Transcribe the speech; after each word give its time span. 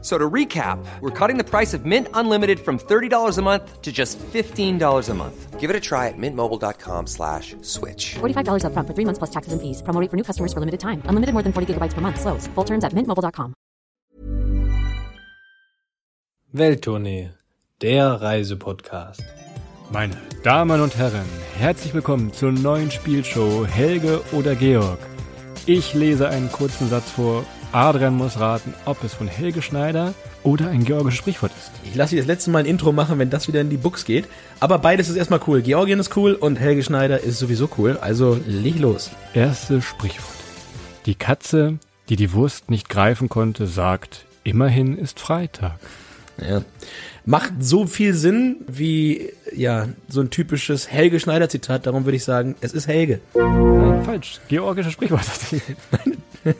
So 0.00 0.16
to 0.16 0.30
recap, 0.30 0.78
we're 1.00 1.10
cutting 1.10 1.38
the 1.38 1.44
price 1.44 1.74
of 1.74 1.84
Mint 1.84 2.06
Unlimited 2.14 2.60
from 2.60 2.78
$30 2.78 3.36
a 3.36 3.42
month 3.42 3.82
to 3.82 3.90
just 3.90 4.16
$15 4.18 5.08
a 5.08 5.14
month. 5.14 5.58
Give 5.58 5.70
it 5.70 5.74
a 5.74 5.80
try 5.80 6.06
at 6.06 6.14
mintmobile.com 6.16 7.08
slash 7.08 7.56
switch. 7.62 8.14
$45 8.20 8.62
upfront 8.62 8.86
for 8.86 8.94
three 8.94 9.04
months 9.04 9.18
plus 9.18 9.30
taxes 9.30 9.52
and 9.52 9.60
fees. 9.60 9.82
Promo 9.82 10.00
rate 10.00 10.08
for 10.08 10.16
new 10.16 10.22
customers 10.22 10.52
for 10.52 10.60
limited 10.60 10.78
time. 10.78 11.02
Unlimited 11.06 11.32
more 11.34 11.42
than 11.42 11.52
40 11.52 11.74
gigabytes 11.74 11.94
per 11.94 12.00
month. 12.00 12.20
Slows. 12.20 12.46
Full 12.54 12.64
terms 12.64 12.84
at 12.84 12.92
mintmobile.com. 12.94 13.54
Welttournee, 16.52 17.30
der 17.82 18.22
Reisepodcast. 18.22 19.22
Meine 19.90 20.16
Damen 20.44 20.80
und 20.80 20.96
Herren, 20.96 21.26
herzlich 21.58 21.92
willkommen 21.92 22.32
zur 22.32 22.52
neuen 22.52 22.90
Spielshow 22.90 23.66
Helge 23.66 24.22
oder 24.32 24.54
Georg. 24.54 24.98
Ich 25.66 25.92
lese 25.94 26.28
einen 26.28 26.50
kurzen 26.52 26.88
Satz 26.88 27.10
vor. 27.10 27.44
Adrian 27.72 28.16
muss 28.16 28.40
raten, 28.40 28.72
ob 28.86 29.04
es 29.04 29.12
von 29.12 29.28
Helge 29.28 29.60
Schneider 29.60 30.14
oder 30.42 30.70
ein 30.70 30.84
georgisches 30.84 31.18
Sprichwort 31.18 31.52
ist. 31.52 31.70
Ich 31.84 31.94
lasse 31.94 32.10
dich 32.10 32.20
das 32.20 32.26
letzte 32.26 32.50
Mal 32.50 32.60
ein 32.60 32.66
Intro 32.66 32.92
machen, 32.92 33.18
wenn 33.18 33.28
das 33.28 33.46
wieder 33.46 33.60
in 33.60 33.68
die 33.68 33.76
Books 33.76 34.06
geht. 34.06 34.26
Aber 34.58 34.78
beides 34.78 35.10
ist 35.10 35.16
erstmal 35.16 35.40
cool. 35.46 35.60
Georgien 35.60 36.00
ist 36.00 36.16
cool 36.16 36.32
und 36.32 36.58
Helge 36.58 36.82
Schneider 36.82 37.20
ist 37.20 37.38
sowieso 37.38 37.68
cool. 37.76 37.98
Also 38.00 38.40
leg 38.46 38.78
los. 38.78 39.10
Erstes 39.34 39.84
Sprichwort. 39.84 40.36
Die 41.04 41.14
Katze, 41.14 41.78
die 42.08 42.16
die 42.16 42.32
Wurst 42.32 42.70
nicht 42.70 42.88
greifen 42.88 43.28
konnte, 43.28 43.66
sagt, 43.66 44.24
immerhin 44.44 44.96
ist 44.96 45.20
Freitag. 45.20 45.78
Ja. 46.40 46.62
Macht 47.26 47.52
so 47.60 47.86
viel 47.86 48.14
Sinn 48.14 48.56
wie 48.66 49.30
ja 49.54 49.88
so 50.08 50.22
ein 50.22 50.30
typisches 50.30 50.90
Helge 50.90 51.20
Schneider 51.20 51.50
Zitat. 51.50 51.86
Darum 51.86 52.06
würde 52.06 52.16
ich 52.16 52.24
sagen, 52.24 52.54
es 52.62 52.72
ist 52.72 52.86
Helge. 52.86 53.20
Nein, 53.34 54.04
falsch. 54.04 54.40
Georgisches 54.48 54.92
Sprichwort. 54.94 55.26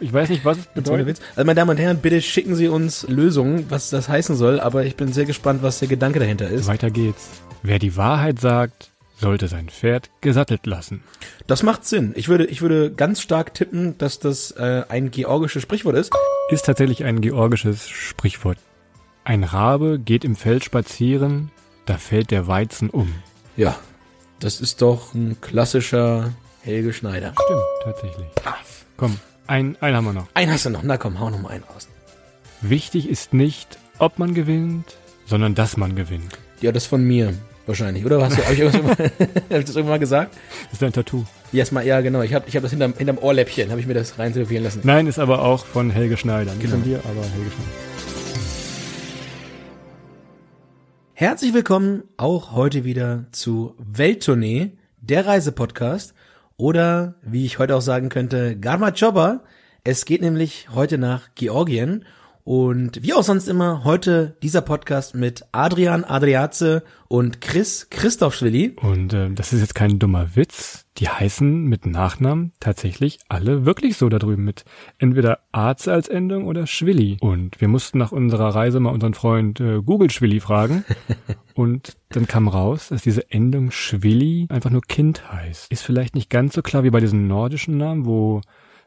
ich 0.00 0.12
weiß 0.12 0.28
nicht, 0.28 0.44
was 0.44 0.58
es 0.58 0.66
bedeutet. 0.66 1.06
Witz. 1.06 1.20
Also 1.36 1.46
meine 1.46 1.54
Damen 1.54 1.70
und 1.70 1.78
Herren, 1.78 1.98
bitte 1.98 2.20
schicken 2.20 2.54
Sie 2.54 2.68
uns 2.68 3.06
Lösungen, 3.08 3.66
was 3.68 3.90
das 3.90 4.08
heißen 4.08 4.36
soll. 4.36 4.60
Aber 4.60 4.84
ich 4.84 4.96
bin 4.96 5.12
sehr 5.12 5.24
gespannt, 5.24 5.62
was 5.62 5.78
der 5.78 5.88
Gedanke 5.88 6.18
dahinter 6.18 6.48
ist. 6.48 6.66
Weiter 6.66 6.90
geht's. 6.90 7.28
Wer 7.62 7.78
die 7.78 7.96
Wahrheit 7.96 8.40
sagt, 8.40 8.90
sollte 9.16 9.48
sein 9.48 9.68
Pferd 9.68 10.10
gesattelt 10.20 10.66
lassen. 10.66 11.02
Das 11.46 11.62
macht 11.62 11.86
Sinn. 11.86 12.12
Ich 12.16 12.28
würde, 12.28 12.44
ich 12.46 12.62
würde 12.62 12.92
ganz 12.92 13.20
stark 13.20 13.54
tippen, 13.54 13.96
dass 13.98 14.18
das 14.18 14.50
äh, 14.52 14.84
ein 14.88 15.10
georgisches 15.10 15.62
Sprichwort 15.62 15.96
ist. 15.96 16.12
Ist 16.50 16.66
tatsächlich 16.66 17.04
ein 17.04 17.20
georgisches 17.20 17.88
Sprichwort. 17.88 18.58
Ein 19.24 19.44
Rabe 19.44 19.98
geht 19.98 20.24
im 20.24 20.36
Feld 20.36 20.64
spazieren, 20.64 21.50
da 21.86 21.96
fällt 21.96 22.30
der 22.30 22.46
Weizen 22.46 22.90
um. 22.90 23.14
Ja, 23.56 23.76
das 24.40 24.60
ist 24.60 24.82
doch 24.82 25.14
ein 25.14 25.40
klassischer 25.40 26.30
Helge 26.60 26.92
Schneider. 26.92 27.32
Stimmt, 27.44 27.62
tatsächlich. 27.82 28.26
Komm, 28.96 29.18
ein, 29.46 29.76
einen 29.80 29.96
haben 29.96 30.04
wir 30.06 30.12
noch. 30.12 30.26
Einen 30.34 30.52
hast 30.52 30.66
du 30.66 30.70
noch. 30.70 30.82
Na 30.82 30.96
komm, 30.96 31.20
hau 31.20 31.30
noch 31.30 31.40
mal 31.40 31.50
einen 31.50 31.64
raus. 31.64 31.88
Wichtig 32.60 33.08
ist 33.08 33.34
nicht, 33.34 33.78
ob 33.98 34.18
man 34.18 34.34
gewinnt, 34.34 34.96
sondern 35.26 35.54
dass 35.54 35.76
man 35.76 35.94
gewinnt. 35.94 36.38
Ja, 36.60 36.72
das 36.72 36.86
von 36.86 37.04
mir 37.04 37.34
wahrscheinlich, 37.66 38.04
oder? 38.06 38.22
Hast 38.22 38.38
du, 38.38 38.42
hab 38.44 38.52
ich, 38.52 38.60
irgendwas, 38.60 38.98
hab 38.98 39.04
ich 39.58 39.64
das 39.64 39.76
irgendwann 39.76 39.84
mal 39.86 39.98
gesagt? 39.98 40.36
Ist 40.72 40.82
ein 40.82 40.92
Tattoo. 40.92 41.24
Yes, 41.52 41.72
mal, 41.72 41.86
ja, 41.86 42.00
genau. 42.00 42.22
Ich 42.22 42.32
habe 42.32 42.46
ich 42.48 42.56
hab 42.56 42.62
das 42.62 42.70
hinterm, 42.70 42.94
hinterm 42.96 43.18
Ohrläppchen, 43.18 43.70
habe 43.70 43.80
ich 43.80 43.86
mir 43.86 43.94
das 43.94 44.18
rein 44.18 44.32
tätowieren 44.32 44.64
lassen. 44.64 44.80
Nein, 44.84 45.06
ist 45.06 45.18
aber 45.18 45.42
auch 45.42 45.66
von 45.66 45.90
Helge 45.90 46.16
Schneider. 46.16 46.52
Nicht 46.52 46.62
Genau. 46.62 46.76
von 46.76 46.84
dir, 46.84 46.98
aber 47.00 47.22
Helge 47.22 47.50
Schneider. 47.50 47.70
Herzlich 51.12 51.54
willkommen 51.54 52.02
auch 52.16 52.52
heute 52.52 52.84
wieder 52.84 53.26
zu 53.30 53.74
Welttournee, 53.78 54.72
der 55.00 55.26
Reisepodcast. 55.26 56.14
Oder, 56.56 57.16
wie 57.22 57.44
ich 57.44 57.58
heute 57.58 57.74
auch 57.76 57.80
sagen 57.80 58.08
könnte, 58.08 58.56
Garma 58.56 58.92
Chobba. 58.92 59.42
Es 59.82 60.04
geht 60.04 60.20
nämlich 60.20 60.68
heute 60.72 60.98
nach 60.98 61.30
Georgien. 61.34 62.04
Und 62.46 63.02
wie 63.02 63.14
auch 63.14 63.22
sonst 63.22 63.48
immer, 63.48 63.84
heute 63.84 64.36
dieser 64.42 64.60
Podcast 64.60 65.14
mit 65.14 65.46
Adrian 65.52 66.04
Adriaze 66.04 66.82
und 67.08 67.40
Chris 67.40 67.88
Christophschwili. 67.88 68.76
Und 68.82 69.14
äh, 69.14 69.30
das 69.30 69.54
ist 69.54 69.62
jetzt 69.62 69.74
kein 69.74 69.98
dummer 69.98 70.36
Witz. 70.36 70.84
Die 70.98 71.08
heißen 71.08 71.64
mit 71.64 71.86
Nachnamen 71.86 72.52
tatsächlich 72.60 73.18
alle 73.30 73.64
wirklich 73.64 73.96
so 73.96 74.10
da 74.10 74.18
drüben 74.18 74.44
mit 74.44 74.66
entweder 74.98 75.38
Arze 75.52 75.90
als 75.94 76.06
Endung 76.08 76.44
oder 76.44 76.66
Schwilli. 76.66 77.16
Und 77.18 77.62
wir 77.62 77.68
mussten 77.68 77.96
nach 77.96 78.12
unserer 78.12 78.54
Reise 78.54 78.78
mal 78.78 78.92
unseren 78.92 79.14
Freund 79.14 79.58
äh, 79.60 79.80
Google 79.80 80.10
Schwilli 80.10 80.40
fragen. 80.40 80.84
und 81.54 81.96
dann 82.10 82.26
kam 82.26 82.48
raus, 82.48 82.88
dass 82.90 83.00
diese 83.00 83.30
Endung 83.30 83.70
Schwilli 83.70 84.48
einfach 84.50 84.70
nur 84.70 84.82
Kind 84.82 85.32
heißt. 85.32 85.72
Ist 85.72 85.82
vielleicht 85.82 86.14
nicht 86.14 86.28
ganz 86.28 86.52
so 86.52 86.60
klar 86.60 86.84
wie 86.84 86.90
bei 86.90 87.00
diesen 87.00 87.26
nordischen 87.26 87.78
Namen, 87.78 88.04
wo, 88.04 88.42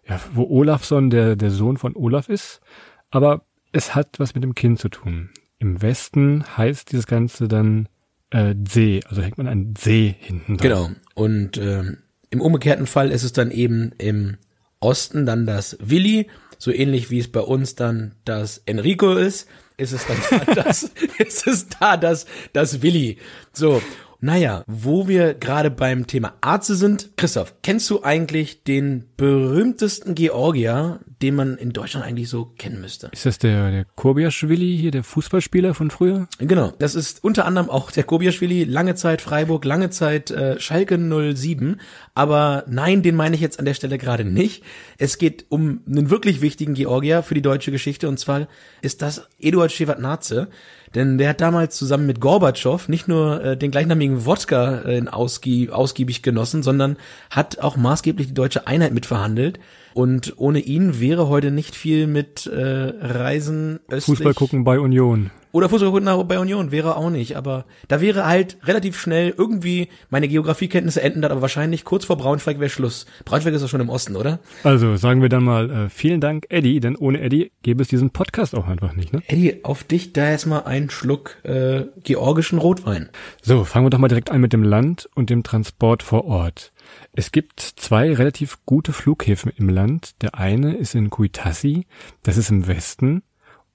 ja, 0.07 0.19
wo 0.31 0.43
Olafsson 0.43 1.09
der, 1.09 1.35
der 1.35 1.49
Sohn 1.49 1.77
von 1.77 1.95
Olaf 1.95 2.29
ist. 2.29 2.61
Aber 3.09 3.46
es 3.71 3.95
hat 3.95 4.19
was 4.19 4.35
mit 4.35 4.43
dem 4.43 4.55
Kind 4.55 4.79
zu 4.79 4.89
tun. 4.89 5.29
Im 5.59 5.81
Westen 5.81 6.43
heißt 6.57 6.91
dieses 6.91 7.07
Ganze 7.07 7.47
dann 7.47 7.89
äh, 8.29 8.53
See, 8.67 9.01
also 9.07 9.21
hängt 9.21 9.37
man 9.37 9.47
einen 9.47 9.75
See 9.75 10.15
hinten 10.19 10.57
dran. 10.57 10.69
Genau. 10.69 10.89
Und 11.15 11.57
ähm, 11.57 11.97
im 12.29 12.41
umgekehrten 12.41 12.85
Fall 12.85 13.11
ist 13.11 13.23
es 13.23 13.33
dann 13.33 13.51
eben 13.51 13.91
im 13.97 14.37
Osten 14.79 15.25
dann 15.25 15.45
das 15.45 15.77
Willi, 15.79 16.27
so 16.57 16.71
ähnlich 16.71 17.09
wie 17.09 17.19
es 17.19 17.31
bei 17.31 17.39
uns 17.39 17.75
dann 17.75 18.15
das 18.25 18.61
Enrico 18.65 19.13
ist, 19.13 19.47
ist 19.77 19.93
es 19.93 20.05
dann 20.05 20.17
da 20.45 20.53
das, 20.63 20.91
ist 21.17 21.47
es 21.47 21.67
da 21.69 21.97
das, 21.97 22.25
das 22.53 22.81
Willi. 22.81 23.17
So. 23.53 23.81
Naja, 24.19 24.63
wo 24.65 25.07
wir 25.07 25.35
gerade 25.35 25.69
beim 25.69 26.07
Thema 26.07 26.33
Arze 26.41 26.75
sind, 26.75 27.11
Christoph, 27.17 27.53
kennst 27.61 27.87
du 27.91 28.03
eigentlich 28.03 28.63
den 28.63 29.03
berühmtesten 29.15 30.15
Georgier, 30.15 30.99
den 31.21 31.35
man 31.35 31.55
in 31.57 31.71
Deutschland 31.71 32.03
eigentlich 32.03 32.27
so 32.27 32.45
kennen 32.57 32.81
müsste? 32.81 33.09
Ist 33.11 33.27
das 33.27 33.37
der, 33.37 33.69
der 33.69 33.85
Korbiaschwili 33.85 34.75
hier, 34.75 34.89
der 34.89 35.03
Fußballspieler 35.03 35.75
von 35.75 35.91
früher? 35.91 36.27
Genau, 36.39 36.73
das 36.79 36.95
ist 36.95 37.23
unter 37.23 37.45
anderem 37.45 37.69
auch 37.69 37.91
der 37.91 38.05
Kobiaschwili, 38.05 38.63
lange 38.63 38.95
Zeit 38.95 39.21
Freiburg, 39.21 39.65
lange 39.65 39.91
Zeit 39.91 40.31
äh, 40.31 40.59
Schalke 40.59 40.97
07, 40.97 41.79
aber 42.15 42.63
nein, 42.67 43.03
den 43.03 43.15
meine 43.15 43.35
ich 43.35 43.41
jetzt 43.41 43.59
an 43.59 43.65
der 43.65 43.75
Stelle 43.75 43.99
gerade 43.99 44.25
nicht. 44.25 44.63
Es 44.97 45.19
geht 45.19 45.45
um 45.49 45.81
einen 45.87 46.09
wirklich 46.09 46.41
wichtigen 46.41 46.73
Georgier 46.73 47.21
für 47.21 47.35
die 47.35 47.43
deutsche 47.43 47.71
Geschichte 47.71 48.09
und 48.09 48.17
zwar 48.17 48.47
ist 48.81 49.03
das 49.03 49.27
Eduard 49.39 49.71
Shevardnadze, 49.71 50.47
denn 50.95 51.17
der 51.17 51.29
hat 51.29 51.41
damals 51.41 51.75
zusammen 51.75 52.05
mit 52.05 52.19
Gorbatschow 52.19 52.87
nicht 52.87 53.07
nur 53.07 53.43
äh, 53.43 53.57
den 53.57 53.71
gleichnamigen 53.71 54.25
Wodka 54.25 54.81
äh, 54.85 55.03
ausgie 55.07 55.69
ausgiebig 55.69 56.21
genossen, 56.21 56.63
sondern 56.63 56.97
hat 57.29 57.59
auch 57.59 57.77
maßgeblich 57.77 58.27
die 58.27 58.33
deutsche 58.33 58.67
Einheit 58.67 58.93
mitverhandelt. 58.93 59.59
Und 59.93 60.35
ohne 60.37 60.59
ihn 60.59 60.99
wäre 60.99 61.27
heute 61.27 61.49
nicht 61.49 61.75
viel 61.75 62.05
mit 62.05 62.45
äh, 62.45 62.93
Reisen 63.01 63.79
östlich. 63.89 64.17
Fußball 64.17 64.33
gucken 64.35 64.63
bei 64.63 64.79
Union. 64.79 65.31
Oder 65.57 65.69
Fußball 65.69 65.89
gucken 65.89 66.03
nach- 66.05 66.21
bei 66.21 66.37
Union 66.37 66.69
wäre 66.71 66.97
auch 66.97 67.09
nicht, 67.09 67.35
aber 67.35 67.65
da 67.87 67.99
wäre 67.99 68.27
halt 68.27 68.57
relativ 68.63 68.99
schnell 68.99 69.33
irgendwie 69.35 69.87
meine 70.11 70.27
Geografiekenntnisse 70.27 71.01
enden 71.01 71.23
dann 71.23 71.31
aber 71.31 71.41
wahrscheinlich 71.41 71.83
kurz 71.83 72.05
vor 72.05 72.15
Braunschweig 72.15 72.59
wäre 72.59 72.69
Schluss. 72.69 73.07
Braunschweig 73.25 73.55
ist 73.55 73.63
doch 73.63 73.67
schon 73.69 73.81
im 73.81 73.89
Osten, 73.89 74.15
oder? 74.15 74.37
Also 74.63 74.97
sagen 74.97 75.23
wir 75.23 75.29
dann 75.29 75.43
mal 75.43 75.71
äh, 75.71 75.89
vielen 75.89 76.21
Dank, 76.21 76.45
Eddie, 76.49 76.79
denn 76.79 76.95
ohne 76.95 77.21
Eddie 77.21 77.51
gäbe 77.63 77.81
es 77.81 77.87
diesen 77.87 78.11
Podcast 78.11 78.53
auch 78.53 78.67
einfach 78.67 78.93
nicht, 78.93 79.13
ne? 79.13 79.23
Eddie, 79.27 79.63
auf 79.65 79.83
dich 79.83 80.13
da 80.13 80.29
erstmal 80.29 80.65
ein 80.65 80.91
Schluck 80.91 81.37
äh, 81.43 81.85
georgischen 82.03 82.59
Rotwein. 82.59 83.09
So, 83.41 83.63
fangen 83.63 83.87
wir 83.87 83.89
doch 83.89 83.97
mal 83.97 84.09
direkt 84.09 84.29
an 84.29 84.39
mit 84.39 84.53
dem 84.53 84.61
Land 84.61 85.09
und 85.15 85.31
dem 85.31 85.41
Transport 85.41 86.03
vor 86.03 86.25
Ort. 86.25 86.71
Es 87.13 87.31
gibt 87.31 87.59
zwei 87.61 88.13
relativ 88.13 88.59
gute 88.67 88.93
Flughäfen 88.93 89.51
im 89.57 89.69
Land. 89.69 90.21
Der 90.21 90.35
eine 90.35 90.75
ist 90.77 90.93
in 90.93 91.09
Kuitassi, 91.09 91.87
das 92.21 92.37
ist 92.37 92.51
im 92.51 92.67
Westen. 92.67 93.23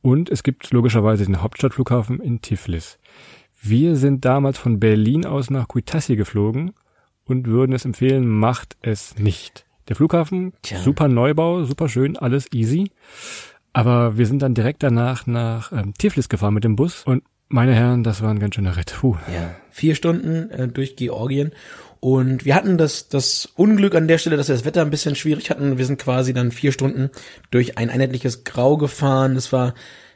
Und 0.02 0.31
es 0.31 0.43
gibt 0.43 0.70
logischerweise 0.72 1.25
den 1.25 1.43
Hauptstadtflughafen 1.43 2.20
in 2.20 2.43
Tiflis. 2.43 2.99
Wir 3.60 3.94
sind 3.96 4.25
damals 4.25 4.58
von 4.58 4.81
Berlin 4.81 5.25
aus 5.25 5.49
nach 5.49 5.69
Kuitassi 5.69 6.16
geflogen 6.16 6.72
und 7.25 7.46
würden 7.46 7.72
es 7.72 7.84
empfehlen, 7.84 8.26
macht 8.28 8.76
es 8.82 9.16
nicht. 9.19 9.64
Der 9.88 9.96
Flughafen, 9.96 10.52
Tja. 10.62 10.78
super 10.78 11.08
Neubau, 11.08 11.64
super 11.64 11.88
schön, 11.88 12.16
alles 12.16 12.52
easy. 12.52 12.90
Aber 13.72 14.19
wir 14.19 14.26
sind 14.26 14.43
dann 14.43 14.54
direkt 14.54 14.82
danach 14.82 15.26
nach 15.26 15.72
ähm, 15.72 15.94
Tiflis 15.96 16.28
gefahren 16.28 16.54
mit 16.54 16.64
dem 16.64 16.76
Bus 16.76 17.04
und 17.04 17.22
meine 17.49 17.75
Herren, 17.75 18.02
das 18.02 18.22
war 18.22 18.31
ein 18.31 18.38
ganz 18.38 18.54
schöner 18.54 18.76
Ritt. 18.76 18.96
Puh. 18.99 19.16
Ja, 19.32 19.54
vier 19.70 19.94
Stunden 19.94 20.50
äh, 20.50 20.69
durch 20.69 20.96
Georgien. 20.96 21.52
Und 22.04 22.44
wir 22.44 22.56
hatten 22.56 22.78
das, 22.78 23.06
das 23.06 23.49
Unglück 23.54 23.94
an 23.94 24.08
der 24.08 24.19
Stelle, 24.19 24.37
dass 24.37 24.49
wir 24.49 24.56
das 24.56 24.64
Wetter 24.64 24.81
ein 24.81 24.90
bisschen 24.90 25.14
schwierig 25.14 25.50
hatten. 25.50 25.78
Wir 25.78 25.87
sind 25.87 26.00
quasi 26.00 26.34
dann 26.34 26.50
vier 26.50 26.72
Stunden 26.72 27.10
durch 27.52 27.78
ein 27.78 27.90
einheitliches 27.90 28.43
Grau 28.43 28.76
gefahren. 28.76 29.37
Das 29.37 29.52
war, 29.52 29.75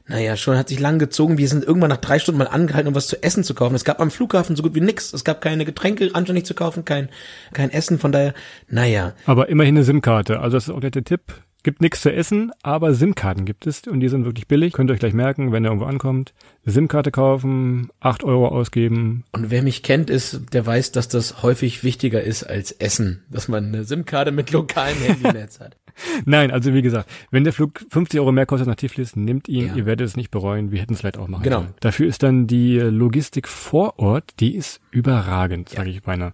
naja, 0.09 0.37
schon 0.37 0.59
hat 0.59 0.69
sich 0.69 0.81
lang 0.81 0.99
gezogen. 0.99 1.39
Wir 1.39 1.47
sind 1.47 1.63
irgendwann 1.63 1.91
nach 1.91 1.99
drei 1.99 2.19
Stunden 2.19 2.41
mal 2.41 2.49
angehalten, 2.49 2.89
um 2.89 2.97
was 2.97 3.07
zu 3.07 3.23
essen 3.23 3.45
zu 3.45 3.55
kaufen. 3.55 3.77
Es 3.77 3.85
gab 3.85 4.01
am 4.01 4.11
Flughafen 4.11 4.57
so 4.57 4.65
gut 4.65 4.75
wie 4.75 4.81
nix. 4.81 5.13
Es 5.13 5.23
gab 5.23 5.41
keine 5.41 5.65
Getränke 5.65 6.11
anständig 6.13 6.45
zu 6.45 6.55
kaufen, 6.55 6.85
kein, 6.85 7.09
kein 7.53 7.71
Essen. 7.71 8.01
Von 8.01 8.11
daher, 8.11 8.35
naja, 8.69 9.13
Aber 9.25 9.49
immerhin 9.49 9.77
eine 9.77 9.85
SIM-Karte. 9.85 10.41
Also 10.41 10.57
das 10.57 10.65
ist 10.65 10.75
auch 10.75 10.81
der 10.81 10.91
Tipp. 10.91 11.35
Gibt 11.67 11.81
nichts 11.81 12.01
zu 12.01 12.13
essen, 12.13 12.53
aber 12.63 12.95
SIM-Karten 12.95 13.45
gibt 13.45 13.67
es 13.67 13.83
und 13.89 13.99
die 13.99 14.07
sind 14.09 14.25
wirklich 14.25 14.47
billig. 14.47 14.73
Könnt 14.73 14.89
ihr 14.89 14.95
euch 14.95 15.01
gleich 15.01 15.15
merken, 15.15 15.51
wenn 15.51 15.65
ihr 15.65 15.71
irgendwo 15.71 15.87
ankommt. 15.87 16.33
SIM-Karte 16.65 17.11
kaufen, 17.11 17.89
acht 17.99 18.23
Euro 18.23 18.47
ausgeben. 18.47 19.25
Und 19.33 19.51
wer 19.51 19.65
mich 19.65 19.83
kennt, 19.83 20.09
ist, 20.09 20.43
der 20.53 20.65
weiß, 20.65 20.93
dass 20.93 21.09
das 21.09 21.43
häufig 21.43 21.83
wichtiger 21.83 22.23
ist 22.23 22.45
als 22.45 22.71
Essen, 22.71 23.25
dass 23.31 23.49
man 23.49 23.65
eine 23.65 23.83
SIM-Karte 23.83 24.31
mit 24.31 24.53
lokalem 24.53 24.97
Handynetz 24.99 25.59
hat. 25.59 25.77
Nein, 26.25 26.53
also 26.53 26.73
wie 26.73 26.83
gesagt, 26.83 27.11
wenn 27.33 27.43
der 27.43 27.53
Flug 27.53 27.85
50 27.91 28.21
Euro 28.21 28.31
mehr 28.31 28.47
kostet 28.47 28.69
nach 28.69 28.77
Tiflis, 28.77 29.17
nimmt 29.17 29.49
ihn, 29.49 29.67
Ja. 29.67 29.75
ihr 29.75 29.87
werdet 29.87 30.07
es 30.07 30.17
nicht 30.17 30.31
bereuen, 30.31 30.71
wir 30.71 30.81
hätten 30.81 30.93
es 30.95 31.01
vielleicht 31.01 31.19
auch 31.19 31.27
machen 31.27 31.43
Genau. 31.43 31.63
können. 31.63 31.75
Dafür 31.81 32.07
ist 32.07 32.23
dann 32.23 32.47
die 32.47 32.79
Logistik 32.79 33.49
vor 33.49 33.99
Ort, 33.99 34.35
die 34.39 34.55
ist 34.55 34.81
überragend, 34.93 35.71
sage 35.71 35.91
ich 35.91 36.01
beinahe. 36.05 36.33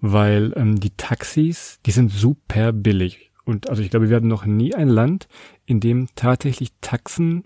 Weil 0.00 0.54
ähm, 0.56 0.80
die 0.80 0.96
Taxis, 0.96 1.80
die 1.84 1.90
sind 1.90 2.10
super 2.10 2.72
billig. 2.72 3.29
Und 3.50 3.68
also 3.68 3.82
ich 3.82 3.90
glaube, 3.90 4.08
wir 4.08 4.16
hatten 4.16 4.28
noch 4.28 4.46
nie 4.46 4.74
ein 4.74 4.88
Land, 4.88 5.28
in 5.66 5.80
dem 5.80 6.08
tatsächlich 6.14 6.70
Taxen 6.80 7.44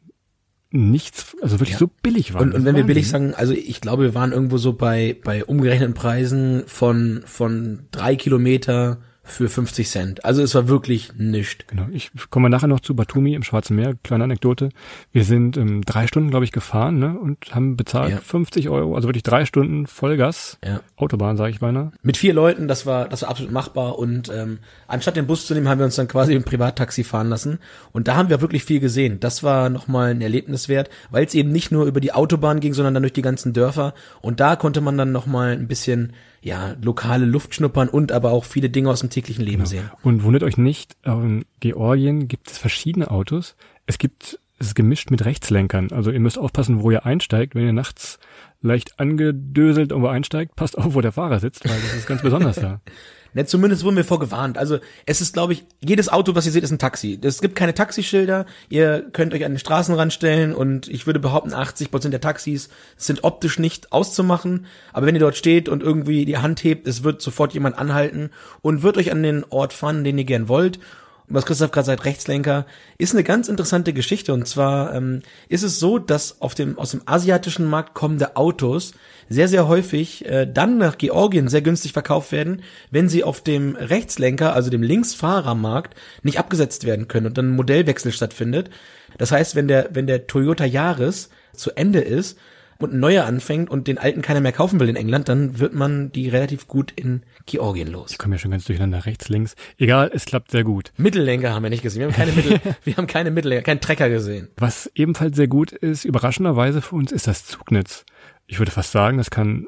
nichts, 0.70 1.36
also 1.40 1.60
wirklich 1.60 1.72
Ja. 1.74 1.78
so 1.78 1.90
billig 2.02 2.34
waren. 2.34 2.48
Und, 2.48 2.54
und 2.54 2.64
wenn 2.64 2.76
wir 2.76 2.84
billig 2.84 3.08
sagen, 3.08 3.32
also 3.34 3.52
ich 3.52 3.80
glaube, 3.80 4.02
wir 4.02 4.14
waren 4.14 4.32
irgendwo 4.32 4.58
so 4.58 4.72
bei, 4.72 5.16
bei 5.24 5.44
umgerechneten 5.44 5.94
Preisen 5.94 6.64
von, 6.66 7.22
von 7.26 7.84
drei 7.92 8.16
Kilometer 8.16 8.98
für 9.26 9.49
50 9.49 9.88
Cent. 9.88 10.25
Also 10.25 10.43
es 10.43 10.55
war 10.55 10.69
wirklich 10.69 11.12
nischt. 11.17 11.65
Genau, 11.67 11.87
ich 11.93 12.11
komme 12.29 12.50
nachher 12.50 12.67
noch 12.67 12.81
zu 12.81 12.94
Batumi 12.94 13.35
im 13.35 13.43
Schwarzen 13.43 13.75
Meer. 13.75 13.94
Kleine 14.03 14.25
Anekdote. 14.25 14.69
Wir 15.12 15.25
sind 15.25 15.56
ähm, 15.56 15.82
drei 15.82 16.06
Stunden, 16.06 16.29
glaube 16.31 16.44
ich, 16.44 16.53
gefahren 16.53 16.99
ne, 16.99 17.19
und 17.19 17.55
haben 17.55 17.76
bezahlt 17.76 18.11
Ja. 18.11 18.19
50 18.19 18.69
Euro, 18.69 18.94
also 18.94 19.09
wirklich 19.09 19.23
drei 19.23 19.47
Stunden 19.47 19.87
Vollgas. 19.87 20.59
Ja. 20.62 20.81
Autobahn, 20.97 21.38
sage 21.38 21.50
ich 21.50 21.61
beinahe. 21.61 21.93
Mit 22.03 22.19
vier 22.19 22.35
Leuten, 22.35 22.69
das 22.69 22.85
war, 22.85 23.09
das 23.09 23.23
war 23.23 23.31
absolut 23.31 23.50
machbar 23.50 23.99
und 23.99 24.31
ähm, 24.32 24.59
anstatt 24.87 25.17
den 25.17 25.26
Bus 25.26 25.47
zu 25.47 25.55
nehmen, 25.55 25.69
haben 25.69 25.79
wir 25.79 25.87
uns 25.87 25.97
dann 25.97 26.06
quasi 26.06 26.35
im 26.35 26.44
Privattaxi 26.44 27.03
fahren 27.03 27.31
lassen 27.31 27.59
und 27.93 28.06
da 28.09 28.17
haben 28.17 28.29
wir 28.29 28.43
wirklich 28.43 28.65
viel 28.65 28.81
gesehen. 28.81 29.21
Das 29.21 29.43
war 29.43 29.71
nochmal 29.71 30.11
ein 30.11 30.21
Erlebnis 30.21 30.69
wert, 30.69 30.91
weil 31.11 31.25
es 31.25 31.35
eben 31.35 31.50
nicht 31.50 31.73
nur 31.73 31.87
über 31.87 32.00
die 32.00 32.12
Autobahn 32.12 32.61
ging, 32.61 32.75
sondern 32.75 32.93
dann 32.93 33.03
durch 33.03 33.15
die 33.15 33.23
ganzen 33.23 33.55
Dörfer 33.55 33.94
und 34.21 34.38
da 34.41 34.56
konnte 34.56 34.82
man 34.82 34.99
dann 34.99 35.12
nochmal 35.12 35.53
ein 35.53 35.67
bisschen, 35.67 36.12
ja, 36.44 36.76
lokale 36.82 37.25
Luft 37.25 37.55
schnuppern 37.55 37.88
und 37.88 38.12
aber 38.12 38.31
auch 38.31 38.44
viele 38.44 38.69
Dinge 38.69 38.91
aus 38.91 39.00
dem 39.00 39.08
täglichen 39.08 39.43
Leben 39.43 39.64
sehen. 39.64 39.91
Und 40.02 40.25
wundert 40.25 40.43
euch 40.43 40.58
nicht, 40.58 40.94
in 41.02 41.46
Georgien 41.61 42.29
gibt 42.29 42.50
es 42.50 42.58
verschiedene 42.58 43.11
Autos. 43.11 43.56
Es 43.87 43.96
gibt 43.96 44.38
ist 44.64 44.75
gemischt 44.75 45.11
mit 45.11 45.25
Rechtslenkern. 45.25 45.93
Also 45.93 46.11
ihr 46.11 46.20
müsst 46.20 46.38
aufpassen, 46.38 46.82
wo 46.82 46.90
ihr 46.90 47.06
einsteigt. 47.06 47.55
Wenn 47.55 47.66
ihr 47.66 47.72
nachts 47.72 48.19
leicht 48.62 48.99
angedöselt 48.99 49.90
irgendwo 49.90 50.08
einsteigt, 50.08 50.56
passt 50.56 50.78
auf, 50.78 50.94
wo 50.94 51.00
der 51.00 51.12
Fahrer 51.12 51.38
sitzt, 51.38 51.69
weil 51.69 51.81
das 51.81 51.94
ist 51.94 52.06
ganz 52.06 52.22
besonders 52.22 52.56
da. 52.56 52.81
Ne, 53.34 53.44
zumindest 53.46 53.82
wurden 53.82 53.96
wir 53.96 54.05
vorgewarnt. 54.05 54.56
Also 54.58 54.78
es 55.06 55.20
ist, 55.20 55.34
glaube 55.34 55.55
ich, 55.55 55.64
jedes 55.84 56.08
Auto, 56.08 56.37
was 56.37 56.46
ihr 56.46 56.52
seht, 56.52 56.62
ist 56.62 56.70
ein 56.70 56.78
Taxi. 56.78 57.19
Es 57.20 57.40
gibt 57.40 57.56
keine 57.56 57.75
Taxischilder. 57.75 58.46
Ihr 58.69 59.11
könnt 59.12 59.34
euch 59.34 59.44
an 59.44 59.52
den 59.52 59.58
Straßenrand 59.58 60.12
stellen 60.12 60.55
und 60.55 60.87
ich 60.87 61.06
würde 61.06 61.19
behaupten, 61.19 61.52
80 61.52 61.90
Prozent 61.90 62.12
der 62.12 62.20
Taxis 62.20 62.69
sind 62.96 63.25
optisch 63.25 63.58
nicht 63.58 63.93
auszumachen. 63.93 64.66
Aber 64.93 65.06
wenn 65.06 65.16
ihr 65.16 65.20
dort 65.20 65.37
steht 65.37 65.69
und 65.69 65.82
irgendwie 65.82 66.25
die 66.25 66.38
Hand 66.38 66.62
hebt, 66.62 66.87
es 66.87 67.02
wird 67.02 67.20
sofort 67.20 67.55
jemand 67.55 67.76
anhalten 67.76 68.31
und 68.62 68.84
wird 68.84 68.96
euch 68.96 69.11
an 69.11 69.25
den 69.25 69.44
Ort 69.50 69.72
fahren, 69.72 70.05
den 70.05 70.16
ihr 70.16 70.25
gern 70.25 70.49
wollt. 70.49 70.78
Was 71.26 71.47
Christoph 71.47 71.71
gerade 71.71 71.87
sagt, 71.87 72.05
Rechtslenker, 72.05 72.67
ist 72.99 73.15
eine 73.15 73.25
ganz 73.25 73.49
interessante 73.49 73.94
Geschichte. 73.94 74.35
Und 74.35 74.47
zwar 74.47 74.94
ähm, 74.94 75.23
ist 75.49 75.62
es 75.62 75.79
so, 75.81 75.99
dass 75.99 76.43
auf 76.43 76.55
dem 76.55 76.79
aus 76.79 76.91
dem 76.91 77.00
asiatischen 77.06 77.65
Markt 77.65 77.94
kommende 77.94 78.37
Autos 78.37 78.93
sehr, 79.31 79.49
sehr 79.49 79.67
häufig 79.67 80.26
äh, 80.26 80.47
dann 80.47 80.76
nach 80.76 80.99
Georgien 80.99 81.49
sehr 81.49 81.62
günstig 81.62 81.93
verkauft 81.93 82.31
werden, 82.31 82.62
wenn 82.91 83.09
sie 83.09 83.25
auf 83.25 83.41
dem 83.41 83.75
Rechtslenker, 83.76 84.55
also 84.55 84.69
dem 84.69 84.82
Linksfahrermarkt, 84.82 85.94
nicht 86.23 86.38
abgesetzt 86.38 86.85
werden 86.85 87.09
können 87.09 87.26
und 87.26 87.38
dann 87.38 87.53
ein 87.53 87.56
Modellwechsel 87.56 88.12
stattfindet. 88.12 88.69
Das 89.17 89.32
heißt, 89.32 89.55
wenn 89.55 89.67
der, 89.67 89.91
wenn 89.93 90.06
der 90.06 90.26
Toyota 90.26 90.67
Yaris 90.67 91.31
zu 91.55 91.71
Ende 91.71 92.00
ist 92.00 92.38
und 92.79 92.93
ein 92.93 93.00
neuer 93.00 93.25
anfängt 93.25 93.71
und 93.71 93.87
den 93.88 93.99
alten 93.99 94.23
keiner 94.23 94.41
mehr 94.41 94.53
kaufen 94.53 94.81
will 94.81 94.88
in 94.88 94.97
England, 94.97 95.29
dann 95.29 95.59
wird 95.59 95.75
man 95.75 96.12
die 96.12 96.29
relativ 96.29 96.69
gut 96.69 96.93
in 96.93 97.23
Georgien 97.47 97.88
los. 97.88 98.12
Ich 98.12 98.19
komme 98.19 98.35
ja 98.35 98.38
schon 98.38 98.50
ganz 98.50 98.65
durcheinander, 98.65 99.06
rechts, 99.06 99.29
links. 99.29 99.55
Egal, 99.79 100.11
es 100.12 100.25
klappt 100.25 100.50
sehr 100.50 100.65
gut. 100.65 100.93
Mittellenker 100.97 101.53
haben 101.53 101.62
wir 101.62 101.71
nicht 101.71 101.82
gesehen. 101.82 102.00
Wir 102.00 102.06
haben 102.06 102.15
keine 102.15 102.32
Mittel, 102.32 102.61
wir 102.85 102.97
haben 102.97 103.06
keine 103.06 103.31
Mittellenker, 103.31 103.65
keinen 103.65 103.81
Trecker 103.81 104.09
gesehen. 104.09 104.49
Was 104.56 104.91
ebenfalls 104.94 105.37
sehr 105.37 105.49
gut 105.49 105.73
ist, 105.73 106.05
überraschenderweise 106.05 106.82
für 106.82 106.97
uns, 106.97 107.12
ist 107.12 107.26
das 107.26 107.47
Zugnetz. 107.47 108.05
Ich 108.47 108.59
würde 108.59 108.73
fast 108.73 108.93
sagen, 108.93 109.17
das 109.17 109.31
kann 109.31 109.67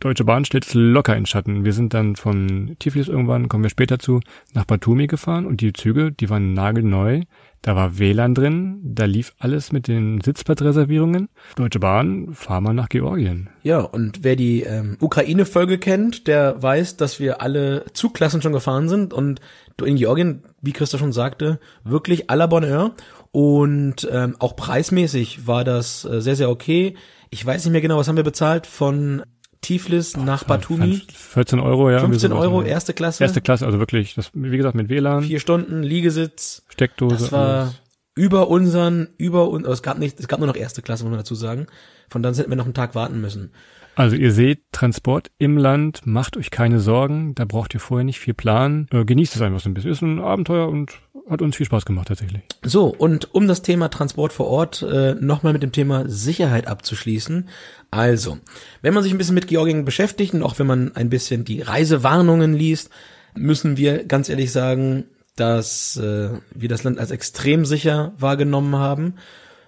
Deutsche 0.00 0.24
Bahn 0.24 0.46
stellt 0.46 0.66
es 0.66 0.72
locker 0.72 1.14
in 1.14 1.26
Schatten. 1.26 1.66
Wir 1.66 1.74
sind 1.74 1.92
dann 1.92 2.16
von 2.16 2.74
Tiflis 2.78 3.08
irgendwann, 3.08 3.50
kommen 3.50 3.64
wir 3.64 3.68
später 3.68 3.98
zu, 3.98 4.20
nach 4.54 4.64
Batumi 4.64 5.06
gefahren 5.06 5.44
und 5.44 5.60
die 5.60 5.74
Züge, 5.74 6.10
die 6.10 6.30
waren 6.30 6.54
nagelneu. 6.54 7.20
Da 7.60 7.76
war 7.76 7.98
WLAN 7.98 8.34
drin, 8.34 8.80
da 8.82 9.04
lief 9.04 9.34
alles 9.38 9.72
mit 9.72 9.88
den 9.88 10.22
Sitzplatzreservierungen. 10.22 11.28
Deutsche 11.56 11.80
Bahn, 11.80 12.32
fahr 12.32 12.62
mal 12.62 12.72
nach 12.72 12.88
Georgien. 12.88 13.50
Ja, 13.62 13.80
und 13.80 14.24
wer 14.24 14.36
die 14.36 14.62
ähm, 14.62 14.96
Ukraine-Folge 14.98 15.76
kennt, 15.76 16.26
der 16.26 16.62
weiß, 16.62 16.96
dass 16.96 17.20
wir 17.20 17.42
alle 17.42 17.84
Zugklassen 17.92 18.40
schon 18.40 18.54
gefahren 18.54 18.88
sind 18.88 19.12
und 19.12 19.42
in 19.84 19.96
Georgien, 19.96 20.44
wie 20.62 20.72
Christoph 20.72 21.00
schon 21.00 21.12
sagte, 21.12 21.60
wirklich 21.84 22.30
à 22.30 22.36
la 22.36 22.46
Bonheur. 22.46 22.94
Und 23.32 24.08
ähm, 24.10 24.36
auch 24.38 24.56
preismäßig 24.56 25.46
war 25.46 25.64
das 25.64 26.06
äh, 26.06 26.22
sehr, 26.22 26.36
sehr 26.36 26.48
okay. 26.48 26.94
Ich 27.28 27.44
weiß 27.44 27.64
nicht 27.64 27.72
mehr 27.72 27.82
genau, 27.82 27.98
was 27.98 28.08
haben 28.08 28.16
wir 28.16 28.24
bezahlt 28.24 28.66
von 28.66 29.22
Tiflis 29.60 30.16
nach 30.16 30.44
Batumi? 30.44 31.02
14 31.12 31.60
Euro, 31.60 31.90
ja. 31.90 31.96
wir 31.96 32.00
15 32.00 32.18
sind 32.20 32.32
aus 32.32 32.44
Euro, 32.44 32.62
erste 32.62 32.94
Klasse, 32.94 33.22
Erste 33.22 33.40
Klasse, 33.40 33.66
also 33.66 33.78
wirklich, 33.78 34.14
das, 34.14 34.30
wie 34.34 34.56
gesagt, 34.56 34.74
mit 34.74 34.88
WLAN, 34.88 35.24
vier 35.24 35.40
Stunden, 35.40 35.82
Liegesitz. 35.82 36.64
Steckdose. 36.68 37.16
Das 37.16 37.32
war 37.32 37.60
alles. 37.60 37.82
über 38.14 38.48
unseren, 38.48 39.08
über 39.18 39.48
uns, 39.48 39.66
es 39.66 39.82
gab 39.82 39.98
nicht, 39.98 40.18
es 40.18 40.28
gab 40.28 40.40
nur 40.40 40.48
noch 40.48 40.56
erste 40.56 40.82
Klasse, 40.82 41.04
muss 41.04 41.10
man 41.10 41.20
dazu 41.20 41.34
sagen. 41.34 41.66
Von 42.08 42.22
dann 42.22 42.34
hätten 42.34 42.50
wir 42.50 42.56
noch 42.56 42.64
einen 42.64 42.74
Tag 42.74 42.94
warten 42.94 43.20
müssen. 43.20 43.52
Also 43.94 44.16
ihr 44.16 44.32
seht, 44.32 44.60
Transport 44.72 45.30
im 45.38 45.58
Land, 45.58 46.06
macht 46.06 46.36
euch 46.36 46.50
keine 46.50 46.80
Sorgen, 46.80 47.34
da 47.34 47.44
braucht 47.44 47.74
ihr 47.74 47.80
vorher 47.80 48.04
nicht 48.04 48.18
viel 48.18 48.34
planen. 48.34 48.86
Äh, 48.92 49.04
genießt 49.04 49.36
es 49.36 49.42
einfach 49.42 49.60
so 49.60 49.68
ein 49.68 49.74
bisschen. 49.74 49.90
Ist 49.90 50.02
ein 50.02 50.20
Abenteuer 50.20 50.68
und 50.68 50.92
hat 51.30 51.42
uns 51.42 51.56
viel 51.56 51.66
Spaß 51.66 51.84
gemacht 51.84 52.08
tatsächlich. 52.08 52.42
So, 52.62 52.86
und 52.86 53.34
um 53.34 53.46
das 53.46 53.62
Thema 53.62 53.88
Transport 53.88 54.32
vor 54.32 54.46
Ort 54.46 54.82
äh, 54.82 55.14
nochmal 55.14 55.52
mit 55.52 55.62
dem 55.62 55.72
Thema 55.72 56.08
Sicherheit 56.08 56.66
abzuschließen. 56.66 57.48
Also, 57.90 58.38
wenn 58.82 58.94
man 58.94 59.02
sich 59.02 59.12
ein 59.12 59.18
bisschen 59.18 59.36
mit 59.36 59.46
Georgien 59.46 59.84
beschäftigt 59.84 60.34
und 60.34 60.42
auch 60.42 60.58
wenn 60.58 60.66
man 60.66 60.94
ein 60.96 61.08
bisschen 61.08 61.44
die 61.44 61.62
Reisewarnungen 61.62 62.52
liest, 62.52 62.90
müssen 63.34 63.76
wir 63.76 64.04
ganz 64.04 64.28
ehrlich 64.28 64.50
sagen, 64.52 65.04
dass 65.36 65.96
äh, 65.96 66.30
wir 66.54 66.68
das 66.68 66.84
Land 66.84 66.98
als 66.98 67.10
extrem 67.10 67.64
sicher 67.64 68.12
wahrgenommen 68.18 68.76
haben. 68.76 69.14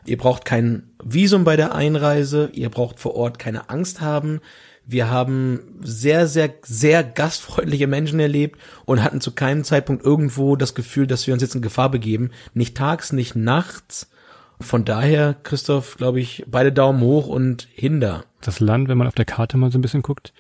Ihr 0.04 0.18
braucht 0.18 0.44
kein 0.44 0.90
Visum 1.02 1.44
bei 1.44 1.56
der 1.56 1.74
Einreise, 1.74 2.50
ihr 2.52 2.70
braucht 2.70 2.98
vor 2.98 3.14
Ort 3.14 3.38
keine 3.38 3.70
Angst 3.70 4.00
haben. 4.00 4.40
Wir 4.84 5.10
haben 5.10 5.60
sehr, 5.81 6.27
sehr, 6.27 6.55
sehr 6.62 7.05
gastfreundliche 7.05 7.86
Menschen 7.86 8.20
erlebt 8.20 8.58
und 8.84 9.03
hatten 9.03 9.20
zu 9.20 9.32
keinem 9.32 9.65
Zeitpunkt 9.65 10.05
irgendwo 10.05 10.56
das 10.56 10.74
Gefühl, 10.74 11.06
dass 11.06 11.27
wir 11.27 11.34
uns 11.34 11.43
jetzt 11.43 11.55
in 11.55 11.62
Gefahr 11.62 11.91
begeben. 11.91 12.31
Nicht 12.55 12.77
tags, 12.77 13.12
nicht 13.12 13.36
nachts. 13.36 14.10
Von 14.60 14.84
daher, 14.84 15.34
Christoph, 15.43 15.96
glaube 15.96 16.20
ich, 16.20 16.44
beide 16.48 16.72
Daumen 16.72 17.01
hoch 17.01 17.27
und 17.27 17.69
hinder. 17.72 18.24
Das 18.41 18.60
Land, 18.60 18.89
wenn 18.89 18.98
man 18.98 19.06
auf 19.06 19.15
der 19.15 19.24
Karte 19.24 19.56
mal 19.56 19.70
so 19.70 19.79
ein 19.79 19.82
bisschen 19.82 20.03
guckt, 20.03 20.32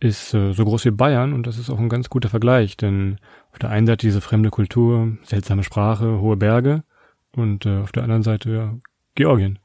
ist 0.00 0.32
äh, 0.32 0.52
so 0.52 0.64
groß 0.64 0.86
wie 0.86 0.90
Bayern 0.90 1.34
und 1.34 1.46
das 1.46 1.58
ist 1.58 1.70
auch 1.70 1.78
ein 1.78 1.90
ganz 1.90 2.08
guter 2.08 2.30
Vergleich, 2.30 2.76
denn 2.76 3.18
auf 3.52 3.58
der 3.58 3.70
einen 3.70 3.86
Seite 3.86 4.06
diese 4.06 4.22
fremde 4.22 4.50
Kultur, 4.50 5.16
seltsame 5.24 5.62
Sprache, 5.62 6.20
hohe 6.20 6.36
Berge 6.36 6.82
und 7.36 7.66
äh, 7.66 7.78
auf 7.78 7.92
der 7.92 8.02
anderen 8.02 8.22
Seite 8.22 8.50
ja, 8.50 8.74
Georgien. 9.14 9.58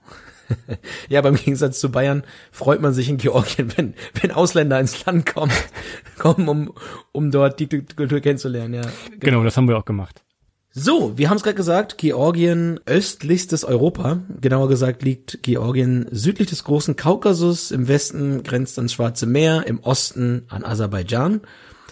Ja, 1.10 1.22
beim 1.22 1.36
Gegensatz 1.36 1.80
zu 1.80 1.92
Bayern 1.92 2.24
freut 2.52 2.82
man 2.82 2.94
sich 2.94 3.10
in 3.10 3.18
Georgien, 3.18 3.72
wenn, 3.78 3.94
wenn 4.22 4.32
Ausländer 4.32 4.80
ins 4.80 5.06
Land 5.06 5.26
kommen, 5.26 5.52
kommen, 6.18 6.48
um, 6.48 6.74
um 7.12 7.32
dort 7.32 7.60
die 7.60 7.68
Kultur 7.68 8.20
kennenzulernen, 8.20 8.74
ja. 8.74 8.82
Genau, 9.20 9.44
das 9.44 9.58
haben 9.58 9.68
wir 9.68 9.78
auch 9.78 9.86
gemacht. 9.86 10.24
So, 10.78 11.18
wir 11.18 11.30
haben 11.30 11.38
es 11.38 11.44
gerade 11.44 11.56
gesagt, 11.56 11.98
Georgien 11.98 12.82
östlichstes 12.86 13.64
Europa. 13.64 14.24
Genauer 14.42 14.68
gesagt 14.68 15.04
liegt 15.04 15.42
Georgien 15.42 16.06
südlich 16.12 16.50
des 16.50 16.66
großen 16.66 16.98
Kaukasus, 16.98 17.72
im 17.72 17.88
Westen 17.88 18.44
grenzt 18.44 18.78
ans 18.78 18.92
Schwarze 18.92 19.26
Meer, 19.26 19.68
im 19.68 19.80
Osten 19.80 20.44
an 20.50 20.66
Aserbaidschan, 20.66 21.40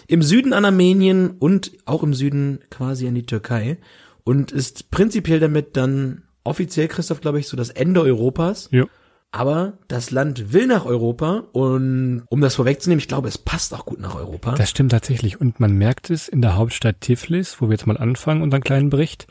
im 0.06 0.20
Süden 0.20 0.52
an 0.52 0.66
Armenien 0.66 1.30
und 1.30 1.72
auch 1.86 2.02
im 2.02 2.12
Süden 2.12 2.60
quasi 2.68 3.08
an 3.08 3.14
die 3.14 3.24
Türkei 3.24 3.78
und 4.22 4.52
ist 4.52 4.90
prinzipiell 4.90 5.40
damit 5.40 5.78
dann 5.78 6.23
offiziell, 6.44 6.88
Christoph, 6.88 7.20
glaube 7.20 7.40
ich, 7.40 7.48
so 7.48 7.56
das 7.56 7.70
Ende 7.70 8.02
Europas. 8.02 8.68
Ja. 8.70 8.84
Aber 9.32 9.78
das 9.88 10.12
Land 10.12 10.52
will 10.52 10.68
nach 10.68 10.84
Europa 10.84 11.42
und 11.50 12.22
um 12.28 12.40
das 12.40 12.54
vorwegzunehmen, 12.54 13.00
ich 13.00 13.08
glaube, 13.08 13.26
es 13.26 13.36
passt 13.36 13.74
auch 13.74 13.84
gut 13.84 13.98
nach 13.98 14.14
Europa. 14.14 14.54
Das 14.54 14.70
stimmt 14.70 14.92
tatsächlich. 14.92 15.40
Und 15.40 15.58
man 15.58 15.76
merkt 15.76 16.08
es 16.08 16.28
in 16.28 16.40
der 16.40 16.54
Hauptstadt 16.54 17.00
Tiflis, 17.00 17.60
wo 17.60 17.66
wir 17.66 17.72
jetzt 17.72 17.88
mal 17.88 17.98
anfangen, 17.98 18.42
unseren 18.42 18.62
kleinen 18.62 18.90
Bericht. 18.90 19.26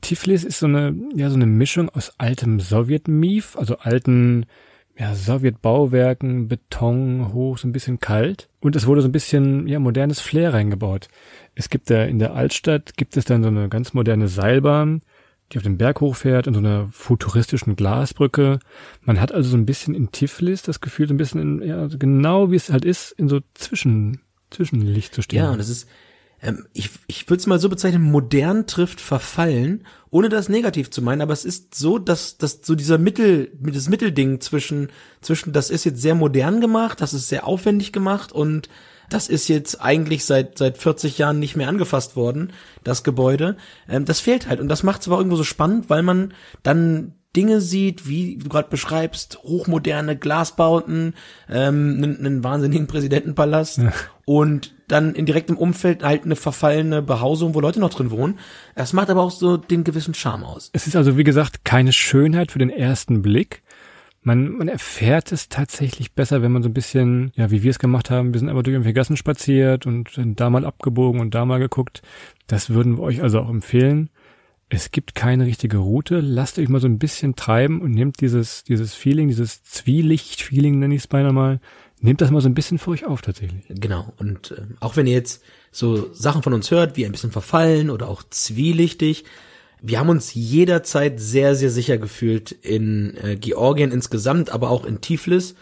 Tiflis 0.00 0.44
ist 0.44 0.60
so 0.60 0.66
eine, 0.66 0.94
ja, 1.14 1.28
so 1.28 1.36
eine 1.36 1.44
Mischung 1.44 1.90
aus 1.90 2.12
altem 2.16 2.58
Sowjet-Mief, 2.58 3.56
also 3.58 3.76
alten 3.76 4.46
ja, 4.96 5.14
Sowjetbauwerken, 5.14 6.48
Beton 6.48 7.32
hoch, 7.34 7.58
so 7.58 7.68
ein 7.68 7.72
bisschen 7.72 7.98
kalt. 7.98 8.48
Und 8.60 8.76
es 8.76 8.86
wurde 8.86 9.02
so 9.02 9.08
ein 9.08 9.12
bisschen, 9.12 9.66
ja, 9.66 9.78
modernes 9.78 10.20
Flair 10.20 10.54
reingebaut. 10.54 11.08
Es 11.54 11.68
gibt 11.68 11.90
da 11.90 12.04
in 12.04 12.18
der 12.18 12.34
Altstadt 12.34 12.96
gibt 12.96 13.16
es 13.16 13.24
dann 13.24 13.42
so 13.42 13.48
eine 13.48 13.68
ganz 13.68 13.92
moderne 13.92 14.28
Seilbahn, 14.28 15.02
die 15.54 15.58
auf 15.58 15.62
den 15.62 15.78
Berg 15.78 16.00
hochfährt 16.00 16.46
in 16.46 16.54
so 16.54 16.60
einer 16.60 16.88
futuristischen 16.88 17.76
Glasbrücke. 17.76 18.58
Man 19.02 19.20
hat 19.20 19.32
also 19.32 19.50
so 19.50 19.56
ein 19.56 19.66
bisschen 19.66 19.94
in 19.94 20.10
Tiflis 20.10 20.62
das 20.62 20.80
Gefühl, 20.80 21.06
so 21.06 21.14
ein 21.14 21.18
bisschen 21.18 21.40
in, 21.40 21.68
ja, 21.68 21.86
genau 21.86 22.50
wie 22.50 22.56
es 22.56 22.70
halt 22.70 22.84
ist, 22.84 23.12
in 23.12 23.28
so 23.28 23.40
Zwischen, 23.54 24.20
Zwischenlicht 24.50 25.14
zu 25.14 25.22
stehen. 25.22 25.38
Ja, 25.38 25.50
und 25.52 25.58
das 25.58 25.68
ist, 25.68 25.88
ähm, 26.42 26.66
ich, 26.72 26.90
ich 27.06 27.28
würde 27.30 27.40
es 27.40 27.46
mal 27.46 27.60
so 27.60 27.68
bezeichnen, 27.68 28.02
modern 28.02 28.66
trifft 28.66 29.00
verfallen, 29.00 29.86
ohne 30.10 30.28
das 30.28 30.48
negativ 30.48 30.90
zu 30.90 31.02
meinen, 31.02 31.22
aber 31.22 31.32
es 31.32 31.44
ist 31.44 31.74
so, 31.74 31.98
dass, 31.98 32.36
dass 32.36 32.60
so 32.62 32.74
dieser 32.74 32.98
Mittel, 32.98 33.52
das 33.60 33.88
Mittelding 33.88 34.40
zwischen, 34.40 34.88
zwischen, 35.20 35.52
das 35.52 35.70
ist 35.70 35.84
jetzt 35.84 36.02
sehr 36.02 36.16
modern 36.16 36.60
gemacht, 36.60 37.00
das 37.00 37.14
ist 37.14 37.28
sehr 37.28 37.46
aufwendig 37.46 37.92
gemacht 37.92 38.32
und 38.32 38.68
das 39.10 39.28
ist 39.28 39.48
jetzt 39.48 39.80
eigentlich 39.80 40.24
seit 40.24 40.58
seit 40.58 40.78
40 40.78 41.18
Jahren 41.18 41.38
nicht 41.38 41.56
mehr 41.56 41.68
angefasst 41.68 42.16
worden, 42.16 42.52
das 42.82 43.04
Gebäude. 43.04 43.56
Ähm, 43.88 44.04
das 44.04 44.20
fehlt 44.20 44.48
halt 44.48 44.60
und 44.60 44.68
das 44.68 44.82
macht 44.82 45.02
es 45.02 45.08
aber 45.08 45.18
irgendwo 45.18 45.36
so 45.36 45.44
spannend, 45.44 45.90
weil 45.90 46.02
man 46.02 46.34
dann 46.62 47.14
Dinge 47.36 47.60
sieht, 47.60 48.06
wie 48.06 48.36
du 48.36 48.48
gerade 48.48 48.68
beschreibst, 48.68 49.40
hochmoderne 49.42 50.16
Glasbauten, 50.16 51.14
ähm, 51.48 51.94
einen, 51.96 52.18
einen 52.18 52.44
wahnsinnigen 52.44 52.86
Präsidentenpalast 52.86 53.78
ja. 53.78 53.92
und 54.24 54.74
dann 54.86 55.14
in 55.14 55.26
direktem 55.26 55.56
Umfeld 55.56 56.04
halt 56.04 56.24
eine 56.24 56.36
verfallene 56.36 57.02
Behausung, 57.02 57.54
wo 57.54 57.60
Leute 57.60 57.80
noch 57.80 57.90
drin 57.90 58.10
wohnen. 58.10 58.38
Das 58.76 58.92
macht 58.92 59.10
aber 59.10 59.22
auch 59.22 59.30
so 59.30 59.56
den 59.56 59.82
gewissen 59.82 60.14
Charme 60.14 60.44
aus. 60.44 60.70
Es 60.72 60.86
ist 60.86 60.94
also, 60.94 61.16
wie 61.16 61.24
gesagt, 61.24 61.64
keine 61.64 61.92
Schönheit 61.92 62.52
für 62.52 62.58
den 62.58 62.70
ersten 62.70 63.22
Blick. 63.22 63.62
Man, 64.26 64.56
man 64.56 64.68
erfährt 64.68 65.32
es 65.32 65.50
tatsächlich 65.50 66.12
besser, 66.12 66.40
wenn 66.40 66.50
man 66.50 66.62
so 66.62 66.70
ein 66.70 66.74
bisschen, 66.74 67.30
ja, 67.36 67.50
wie 67.50 67.62
wir 67.62 67.70
es 67.70 67.78
gemacht 67.78 68.10
haben, 68.10 68.32
wir 68.32 68.40
sind 68.40 68.48
aber 68.48 68.62
durch 68.62 68.72
irgendwelche 68.72 68.94
Gassen 68.94 69.18
spaziert 69.18 69.86
und 69.86 70.18
da 70.18 70.48
mal 70.48 70.64
abgebogen 70.64 71.20
und 71.20 71.34
da 71.34 71.44
mal 71.44 71.58
geguckt. 71.58 72.00
Das 72.46 72.70
würden 72.70 72.96
wir 72.96 73.02
euch 73.02 73.22
also 73.22 73.40
auch 73.40 73.50
empfehlen. 73.50 74.08
Es 74.70 74.90
gibt 74.90 75.14
keine 75.14 75.44
richtige 75.44 75.76
Route. 75.76 76.20
Lasst 76.20 76.58
euch 76.58 76.70
mal 76.70 76.80
so 76.80 76.88
ein 76.88 76.98
bisschen 76.98 77.36
treiben 77.36 77.82
und 77.82 77.90
nehmt 77.90 78.22
dieses, 78.22 78.64
dieses 78.64 78.94
Feeling, 78.94 79.28
dieses 79.28 79.62
Zwielicht-Feeling, 79.62 80.78
nenne 80.78 80.94
ich 80.94 81.02
es 81.02 81.06
beinahe 81.06 81.34
mal, 81.34 81.60
nehmt 82.00 82.22
das 82.22 82.30
mal 82.30 82.40
so 82.40 82.48
ein 82.48 82.54
bisschen 82.54 82.78
für 82.78 82.92
euch 82.92 83.04
auf 83.04 83.20
tatsächlich. 83.20 83.66
Genau. 83.68 84.14
Und 84.16 84.52
äh, 84.52 84.62
auch 84.80 84.96
wenn 84.96 85.06
ihr 85.06 85.12
jetzt 85.12 85.42
so 85.70 86.12
Sachen 86.14 86.42
von 86.42 86.54
uns 86.54 86.70
hört, 86.70 86.96
wie 86.96 87.04
ein 87.04 87.12
bisschen 87.12 87.30
verfallen 87.30 87.90
oder 87.90 88.08
auch 88.08 88.22
zwielichtig, 88.30 89.24
wir 89.86 90.00
haben 90.00 90.08
uns 90.08 90.32
jederzeit 90.32 91.20
sehr, 91.20 91.54
sehr 91.54 91.70
sicher 91.70 91.98
gefühlt 91.98 92.52
in 92.52 93.18
äh, 93.22 93.36
Georgien 93.36 93.92
insgesamt, 93.92 94.48
aber 94.48 94.70
auch 94.70 94.86
in 94.86 95.02
Tiflis. 95.02 95.56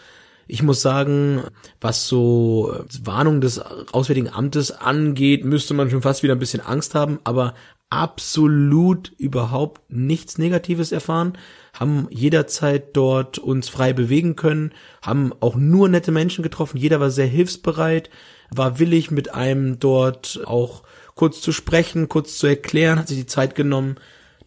Ich 0.47 0.63
muss 0.63 0.81
sagen, 0.81 1.43
was 1.81 2.07
so 2.07 2.73
äh, 2.73 2.83
Warnung 3.05 3.41
des 3.41 3.59
Auswärtigen 3.59 4.29
Amtes 4.29 4.71
angeht, 4.71 5.43
müsste 5.43 5.73
man 5.73 5.89
schon 5.89 6.01
fast 6.01 6.23
wieder 6.23 6.35
ein 6.35 6.39
bisschen 6.39 6.61
Angst 6.61 6.95
haben, 6.95 7.19
aber 7.25 7.53
absolut 7.89 9.11
überhaupt 9.17 9.81
nichts 9.91 10.37
Negatives 10.37 10.93
erfahren, 10.93 11.37
haben 11.73 12.07
jederzeit 12.09 12.95
dort 12.95 13.39
uns 13.39 13.67
frei 13.67 13.91
bewegen 13.91 14.37
können, 14.37 14.71
haben 15.01 15.33
auch 15.41 15.57
nur 15.57 15.89
nette 15.89 16.13
Menschen 16.13 16.43
getroffen, 16.43 16.77
jeder 16.77 17.01
war 17.01 17.11
sehr 17.11 17.27
hilfsbereit, 17.27 18.09
war 18.49 18.79
willig 18.79 19.11
mit 19.11 19.33
einem 19.33 19.79
dort 19.79 20.39
auch 20.45 20.83
kurz 21.15 21.41
zu 21.41 21.51
sprechen, 21.51 22.09
kurz 22.09 22.37
zu 22.37 22.47
erklären, 22.47 22.99
hat 22.99 23.07
sich 23.07 23.17
die 23.17 23.25
Zeit 23.25 23.55
genommen. 23.55 23.97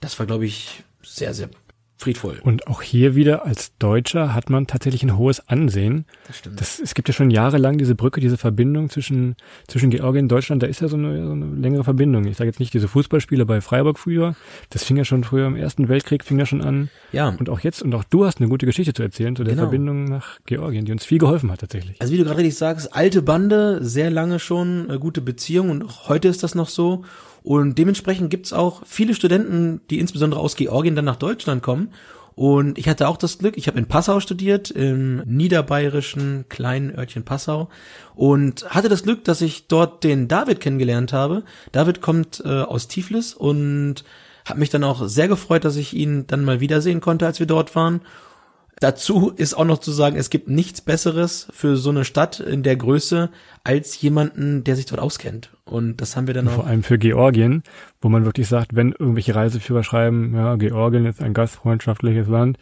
Das 0.00 0.18
war, 0.18 0.26
glaube 0.26 0.46
ich, 0.46 0.84
sehr, 1.02 1.34
sehr 1.34 1.48
friedvoll. 1.98 2.40
Und 2.42 2.66
auch 2.66 2.82
hier 2.82 3.14
wieder 3.14 3.46
als 3.46 3.72
Deutscher 3.78 4.34
hat 4.34 4.50
man 4.50 4.66
tatsächlich 4.66 5.02
ein 5.02 5.16
hohes 5.16 5.48
Ansehen. 5.48 6.04
Das 6.26 6.38
stimmt. 6.38 6.60
Das, 6.60 6.78
es 6.78 6.94
gibt 6.94 7.08
ja 7.08 7.14
schon 7.14 7.30
jahrelang 7.30 7.78
diese 7.78 7.94
Brücke, 7.94 8.20
diese 8.20 8.36
Verbindung 8.36 8.90
zwischen, 8.90 9.36
zwischen 9.66 9.90
Georgien 9.90 10.26
und 10.26 10.28
Deutschland. 10.28 10.62
Da 10.62 10.66
ist 10.66 10.80
ja 10.80 10.88
so 10.88 10.96
eine, 10.96 11.26
so 11.26 11.32
eine 11.32 11.46
längere 11.46 11.84
Verbindung. 11.84 12.26
Ich 12.26 12.36
sage 12.36 12.48
jetzt 12.48 12.60
nicht 12.60 12.74
diese 12.74 12.88
Fußballspiele 12.88 13.46
bei 13.46 13.60
Freiburg 13.60 13.98
früher. 13.98 14.34
Das 14.70 14.84
fing 14.84 14.96
ja 14.96 15.04
schon 15.04 15.24
früher 15.24 15.46
im 15.46 15.56
Ersten 15.56 15.88
Weltkrieg, 15.88 16.24
fing 16.24 16.38
ja 16.38 16.46
schon 16.46 16.62
an. 16.62 16.90
Ja. 17.12 17.28
Und 17.28 17.48
auch 17.48 17.60
jetzt, 17.60 17.82
und 17.82 17.94
auch 17.94 18.04
du 18.04 18.26
hast 18.26 18.40
eine 18.40 18.48
gute 18.48 18.66
Geschichte 18.66 18.92
zu 18.92 19.02
erzählen 19.02 19.34
zu 19.34 19.44
der 19.44 19.54
genau. 19.54 19.64
Verbindung 19.64 20.04
nach 20.04 20.38
Georgien, 20.44 20.84
die 20.84 20.92
uns 20.92 21.04
viel 21.04 21.18
geholfen 21.18 21.50
hat 21.50 21.60
tatsächlich. 21.60 22.00
Also 22.00 22.12
wie 22.12 22.18
du 22.18 22.24
gerade 22.24 22.38
richtig 22.38 22.56
sagst, 22.56 22.94
alte 22.94 23.22
Bande, 23.22 23.82
sehr 23.82 24.10
lange 24.10 24.38
schon, 24.38 24.90
äh, 24.90 24.98
gute 24.98 25.22
Beziehung 25.22 25.70
und 25.70 25.84
auch 25.84 26.08
heute 26.08 26.28
ist 26.28 26.42
das 26.42 26.54
noch 26.54 26.68
so. 26.68 27.04
Und 27.46 27.78
dementsprechend 27.78 28.28
gibt's 28.28 28.52
auch 28.52 28.82
viele 28.84 29.14
Studenten, 29.14 29.80
die 29.88 30.00
insbesondere 30.00 30.40
aus 30.40 30.56
Georgien 30.56 30.96
dann 30.96 31.04
nach 31.04 31.14
Deutschland 31.14 31.62
kommen. 31.62 31.92
Und 32.34 32.76
ich 32.76 32.88
hatte 32.88 33.06
auch 33.06 33.16
das 33.16 33.38
Glück, 33.38 33.56
ich 33.56 33.68
habe 33.68 33.78
in 33.78 33.86
Passau 33.86 34.18
studiert, 34.18 34.72
im 34.72 35.18
niederbayerischen 35.26 36.46
kleinen 36.48 36.92
Örtchen 36.92 37.22
Passau 37.22 37.68
und 38.16 38.68
hatte 38.68 38.88
das 38.88 39.04
Glück, 39.04 39.22
dass 39.22 39.42
ich 39.42 39.68
dort 39.68 40.02
den 40.02 40.26
David 40.26 40.58
kennengelernt 40.58 41.12
habe. 41.12 41.44
David 41.70 42.00
kommt 42.00 42.42
äh, 42.44 42.48
aus 42.48 42.88
Tiflis 42.88 43.32
und 43.32 44.02
hat 44.44 44.58
mich 44.58 44.70
dann 44.70 44.82
auch 44.82 45.06
sehr 45.06 45.28
gefreut, 45.28 45.64
dass 45.64 45.76
ich 45.76 45.94
ihn 45.94 46.26
dann 46.26 46.44
mal 46.44 46.58
wiedersehen 46.58 47.00
konnte, 47.00 47.26
als 47.26 47.38
wir 47.38 47.46
dort 47.46 47.76
waren. 47.76 48.00
Dazu 48.78 49.30
ist 49.30 49.54
auch 49.54 49.64
noch 49.64 49.78
zu 49.78 49.90
sagen, 49.90 50.16
es 50.16 50.28
gibt 50.28 50.48
nichts 50.48 50.82
Besseres 50.82 51.48
für 51.50 51.78
so 51.78 51.88
eine 51.88 52.04
Stadt 52.04 52.40
in 52.40 52.62
der 52.62 52.76
Größe 52.76 53.30
als 53.64 53.98
jemanden, 54.02 54.64
der 54.64 54.76
sich 54.76 54.84
dort 54.84 55.00
auskennt. 55.00 55.50
Und 55.64 56.02
das 56.02 56.14
haben 56.14 56.26
wir 56.26 56.34
dann 56.34 56.46
auch. 56.46 56.52
Vor 56.52 56.66
allem 56.66 56.82
für 56.82 56.98
Georgien, 56.98 57.62
wo 58.02 58.10
man 58.10 58.26
wirklich 58.26 58.48
sagt, 58.48 58.76
wenn 58.76 58.92
irgendwelche 58.92 59.34
Reiseführer 59.34 59.82
schreiben, 59.82 60.34
ja, 60.34 60.56
Georgien 60.56 61.06
ist 61.06 61.22
ein 61.22 61.32
gastfreundschaftliches 61.32 62.28
Land. 62.28 62.58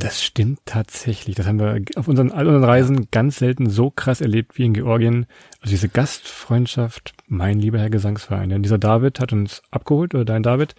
Das 0.00 0.20
stimmt 0.20 0.58
tatsächlich. 0.64 1.36
Das 1.36 1.46
haben 1.46 1.60
wir 1.60 1.80
auf 1.94 2.08
unseren, 2.08 2.32
all 2.32 2.48
unseren 2.48 2.64
Reisen 2.64 3.08
ganz 3.12 3.36
selten 3.36 3.70
so 3.70 3.90
krass 3.90 4.20
erlebt 4.20 4.58
wie 4.58 4.64
in 4.64 4.74
Georgien. 4.74 5.26
Also 5.60 5.70
diese 5.70 5.88
Gastfreundschaft, 5.88 7.14
mein 7.28 7.60
lieber 7.60 7.78
Herr 7.78 7.90
Gesangsverein. 7.90 8.48
Denn 8.48 8.64
dieser 8.64 8.78
David 8.78 9.20
hat 9.20 9.32
uns 9.32 9.62
abgeholt, 9.70 10.12
oder 10.12 10.24
dein 10.24 10.42
David, 10.42 10.74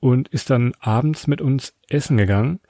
und 0.00 0.28
ist 0.28 0.48
dann 0.48 0.72
abends 0.80 1.26
mit 1.26 1.42
uns 1.42 1.74
essen 1.90 2.16
gegangen 2.16 2.60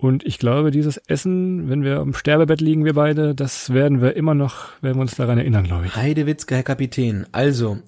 und 0.00 0.26
ich 0.26 0.38
glaube, 0.38 0.70
dieses 0.70 0.96
Essen, 0.96 1.68
wenn 1.68 1.84
wir 1.84 1.98
im 2.00 2.14
Sterbebett 2.14 2.62
liegen, 2.62 2.86
wir 2.86 2.94
beide, 2.94 3.34
das 3.34 3.74
werden 3.74 4.00
wir 4.00 4.16
immer 4.16 4.34
noch, 4.34 4.68
werden 4.80 4.96
wir 4.96 5.02
uns 5.02 5.14
daran 5.14 5.36
erinnern, 5.36 5.64
glaube 5.64 5.86
ich. 5.86 5.94
Heidewitzke, 5.94 6.54
Herr 6.54 6.62
Kapitän. 6.62 7.26
Also, 7.32 7.80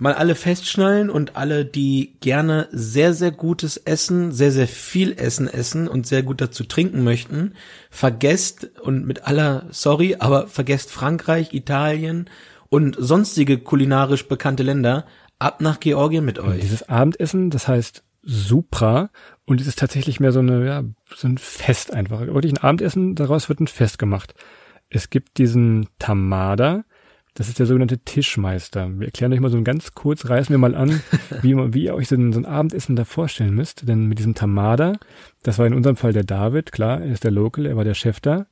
mal 0.00 0.14
alle 0.14 0.34
festschnallen 0.34 1.10
und 1.10 1.36
alle, 1.36 1.66
die 1.66 2.16
gerne 2.20 2.68
sehr, 2.72 3.12
sehr 3.12 3.32
gutes 3.32 3.76
Essen, 3.76 4.32
sehr, 4.32 4.50
sehr 4.50 4.66
viel 4.66 5.12
Essen 5.12 5.46
essen 5.46 5.88
und 5.88 6.06
sehr 6.06 6.22
gut 6.22 6.40
dazu 6.40 6.64
trinken 6.64 7.04
möchten, 7.04 7.52
vergesst 7.90 8.70
und 8.80 9.06
mit 9.06 9.26
aller, 9.26 9.66
sorry, 9.70 10.16
aber 10.18 10.46
vergesst 10.46 10.90
Frankreich, 10.90 11.52
Italien 11.52 12.30
und 12.70 12.96
sonstige 12.98 13.58
kulinarisch 13.58 14.26
bekannte 14.26 14.62
Länder 14.62 15.04
ab 15.38 15.60
nach 15.60 15.80
Georgien 15.80 16.24
mit 16.24 16.38
euch. 16.38 16.46
Und 16.46 16.62
dieses 16.62 16.88
Abendessen, 16.88 17.50
das 17.50 17.68
heißt 17.68 18.04
Supra 18.22 19.10
und 19.44 19.60
es 19.60 19.66
ist 19.66 19.78
tatsächlich 19.78 20.20
mehr 20.20 20.32
so 20.32 20.40
eine, 20.40 20.66
ja, 20.66 20.84
so 21.14 21.28
ein 21.28 21.38
Fest 21.38 21.92
einfach. 21.92 22.20
Wirklich 22.20 22.52
ein 22.52 22.58
Abendessen, 22.58 23.14
daraus 23.14 23.48
wird 23.48 23.60
ein 23.60 23.66
Fest 23.66 23.98
gemacht. 23.98 24.34
Es 24.90 25.10
gibt 25.10 25.38
diesen 25.38 25.88
Tamada, 25.98 26.84
das 27.34 27.48
ist 27.48 27.58
der 27.58 27.66
sogenannte 27.66 27.98
Tischmeister. 27.98 28.90
Wir 28.98 29.06
erklären 29.06 29.32
euch 29.32 29.40
mal 29.40 29.50
so 29.50 29.62
ganz 29.62 29.92
kurz, 29.92 30.28
reißen 30.28 30.52
wir 30.52 30.58
mal 30.58 30.74
an, 30.74 31.00
wie, 31.42 31.54
wie 31.72 31.84
ihr 31.84 31.94
euch 31.94 32.08
so 32.08 32.16
ein, 32.16 32.32
so 32.32 32.40
ein 32.40 32.46
Abendessen 32.46 32.96
da 32.96 33.04
vorstellen 33.04 33.54
müsst. 33.54 33.86
Denn 33.88 34.06
mit 34.06 34.18
diesem 34.18 34.34
Tamada, 34.34 34.94
das 35.42 35.58
war 35.58 35.66
in 35.66 35.74
unserem 35.74 35.96
Fall 35.96 36.12
der 36.12 36.24
David, 36.24 36.72
klar, 36.72 37.00
er 37.00 37.12
ist 37.12 37.24
der 37.24 37.30
Local, 37.30 37.66
er 37.66 37.76
war 37.76 37.84
der 37.84 37.94
Chef 37.94 38.20
da. 38.20 38.46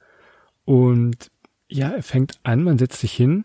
Und 0.64 1.30
ja, 1.68 1.90
er 1.90 2.02
fängt 2.02 2.38
an, 2.44 2.62
man 2.62 2.78
setzt 2.78 3.00
sich 3.00 3.12
hin 3.12 3.44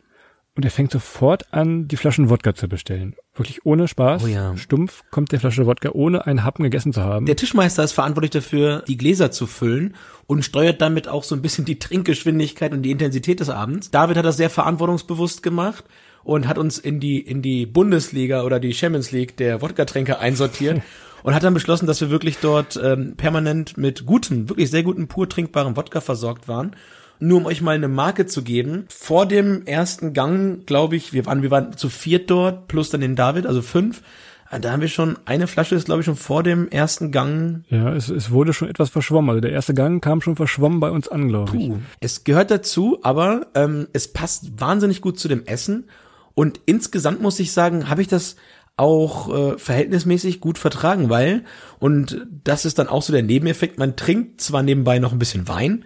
und 0.55 0.65
er 0.65 0.71
fängt 0.71 0.91
sofort 0.91 1.53
an, 1.53 1.87
die 1.87 1.95
Flaschen 1.95 2.29
Wodka 2.29 2.53
zu 2.53 2.67
bestellen. 2.67 3.15
Wirklich 3.35 3.65
ohne 3.65 3.87
Spaß. 3.87 4.23
Oh 4.25 4.27
ja. 4.27 4.57
Stumpf 4.57 5.03
kommt 5.09 5.31
der 5.31 5.39
Flasche 5.39 5.65
Wodka, 5.65 5.91
ohne 5.93 6.25
einen 6.25 6.43
Happen 6.43 6.63
gegessen 6.63 6.91
zu 6.91 7.01
haben. 7.01 7.25
Der 7.25 7.37
Tischmeister 7.37 7.83
ist 7.83 7.93
verantwortlich 7.93 8.31
dafür, 8.31 8.83
die 8.85 8.97
Gläser 8.97 9.31
zu 9.31 9.47
füllen 9.47 9.95
und 10.27 10.43
steuert 10.43 10.81
damit 10.81 11.07
auch 11.07 11.23
so 11.23 11.35
ein 11.35 11.41
bisschen 11.41 11.63
die 11.63 11.79
Trinkgeschwindigkeit 11.79 12.73
und 12.73 12.81
die 12.81 12.91
Intensität 12.91 13.39
des 13.39 13.49
Abends. 13.49 13.91
David 13.91 14.17
hat 14.17 14.25
das 14.25 14.37
sehr 14.37 14.49
verantwortungsbewusst 14.49 15.41
gemacht 15.41 15.85
und 16.23 16.47
hat 16.47 16.57
uns 16.57 16.77
in 16.77 16.99
die, 16.99 17.19
in 17.19 17.41
die 17.41 17.65
Bundesliga 17.65 18.43
oder 18.43 18.59
die 18.59 18.73
Champions 18.73 19.11
League 19.11 19.37
der 19.37 19.61
Wodka-Tränke 19.61 20.19
einsortiert. 20.19 20.81
und 21.23 21.35
hat 21.35 21.43
dann 21.43 21.53
beschlossen, 21.53 21.85
dass 21.85 22.01
wir 22.01 22.09
wirklich 22.09 22.39
dort 22.39 22.79
ähm, 22.83 23.15
permanent 23.15 23.77
mit 23.77 24.07
guten, 24.07 24.49
wirklich 24.49 24.71
sehr 24.71 24.81
guten, 24.81 25.07
pur 25.07 25.29
trinkbaren 25.29 25.77
Wodka 25.77 26.01
versorgt 26.01 26.47
waren 26.47 26.75
nur 27.21 27.37
um 27.37 27.45
euch 27.45 27.61
mal 27.61 27.75
eine 27.75 27.87
Marke 27.87 28.25
zu 28.25 28.43
geben. 28.43 28.85
Vor 28.89 29.25
dem 29.25 29.65
ersten 29.65 30.13
Gang, 30.13 30.65
glaube 30.65 30.95
ich, 30.95 31.13
wir 31.13 31.25
waren, 31.25 31.41
wir 31.41 31.51
waren 31.51 31.77
zu 31.77 31.87
viert 31.89 32.29
dort, 32.29 32.67
plus 32.67 32.89
dann 32.89 33.01
den 33.01 33.15
David, 33.15 33.45
also 33.45 33.61
fünf. 33.61 34.01
Ah, 34.49 34.59
da 34.59 34.73
haben 34.73 34.81
wir 34.81 34.89
schon, 34.89 35.17
eine 35.23 35.47
Flasche 35.47 35.75
ist, 35.75 35.85
glaube 35.85 36.01
ich, 36.01 36.05
schon 36.05 36.17
vor 36.17 36.43
dem 36.43 36.67
ersten 36.67 37.11
Gang. 37.11 37.63
Ja, 37.69 37.93
es, 37.93 38.09
es 38.09 38.31
wurde 38.31 38.51
schon 38.51 38.67
etwas 38.67 38.89
verschwommen. 38.89 39.29
Also 39.29 39.39
der 39.39 39.51
erste 39.51 39.73
Gang 39.73 40.03
kam 40.03 40.19
schon 40.19 40.35
verschwommen 40.35 40.81
bei 40.81 40.91
uns 40.91 41.07
an, 41.07 41.29
glaube 41.29 41.55
ich. 41.55 41.71
Es 42.01 42.25
gehört 42.25 42.51
dazu, 42.51 42.99
aber 43.01 43.47
ähm, 43.55 43.87
es 43.93 44.11
passt 44.11 44.59
wahnsinnig 44.59 44.99
gut 44.99 45.17
zu 45.17 45.29
dem 45.29 45.45
Essen. 45.45 45.85
Und 46.33 46.59
insgesamt 46.65 47.21
muss 47.21 47.39
ich 47.39 47.53
sagen, 47.53 47.87
habe 47.87 48.01
ich 48.01 48.09
das 48.09 48.35
auch 48.75 49.33
äh, 49.33 49.57
verhältnismäßig 49.57 50.41
gut 50.41 50.57
vertragen, 50.57 51.09
weil, 51.09 51.43
und 51.79 52.25
das 52.43 52.65
ist 52.65 52.79
dann 52.79 52.87
auch 52.87 53.03
so 53.03 53.13
der 53.13 53.23
Nebeneffekt, 53.23 53.77
man 53.77 53.95
trinkt 53.95 54.41
zwar 54.41 54.63
nebenbei 54.63 54.99
noch 54.99 55.11
ein 55.11 55.19
bisschen 55.19 55.47
Wein, 55.47 55.85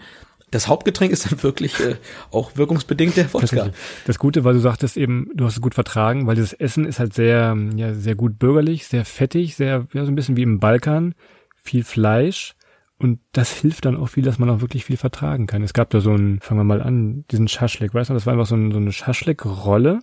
Das 0.52 0.68
Hauptgetränk 0.68 1.12
ist 1.12 1.30
dann 1.30 1.42
wirklich 1.44 1.80
äh, 1.80 1.96
auch 2.32 2.56
wirkungsbedingt 2.56 3.18
der 3.18 3.34
Wodka. 3.34 3.72
Das 4.06 4.20
Gute, 4.20 4.44
weil 4.44 4.54
du 4.54 4.60
sagtest 4.60 4.96
eben, 4.96 5.30
du 5.34 5.46
hast 5.46 5.56
es 5.56 5.62
gut 5.62 5.74
vertragen, 5.74 6.28
weil 6.28 6.36
dieses 6.36 6.54
Essen 6.54 6.86
ist 6.86 7.00
halt 7.00 7.14
sehr, 7.14 7.58
ja, 7.76 7.94
sehr 7.94 8.16
gut 8.16 8.40
bürgerlich, 8.40 8.88
sehr 8.88 9.06
fettig, 9.06 9.56
sehr, 9.56 9.88
ja, 9.94 10.06
so 10.06 10.12
ein 10.12 10.16
bisschen 10.16 10.38
wie 10.38 10.44
im 10.44 10.60
Balkan, 10.60 11.16
viel 11.64 11.84
Fleisch. 11.84 12.56
Und 12.98 13.20
das 13.34 13.52
hilft 13.52 13.86
dann 13.86 13.98
auch 13.98 14.08
viel, 14.08 14.24
dass 14.24 14.40
man 14.40 14.50
auch 14.50 14.62
wirklich 14.62 14.86
viel 14.86 14.98
vertragen 14.98 15.48
kann. 15.48 15.64
Es 15.64 15.74
gab 15.74 15.90
da 15.90 16.00
so 16.00 16.14
ein, 16.14 16.40
fangen 16.40 16.62
wir 16.62 16.64
mal 16.64 16.82
an, 16.82 17.26
diesen 17.32 17.48
Schaschlik, 17.48 17.94
weißt 17.94 18.10
du, 18.10 18.14
das 18.14 18.26
war 18.26 18.34
einfach 18.34 18.46
so, 18.46 18.56
ein, 18.56 18.72
so 18.72 18.78
eine 18.78 18.92
Schaschlik-Rolle 18.92 20.00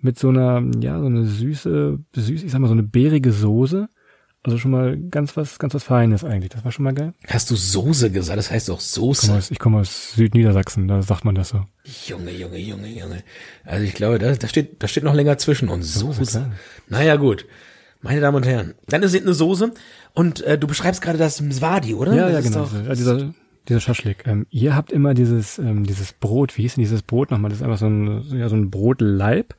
mit 0.00 0.18
so 0.18 0.30
einer, 0.30 0.62
ja, 0.80 0.98
so 0.98 1.06
eine 1.06 1.26
süße, 1.26 1.98
süß, 2.14 2.42
ich 2.42 2.50
sag 2.50 2.60
mal, 2.60 2.68
so 2.68 2.72
eine 2.72 2.82
beerige 2.82 3.32
Soße. 3.32 3.88
Also 4.44 4.58
schon 4.58 4.72
mal 4.72 4.98
ganz 4.98 5.36
was, 5.36 5.60
ganz 5.60 5.72
was 5.74 5.84
Feines 5.84 6.24
eigentlich. 6.24 6.50
Das 6.50 6.64
war 6.64 6.72
schon 6.72 6.82
mal 6.84 6.94
geil. 6.94 7.12
Hast 7.28 7.50
du 7.50 7.54
Soße 7.54 8.10
gesagt? 8.10 8.38
Das 8.38 8.50
heißt 8.50 8.68
doch 8.68 8.80
Ich 8.80 8.92
komme 8.94 9.14
Soße. 9.14 9.32
aus, 9.34 9.50
ich 9.52 9.58
komme 9.60 9.78
aus 9.78 10.14
Südniedersachsen, 10.14 10.88
da 10.88 11.00
sagt 11.02 11.24
man 11.24 11.36
das 11.36 11.50
so. 11.50 11.64
Junge, 12.06 12.32
Junge, 12.32 12.58
Junge, 12.58 12.88
Junge. 12.88 13.22
Also 13.64 13.84
ich 13.84 13.94
glaube, 13.94 14.18
da, 14.18 14.32
da 14.34 14.48
steht, 14.48 14.82
da 14.82 14.88
steht 14.88 15.04
noch 15.04 15.14
länger 15.14 15.38
zwischen 15.38 15.68
uns. 15.68 15.94
Soße. 15.94 16.22
klar. 16.24 16.50
Naja, 16.88 17.16
gut. 17.16 17.46
Meine 18.00 18.20
Damen 18.20 18.36
und 18.38 18.46
Herren. 18.46 18.74
Dann 18.88 19.04
ist 19.04 19.14
es 19.14 19.22
eine 19.22 19.32
Soße. 19.32 19.72
Und 20.12 20.40
äh, 20.40 20.58
du 20.58 20.66
beschreibst 20.66 21.02
gerade 21.02 21.18
das 21.18 21.40
Mswadi, 21.40 21.94
oder? 21.94 22.12
Ja, 22.12 22.28
das 22.28 22.44
ja, 22.44 22.50
genau. 22.50 22.64
Doch, 22.64 22.84
ja, 22.84 22.94
dieser, 22.96 23.32
dieser 23.68 23.80
Schaschlik. 23.80 24.24
Ähm, 24.26 24.46
ihr 24.50 24.74
habt 24.74 24.90
immer 24.90 25.14
dieses, 25.14 25.58
ähm, 25.58 25.86
dieses 25.86 26.12
Brot, 26.12 26.58
wie 26.58 26.62
hieß 26.62 26.74
denn 26.74 26.82
dieses 26.82 27.02
Brot 27.02 27.30
nochmal? 27.30 27.50
Das 27.50 27.60
ist 27.60 27.64
einfach 27.64 27.78
so 27.78 27.86
ein, 27.86 28.24
ja, 28.36 28.48
so 28.48 28.56
ein 28.56 28.70
Brotleib. 28.72 29.54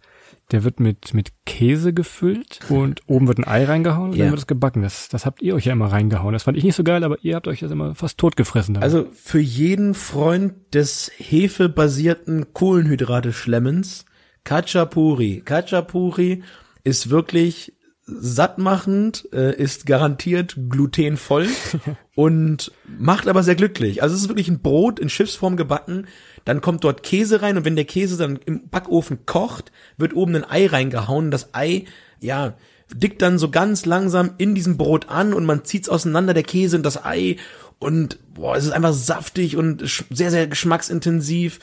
Der 0.54 0.64
wird 0.64 0.80
mit, 0.80 1.14
mit 1.14 1.32
Käse 1.46 1.94
gefüllt 1.94 2.60
und 2.70 3.02
oben 3.08 3.28
wird 3.28 3.40
ein 3.40 3.44
Ei 3.48 3.66
reingehauen 3.66 4.12
und 4.12 4.16
Ja. 4.16 4.24
dann 4.26 4.32
wird 4.32 4.40
es 4.42 4.48
gebacken. 4.48 4.84
Das, 4.84 5.10
das 5.10 5.26
habt 5.26 5.42
ihr 5.42 5.56
euch 5.56 5.66
ja 5.66 5.74
immer 5.74 5.92
reingehauen. 5.92 6.32
Das 6.32 6.44
fand 6.44 6.58
ich 6.58 6.64
nicht 6.64 6.76
so 6.76 6.84
geil, 6.84 7.04
aber 7.04 7.18
ihr 7.24 7.36
habt 7.36 7.48
euch 7.48 7.60
das 7.60 7.72
immer 7.72 7.96
fast 7.96 8.18
totgefressen. 8.20 8.76
damit. 8.76 8.84
Also 8.86 9.08
für 9.12 9.40
jeden 9.40 9.96
Freund 9.96 10.54
des 10.74 11.12
hefebasierten 11.18 12.54
Kohlenhydrate-Schlemmens, 12.54 14.06
Kachapuri. 14.44 15.42
Kachapuri 15.44 16.44
ist 16.84 17.10
wirklich 17.10 17.74
sattmachend, 18.06 19.28
äh, 19.32 19.56
ist 19.56 19.86
garantiert 19.86 20.58
glutenvoll 20.70 21.48
und 22.16 22.72
macht 23.00 23.28
aber 23.28 23.44
sehr 23.44 23.56
glücklich. 23.56 24.04
Also 24.04 24.16
es 24.16 24.22
ist 24.24 24.28
wirklich 24.30 24.50
ein 24.50 24.62
Brot 24.62 25.00
in 25.00 25.10
Schiffsform 25.10 25.56
gebacken, 25.56 26.08
dann 26.46 26.62
kommt 26.62 26.84
dort 26.84 27.04
Käse 27.04 27.42
rein 27.42 27.58
und 27.58 27.66
wenn 27.66 27.76
der 27.76 27.86
Käse 27.86 28.18
dann 28.18 28.40
im 28.46 28.68
Backofen 28.70 29.26
kocht, 29.26 29.72
wird 29.98 30.16
oben 30.16 30.36
ein 30.36 30.50
Ei 30.50 30.68
reingehauen. 30.68 31.32
Das 31.32 31.54
Ei, 31.54 31.86
ja, 32.20 32.56
dickt 32.94 33.22
dann 33.22 33.40
so 33.40 33.50
ganz 33.50 33.86
langsam 33.86 34.32
in 34.38 34.56
diesem 34.56 34.78
Brot 34.78 35.10
an 35.10 35.34
und 35.34 35.46
man 35.46 35.66
zieht's 35.66 35.90
auseinander, 35.90 36.34
der 36.34 36.44
Käse 36.44 36.78
und 36.78 36.84
das 36.84 37.04
Ei 37.04 37.38
und 37.80 38.20
boah, 38.34 38.56
es 38.56 38.66
ist 38.66 38.72
einfach 38.72 38.94
saftig 38.94 39.58
und 39.58 40.06
sehr, 40.10 40.32
sehr 40.32 40.48
geschmacksintensiv. 40.48 41.60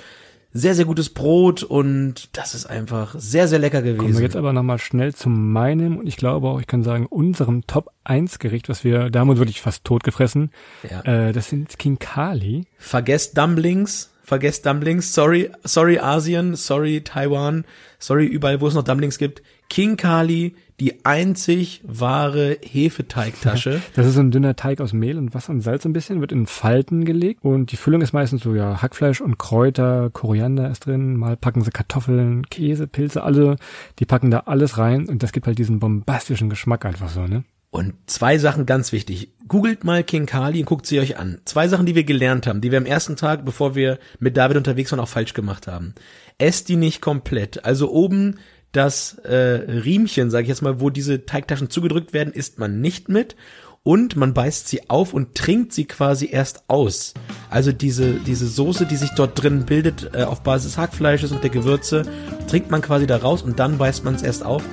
Sehr, 0.52 0.75
sehr 0.75 0.84
gutes 0.84 1.10
Brot 1.10 1.62
und 1.62 2.37
das 2.37 2.56
ist 2.56 2.66
einfach 2.66 3.14
sehr, 3.16 3.46
sehr 3.46 3.60
lecker 3.60 3.82
gewesen. 3.82 3.99
Kommen 3.99 4.14
wir 4.16 4.22
jetzt 4.22 4.34
aber 4.34 4.52
nochmal 4.52 4.78
schnell 4.78 5.14
zu 5.14 5.28
meinem 5.28 5.96
und 5.99 6.08
ich 6.08 6.16
glaube 6.16 6.49
auch, 6.49 6.60
ich 6.60 6.66
kann 6.66 6.82
sagen, 6.82 7.06
unserem 7.06 7.68
Top 7.68 7.92
1 8.02 8.40
Gericht, 8.40 8.68
was 8.68 8.82
wir, 8.82 9.10
da 9.10 9.20
haben 9.20 9.28
wir 9.28 9.38
wirklich 9.38 9.60
fast 9.60 9.84
totgefressen. 9.84 10.50
Ja. 10.90 11.02
Äh, 11.02 11.32
das 11.32 11.50
sind 11.50 11.78
King 11.78 12.00
Kali. 12.00 12.64
Vergesst 12.78 13.38
Dumplings, 13.38 14.10
vergesst 14.22 14.66
Dumplings, 14.66 15.12
sorry, 15.12 15.50
sorry 15.64 15.98
Asien, 15.98 16.54
sorry 16.56 17.02
Taiwan, 17.02 17.64
sorry 17.98 18.26
überall, 18.26 18.60
wo 18.60 18.68
es 18.68 18.74
noch 18.74 18.84
Dumplings 18.84 19.18
gibt. 19.18 19.42
King 19.68 19.96
Kali, 19.96 20.56
die 20.80 21.04
einzig 21.04 21.80
wahre 21.84 22.58
Hefeteigtasche. 22.62 23.80
Das 23.94 24.06
ist 24.06 24.14
so 24.14 24.20
ein 24.20 24.30
dünner 24.30 24.56
Teig 24.56 24.80
aus 24.80 24.92
Mehl 24.92 25.18
und 25.18 25.34
Wasser 25.34 25.52
und 25.52 25.60
Salz 25.60 25.84
ein 25.84 25.92
bisschen, 25.92 26.20
wird 26.20 26.32
in 26.32 26.46
Falten 26.46 27.04
gelegt 27.04 27.44
und 27.44 27.70
die 27.70 27.76
Füllung 27.76 28.02
ist 28.02 28.12
meistens 28.12 28.42
so, 28.42 28.54
ja, 28.54 28.82
Hackfleisch 28.82 29.20
und 29.20 29.38
Kräuter, 29.38 30.10
Koriander 30.10 30.70
ist 30.70 30.86
drin, 30.86 31.16
mal 31.16 31.36
packen 31.36 31.62
sie 31.62 31.70
Kartoffeln, 31.70 32.46
Käse, 32.50 32.86
Pilze, 32.86 33.22
alle, 33.22 33.56
die 33.98 34.06
packen 34.06 34.30
da 34.30 34.40
alles 34.46 34.78
rein 34.78 35.08
und 35.08 35.22
das 35.22 35.32
gibt 35.32 35.46
halt 35.46 35.58
diesen 35.58 35.78
bombastischen 35.78 36.50
Geschmack 36.50 36.84
einfach 36.84 37.08
so, 37.08 37.26
ne? 37.26 37.44
Und 37.70 37.94
zwei 38.06 38.36
Sachen 38.38 38.66
ganz 38.66 38.90
wichtig. 38.90 39.32
Googelt 39.46 39.84
mal 39.84 40.02
King 40.02 40.26
Kali 40.26 40.60
und 40.60 40.66
guckt 40.66 40.86
sie 40.86 40.98
euch 40.98 41.18
an. 41.18 41.40
Zwei 41.44 41.68
Sachen, 41.68 41.86
die 41.86 41.94
wir 41.94 42.04
gelernt 42.04 42.46
haben, 42.46 42.60
die 42.60 42.72
wir 42.72 42.78
am 42.78 42.86
ersten 42.86 43.16
Tag, 43.16 43.44
bevor 43.44 43.76
wir 43.76 43.98
mit 44.18 44.36
David 44.36 44.56
unterwegs 44.56 44.90
waren, 44.90 45.00
auch 45.00 45.09
falsch 45.09 45.35
gemacht 45.35 45.68
haben. 45.68 45.94
Esst 46.38 46.68
die 46.68 46.76
nicht 46.76 47.00
komplett. 47.00 47.64
Also 47.64 47.90
oben 47.92 48.38
das 48.72 49.14
äh, 49.18 49.35
Riemchen, 49.35 50.30
sage 50.30 50.42
ich 50.42 50.48
jetzt 50.48 50.62
mal, 50.62 50.80
wo 50.80 50.90
diese 50.90 51.26
Teigtaschen 51.26 51.70
zugedrückt 51.70 52.12
werden, 52.12 52.33
isst 52.33 52.59
man 52.59 52.80
nicht 52.80 53.09
mit. 53.09 53.37
Und 53.83 54.14
man 54.14 54.35
beißt 54.35 54.68
sie 54.68 54.90
auf 54.90 55.14
und 55.14 55.35
trinkt 55.35 55.72
sie 55.72 55.87
quasi 55.87 56.28
erst 56.30 56.64
aus. 56.68 57.14
Also 57.48 57.72
diese, 57.72 58.14
diese 58.14 58.46
Soße, 58.46 58.85
die 58.85 58.96
sich 58.96 59.11
dort 59.16 59.40
drin 59.40 59.64
bildet, 59.64 60.11
äh, 60.12 60.24
auf 60.24 60.42
Basis 60.42 60.76
Hackfleisches 60.76 61.33
und 61.33 61.42
der 61.42 61.50
Gewürze, 61.50 62.02
trinkt 62.48 62.70
man 62.70 62.83
quasi 62.83 63.06
da 63.06 63.16
raus 63.16 63.42
und 63.42 63.59
dann 63.59 63.78
beißt 63.78 64.04
man 64.04 64.16
es 64.16 64.22
erst 64.22 64.44
auf 64.44 64.64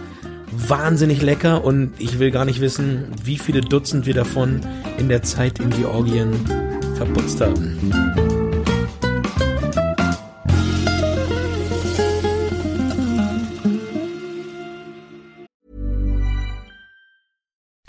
wahnsinnig 0.58 1.22
lecker 1.22 1.64
und 1.64 1.94
ich 2.00 2.20
will 2.20 2.32
gar 2.32 2.46
nicht 2.46 2.62
wissen, 2.62 3.06
wie 3.24 3.38
viele 3.38 3.62
Dutzend 3.62 4.06
wir 4.06 4.14
davon 4.14 4.62
in 4.98 5.10
der 5.10 5.24
Zeit 5.24 5.60
in 5.60 5.70
Georgien 5.70 6.34
verputzt 6.96 7.42
haben. 7.42 8.47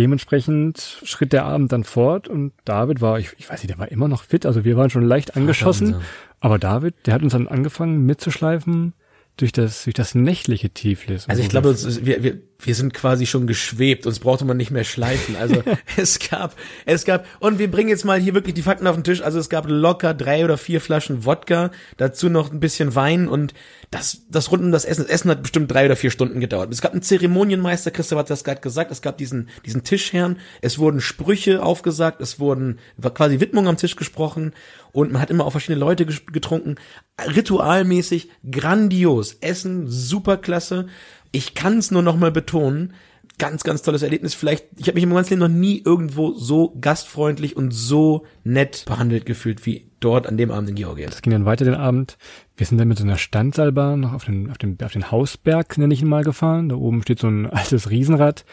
Dementsprechend 0.00 0.78
schritt 1.04 1.34
der 1.34 1.44
Abend 1.44 1.72
dann 1.72 1.84
fort 1.84 2.26
und 2.26 2.52
David 2.64 3.02
war, 3.02 3.18
ich, 3.18 3.34
ich 3.36 3.50
weiß 3.50 3.62
nicht, 3.62 3.68
der 3.70 3.78
war 3.78 3.90
immer 3.92 4.08
noch 4.08 4.22
fit, 4.24 4.46
also 4.46 4.64
wir 4.64 4.74
waren 4.78 4.88
schon 4.88 5.04
leicht 5.04 5.36
angeschossen, 5.36 5.88
unser. 5.88 6.00
aber 6.40 6.58
David, 6.58 6.94
der 7.04 7.12
hat 7.12 7.22
uns 7.22 7.32
dann 7.34 7.46
angefangen 7.48 8.06
mitzuschleifen 8.06 8.94
durch 9.36 9.52
das, 9.52 9.84
durch 9.84 9.92
das 9.92 10.14
nächtliche 10.14 10.70
Tiflis. 10.70 11.28
Also 11.28 11.40
ich 11.42 11.48
Und 11.48 11.50
glaube, 11.50 11.74
wir- 12.06 12.22
wir, 12.22 12.38
wir, 12.62 12.74
sind 12.74 12.94
quasi 12.94 13.26
schon 13.26 13.46
geschwebt, 13.46 14.06
uns 14.06 14.18
brauchte 14.18 14.44
man 14.44 14.56
nicht 14.56 14.70
mehr 14.70 14.84
schleifen. 14.84 15.36
Also 15.36 15.62
es 15.96 16.18
gab, 16.18 16.56
es 16.86 17.04
gab, 17.04 17.26
und 17.40 17.58
wir 17.58 17.70
bringen 17.70 17.88
jetzt 17.88 18.04
mal 18.04 18.20
hier 18.20 18.34
wirklich 18.34 18.54
die 18.54 18.62
Fakten 18.62 18.86
auf 18.86 18.96
den 18.96 19.04
Tisch. 19.04 19.22
Also 19.22 19.38
es 19.38 19.48
gab 19.48 19.66
locker 19.68 20.14
drei 20.14 20.44
oder 20.44 20.58
vier 20.58 20.80
Flaschen 20.80 21.24
Wodka, 21.24 21.70
dazu 21.96 22.28
noch 22.28 22.52
ein 22.52 22.60
bisschen 22.60 22.94
Wein 22.94 23.28
und 23.28 23.54
das, 23.90 24.22
das 24.30 24.50
rund 24.50 24.62
um 24.62 24.72
das 24.72 24.84
Essen. 24.84 25.02
Das 25.02 25.10
Essen 25.10 25.30
hat 25.30 25.42
bestimmt 25.42 25.70
drei 25.70 25.86
oder 25.86 25.96
vier 25.96 26.10
Stunden 26.10 26.40
gedauert. 26.40 26.72
Es 26.72 26.80
gab 26.80 26.92
einen 26.92 27.02
Zeremonienmeister, 27.02 27.90
Christoph 27.90 28.18
hat 28.20 28.30
das 28.30 28.44
gerade 28.44 28.60
gesagt, 28.60 28.90
es 28.90 29.02
gab 29.02 29.18
diesen, 29.18 29.48
diesen 29.66 29.82
Tischherrn, 29.82 30.38
es 30.60 30.78
wurden 30.78 31.00
Sprüche 31.00 31.62
aufgesagt, 31.62 32.20
es 32.20 32.38
wurden 32.38 32.78
war 32.96 33.12
quasi 33.12 33.40
Widmungen 33.40 33.68
am 33.68 33.76
Tisch 33.76 33.96
gesprochen 33.96 34.52
und 34.92 35.12
man 35.12 35.22
hat 35.22 35.30
immer 35.30 35.44
auf 35.44 35.52
verschiedene 35.52 35.80
Leute 35.80 36.06
getrunken. 36.06 36.76
Ritualmäßig, 37.18 38.30
grandios, 38.50 39.34
Essen, 39.40 39.88
superklasse. 39.88 40.86
Ich 41.32 41.54
kann 41.54 41.78
es 41.78 41.90
nur 41.90 42.02
noch 42.02 42.16
mal 42.16 42.32
betonen, 42.32 42.94
ganz, 43.38 43.64
ganz 43.64 43.82
tolles 43.82 44.02
Erlebnis. 44.02 44.34
Vielleicht, 44.34 44.66
ich 44.76 44.86
habe 44.86 44.94
mich 44.94 45.04
im 45.04 45.14
ganzen 45.14 45.30
Leben 45.30 45.40
noch 45.40 45.58
nie 45.58 45.82
irgendwo 45.84 46.32
so 46.32 46.76
gastfreundlich 46.80 47.56
und 47.56 47.72
so 47.72 48.24
nett 48.44 48.84
behandelt 48.86 49.26
gefühlt 49.26 49.66
wie 49.66 49.90
dort 49.98 50.26
an 50.26 50.36
dem 50.36 50.50
Abend 50.50 50.70
in 50.70 50.76
Georgien. 50.76 51.10
Das 51.10 51.22
ging 51.22 51.32
dann 51.32 51.46
weiter 51.46 51.64
den 51.64 51.74
Abend. 51.74 52.18
Wir 52.56 52.66
sind 52.66 52.78
dann 52.78 52.88
mit 52.88 52.98
so 52.98 53.04
einer 53.04 53.18
Standseilbahn 53.18 54.00
noch 54.00 54.12
auf 54.12 54.24
den, 54.24 54.50
auf 54.50 54.58
den, 54.58 54.76
auf 54.82 54.92
den 54.92 55.10
Hausberg, 55.10 55.78
nenne 55.78 55.94
ich 55.94 56.02
ihn 56.02 56.08
mal, 56.08 56.22
gefahren. 56.24 56.68
Da 56.68 56.76
oben 56.76 57.02
steht 57.02 57.18
so 57.18 57.28
ein 57.28 57.46
altes 57.50 57.90
Riesenrad. 57.90 58.44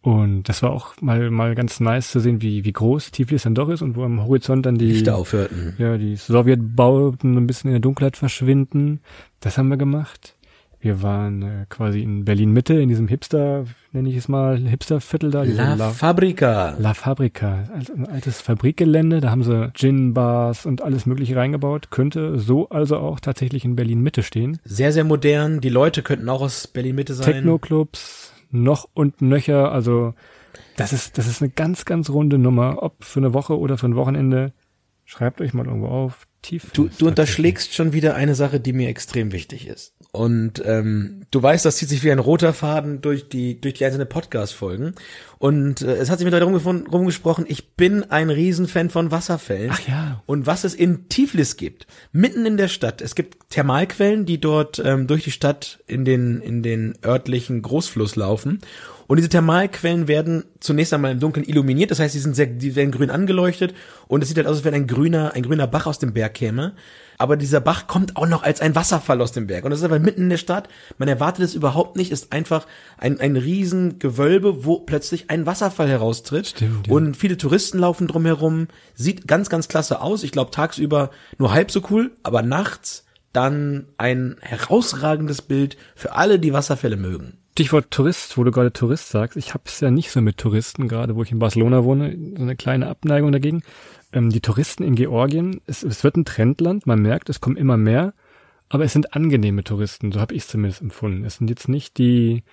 Und 0.00 0.44
das 0.44 0.62
war 0.62 0.70
auch 0.70 0.94
mal, 1.00 1.30
mal 1.30 1.56
ganz 1.56 1.80
nice 1.80 2.12
zu 2.12 2.20
sehen, 2.20 2.40
wie, 2.40 2.64
wie 2.64 2.72
groß 2.72 3.10
Tiflis 3.10 3.42
dann 3.42 3.56
doch 3.56 3.68
ist 3.68 3.82
und 3.82 3.96
wo 3.96 4.04
am 4.04 4.22
Horizont 4.22 4.64
dann 4.64 4.78
die, 4.78 4.92
Lichter 4.92 5.16
aufhörten. 5.16 5.74
ja, 5.78 5.98
die 5.98 6.14
Sowjetbauten 6.14 7.34
so 7.34 7.40
ein 7.40 7.46
bisschen 7.48 7.70
in 7.70 7.74
der 7.74 7.80
Dunkelheit 7.80 8.16
verschwinden. 8.16 9.00
Das 9.40 9.58
haben 9.58 9.68
wir 9.68 9.76
gemacht. 9.76 10.36
Wir 10.80 11.02
waren 11.02 11.42
äh, 11.42 11.66
quasi 11.68 12.02
in 12.02 12.24
Berlin 12.24 12.52
Mitte, 12.52 12.74
in 12.74 12.88
diesem 12.88 13.08
Hipster, 13.08 13.64
nenne 13.90 14.08
ich 14.10 14.16
es 14.16 14.28
mal, 14.28 14.58
Hipsterviertel 14.58 15.32
da. 15.32 15.44
diese 15.44 15.56
La 15.56 15.90
Fabrica. 15.90 16.76
La 16.78 16.94
Fabrica, 16.94 17.64
also 17.74 17.94
ein 17.94 18.06
altes 18.06 18.40
Fabrikgelände, 18.40 19.20
da 19.20 19.30
haben 19.30 19.42
sie 19.42 19.72
Gin-Bars 19.74 20.66
und 20.66 20.82
alles 20.82 21.04
mögliche 21.04 21.34
reingebaut. 21.34 21.90
Könnte 21.90 22.38
so 22.38 22.68
also 22.68 22.98
auch 22.98 23.18
tatsächlich 23.18 23.64
in 23.64 23.74
Berlin 23.74 24.02
Mitte 24.02 24.22
stehen. 24.22 24.60
Sehr, 24.64 24.92
sehr 24.92 25.02
modern. 25.04 25.60
Die 25.60 25.68
Leute 25.68 26.02
könnten 26.02 26.28
auch 26.28 26.42
aus 26.42 26.68
Berlin-Mitte 26.68 27.14
sein. 27.14 27.24
Techno-Clubs, 27.26 28.32
noch 28.52 28.88
und 28.94 29.20
nöcher, 29.20 29.72
also 29.72 30.14
Das 30.76 30.92
ist, 30.92 31.18
das 31.18 31.26
ist 31.26 31.42
eine 31.42 31.50
ganz, 31.50 31.86
ganz 31.86 32.08
runde 32.08 32.38
Nummer. 32.38 32.82
Ob 32.84 33.02
für 33.02 33.18
eine 33.18 33.34
Woche 33.34 33.58
oder 33.58 33.78
für 33.78 33.86
ein 33.86 33.96
Wochenende. 33.96 34.52
Schreibt 35.04 35.40
euch 35.40 35.54
mal 35.54 35.66
irgendwo 35.66 35.88
auf. 35.88 36.27
Tief. 36.42 36.70
Du, 36.72 36.88
du 36.98 37.08
unterschlägst 37.08 37.74
schon 37.74 37.92
wieder 37.92 38.14
eine 38.14 38.34
Sache, 38.34 38.60
die 38.60 38.72
mir 38.72 38.88
extrem 38.88 39.32
wichtig 39.32 39.66
ist. 39.66 39.94
Und 40.12 40.62
ähm, 40.64 41.22
du 41.30 41.42
weißt, 41.42 41.64
das 41.64 41.76
zieht 41.76 41.88
sich 41.88 42.02
wie 42.02 42.10
ein 42.10 42.18
roter 42.18 42.54
Faden 42.54 43.02
durch 43.02 43.28
die 43.28 43.60
durch 43.60 43.74
die 43.74 43.84
einzelnen 43.84 44.08
Podcast-Folgen. 44.08 44.94
Und 45.38 45.82
äh, 45.82 45.96
es 45.96 46.08
hat 46.08 46.18
sich 46.18 46.24
mit 46.24 46.32
darum 46.32 46.54
rumgesprochen, 46.54 47.44
ich 47.46 47.74
bin 47.74 48.04
ein 48.04 48.30
Riesenfan 48.30 48.88
von 48.88 49.10
Wasserfällen. 49.10 49.70
Ach 49.72 49.86
ja. 49.86 50.22
Und 50.26 50.46
was 50.46 50.64
es 50.64 50.74
in 50.74 51.08
Tiflis 51.08 51.56
gibt, 51.56 51.86
mitten 52.12 52.46
in 52.46 52.56
der 52.56 52.68
Stadt. 52.68 53.02
Es 53.02 53.14
gibt 53.14 53.50
Thermalquellen, 53.50 54.24
die 54.24 54.40
dort 54.40 54.80
ähm, 54.82 55.06
durch 55.06 55.24
die 55.24 55.30
Stadt 55.30 55.80
in 55.86 56.04
den 56.04 56.40
in 56.40 56.62
den 56.62 56.94
örtlichen 57.04 57.60
Großfluss 57.60 58.16
laufen. 58.16 58.60
Und 59.08 59.16
diese 59.16 59.30
Thermalquellen 59.30 60.06
werden 60.06 60.44
zunächst 60.60 60.92
einmal 60.92 61.10
im 61.10 61.18
Dunkeln 61.18 61.48
illuminiert, 61.48 61.90
das 61.90 61.98
heißt, 61.98 62.12
sie 62.12 62.20
sind 62.20 62.36
sehr, 62.36 62.46
die 62.46 62.76
werden 62.76 62.92
grün 62.92 63.10
angeleuchtet 63.10 63.74
und 64.06 64.22
es 64.22 64.28
sieht 64.28 64.36
halt 64.36 64.46
aus, 64.46 64.56
als 64.56 64.64
wenn 64.64 64.74
ein 64.74 64.86
grüner, 64.86 65.32
ein 65.34 65.42
grüner 65.42 65.66
Bach 65.66 65.86
aus 65.86 65.98
dem 65.98 66.12
Berg 66.12 66.34
käme. 66.34 66.74
Aber 67.16 67.36
dieser 67.36 67.60
Bach 67.60 67.88
kommt 67.88 68.16
auch 68.16 68.28
noch 68.28 68.44
als 68.44 68.60
ein 68.60 68.76
Wasserfall 68.76 69.20
aus 69.20 69.32
dem 69.32 69.48
Berg. 69.48 69.64
Und 69.64 69.70
das 69.70 69.80
ist 69.80 69.84
aber 69.84 69.98
mitten 69.98 70.22
in 70.22 70.28
der 70.28 70.36
Stadt. 70.36 70.68
Man 70.98 71.08
erwartet 71.08 71.44
es 71.44 71.56
überhaupt 71.56 71.96
nicht. 71.96 72.12
Ist 72.12 72.32
einfach 72.32 72.66
ein, 72.96 73.18
ein 73.18 73.34
riesen 73.34 73.98
Gewölbe, 73.98 74.64
wo 74.64 74.78
plötzlich 74.78 75.28
ein 75.28 75.44
Wasserfall 75.44 75.88
heraustritt. 75.88 76.46
Stimmt, 76.46 76.86
ja. 76.86 76.92
Und 76.92 77.16
viele 77.16 77.36
Touristen 77.36 77.78
laufen 77.78 78.06
drumherum. 78.06 78.68
Sieht 78.94 79.26
ganz, 79.26 79.48
ganz 79.48 79.66
klasse 79.66 80.00
aus. 80.00 80.22
Ich 80.22 80.30
glaube, 80.30 80.52
tagsüber 80.52 81.10
nur 81.38 81.52
halb 81.52 81.72
so 81.72 81.82
cool, 81.90 82.12
aber 82.22 82.42
nachts 82.42 83.04
dann 83.32 83.86
ein 83.98 84.36
herausragendes 84.40 85.42
Bild 85.42 85.76
für 85.96 86.14
alle, 86.14 86.38
die 86.38 86.52
Wasserfälle 86.52 86.96
mögen. 86.96 87.38
Stichwort 87.58 87.90
Tourist, 87.90 88.38
wo 88.38 88.44
du 88.44 88.52
gerade 88.52 88.72
Tourist 88.72 89.08
sagst. 89.08 89.36
Ich 89.36 89.52
hab's 89.52 89.80
ja 89.80 89.90
nicht 89.90 90.12
so 90.12 90.20
mit 90.20 90.36
Touristen, 90.36 90.86
gerade 90.86 91.16
wo 91.16 91.24
ich 91.24 91.32
in 91.32 91.40
Barcelona 91.40 91.82
wohne, 91.82 92.16
so 92.36 92.42
eine 92.44 92.54
kleine 92.54 92.86
Abneigung 92.86 93.32
dagegen. 93.32 93.64
Ähm, 94.12 94.30
die 94.30 94.40
Touristen 94.40 94.84
in 94.84 94.94
Georgien, 94.94 95.60
es, 95.66 95.82
es 95.82 96.04
wird 96.04 96.16
ein 96.16 96.24
Trendland, 96.24 96.86
man 96.86 97.02
merkt, 97.02 97.28
es 97.30 97.40
kommen 97.40 97.56
immer 97.56 97.76
mehr, 97.76 98.14
aber 98.68 98.84
es 98.84 98.92
sind 98.92 99.12
angenehme 99.12 99.64
Touristen, 99.64 100.12
so 100.12 100.20
habe 100.20 100.36
ich 100.36 100.46
zumindest 100.46 100.82
empfunden. 100.82 101.24
Es 101.24 101.38
sind 101.38 101.50
jetzt 101.50 101.68
nicht 101.68 101.98
die, 101.98 102.44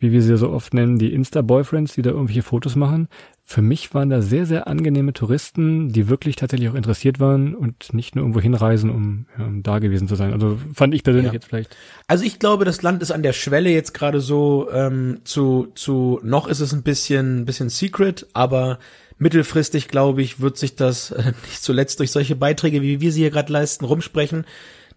wie 0.00 0.10
wir 0.10 0.22
sie 0.22 0.36
so 0.36 0.50
oft 0.50 0.74
nennen, 0.74 0.98
die 0.98 1.12
Insta-Boyfriends, 1.12 1.94
die 1.94 2.02
da 2.02 2.10
irgendwelche 2.10 2.42
Fotos 2.42 2.74
machen. 2.74 3.06
Für 3.50 3.62
mich 3.62 3.94
waren 3.94 4.10
da 4.10 4.20
sehr, 4.20 4.44
sehr 4.44 4.68
angenehme 4.68 5.14
Touristen, 5.14 5.88
die 5.88 6.10
wirklich 6.10 6.36
tatsächlich 6.36 6.68
auch 6.68 6.74
interessiert 6.74 7.18
waren 7.18 7.54
und 7.54 7.94
nicht 7.94 8.14
nur 8.14 8.22
irgendwo 8.24 8.42
hinreisen, 8.42 8.90
um, 8.90 9.24
ja, 9.38 9.46
um 9.46 9.62
da 9.62 9.78
gewesen 9.78 10.06
zu 10.06 10.16
sein. 10.16 10.34
Also 10.34 10.58
fand 10.74 10.92
ich 10.94 11.02
persönlich 11.02 11.28
Ja. 11.28 11.32
jetzt 11.32 11.46
vielleicht. 11.46 11.74
Also 12.08 12.24
ich 12.24 12.38
glaube, 12.38 12.66
das 12.66 12.82
Land 12.82 13.00
ist 13.00 13.10
an 13.10 13.22
der 13.22 13.32
Schwelle 13.32 13.70
jetzt 13.70 13.94
gerade 13.94 14.20
so 14.20 14.68
ähm, 14.70 15.20
zu 15.24 15.68
zu 15.74 16.20
noch 16.22 16.46
ist 16.46 16.60
es 16.60 16.74
ein 16.74 16.82
bisschen 16.82 17.38
ein 17.40 17.44
bisschen 17.46 17.70
secret, 17.70 18.26
aber 18.34 18.78
mittelfristig 19.16 19.88
glaube 19.88 20.20
ich 20.20 20.40
wird 20.40 20.58
sich 20.58 20.76
das 20.76 21.10
äh, 21.12 21.32
nicht 21.46 21.62
zuletzt 21.62 22.00
durch 22.00 22.10
solche 22.10 22.36
Beiträge 22.36 22.82
wie 22.82 23.00
wir 23.00 23.12
sie 23.12 23.20
hier 23.20 23.30
gerade 23.30 23.50
leisten 23.50 23.86
rumsprechen, 23.86 24.44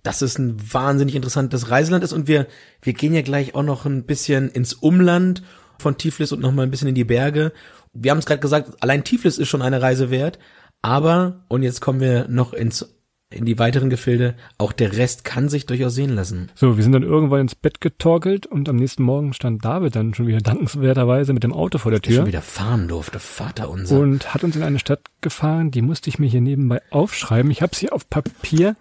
dass 0.03 0.21
es 0.21 0.37
ein 0.37 0.57
wahnsinnig 0.73 1.15
interessantes 1.15 1.69
Reiseland 1.69 2.03
ist 2.03 2.11
und 2.11 2.27
wir 2.27 2.47
wir 2.81 2.91
gehen 2.91 3.13
ja 3.13 3.21
gleich 3.21 3.55
auch 3.55 3.63
noch 3.63 3.85
ein 3.85 4.03
bisschen 4.03 4.49
ins 4.49 4.73
Umland 4.73 5.41
von 5.79 5.97
Tiflis 5.97 6.33
und 6.33 6.41
noch 6.41 6.51
mal 6.51 6.63
ein 6.63 6.69
bisschen 6.71 6.89
in 6.89 6.95
die 6.95 7.05
Berge. 7.05 7.53
Wir 7.93 8.11
haben 8.11 8.19
es 8.19 8.25
gerade 8.25 8.41
gesagt, 8.41 8.81
allein 8.81 9.03
Tiflis 9.03 9.37
ist 9.37 9.49
schon 9.49 9.61
eine 9.61 9.81
Reise 9.81 10.09
wert, 10.09 10.39
aber 10.81 11.43
und 11.47 11.63
jetzt 11.63 11.81
kommen 11.81 11.99
wir 11.99 12.27
noch 12.27 12.53
ins 12.53 12.97
in 13.31 13.45
die 13.45 13.57
weiteren 13.57 13.89
Gefilde, 13.89 14.35
auch 14.57 14.73
der 14.73 14.97
Rest 14.97 15.23
kann 15.23 15.47
sich 15.47 15.65
durchaus 15.65 15.95
sehen 15.95 16.09
lassen. 16.09 16.51
So, 16.53 16.75
wir 16.75 16.83
sind 16.83 16.91
dann 16.91 17.03
irgendwann 17.03 17.41
ins 17.41 17.55
Bett 17.55 17.79
getorkelt 17.79 18.45
und 18.45 18.67
am 18.67 18.75
nächsten 18.75 19.03
Morgen 19.03 19.33
stand 19.33 19.63
David 19.63 19.95
dann 19.95 20.13
schon 20.13 20.27
wieder 20.27 20.39
dankenswerterweise 20.41 21.33
mit 21.33 21.43
dem 21.43 21.53
Auto 21.53 21.77
vor 21.77 21.91
der 21.91 22.01
der 22.01 22.11
schon 22.11 22.23
Tür 22.23 22.27
wieder 22.27 22.41
fahren 22.41 22.87
durfte, 22.87 23.19
Vater 23.19 23.69
unser. 23.69 23.99
und 23.99 24.33
hat 24.33 24.43
uns 24.43 24.55
in 24.55 24.63
eine 24.63 24.79
Stadt 24.79 25.01
gefahren, 25.21 25.71
die 25.71 25.81
musste 25.81 26.09
ich 26.09 26.19
mir 26.19 26.27
hier 26.29 26.41
nebenbei 26.41 26.81
aufschreiben. 26.89 27.51
Ich 27.51 27.61
habe 27.61 27.75
sie 27.75 27.89
auf 27.89 28.09
Papier. 28.09 28.75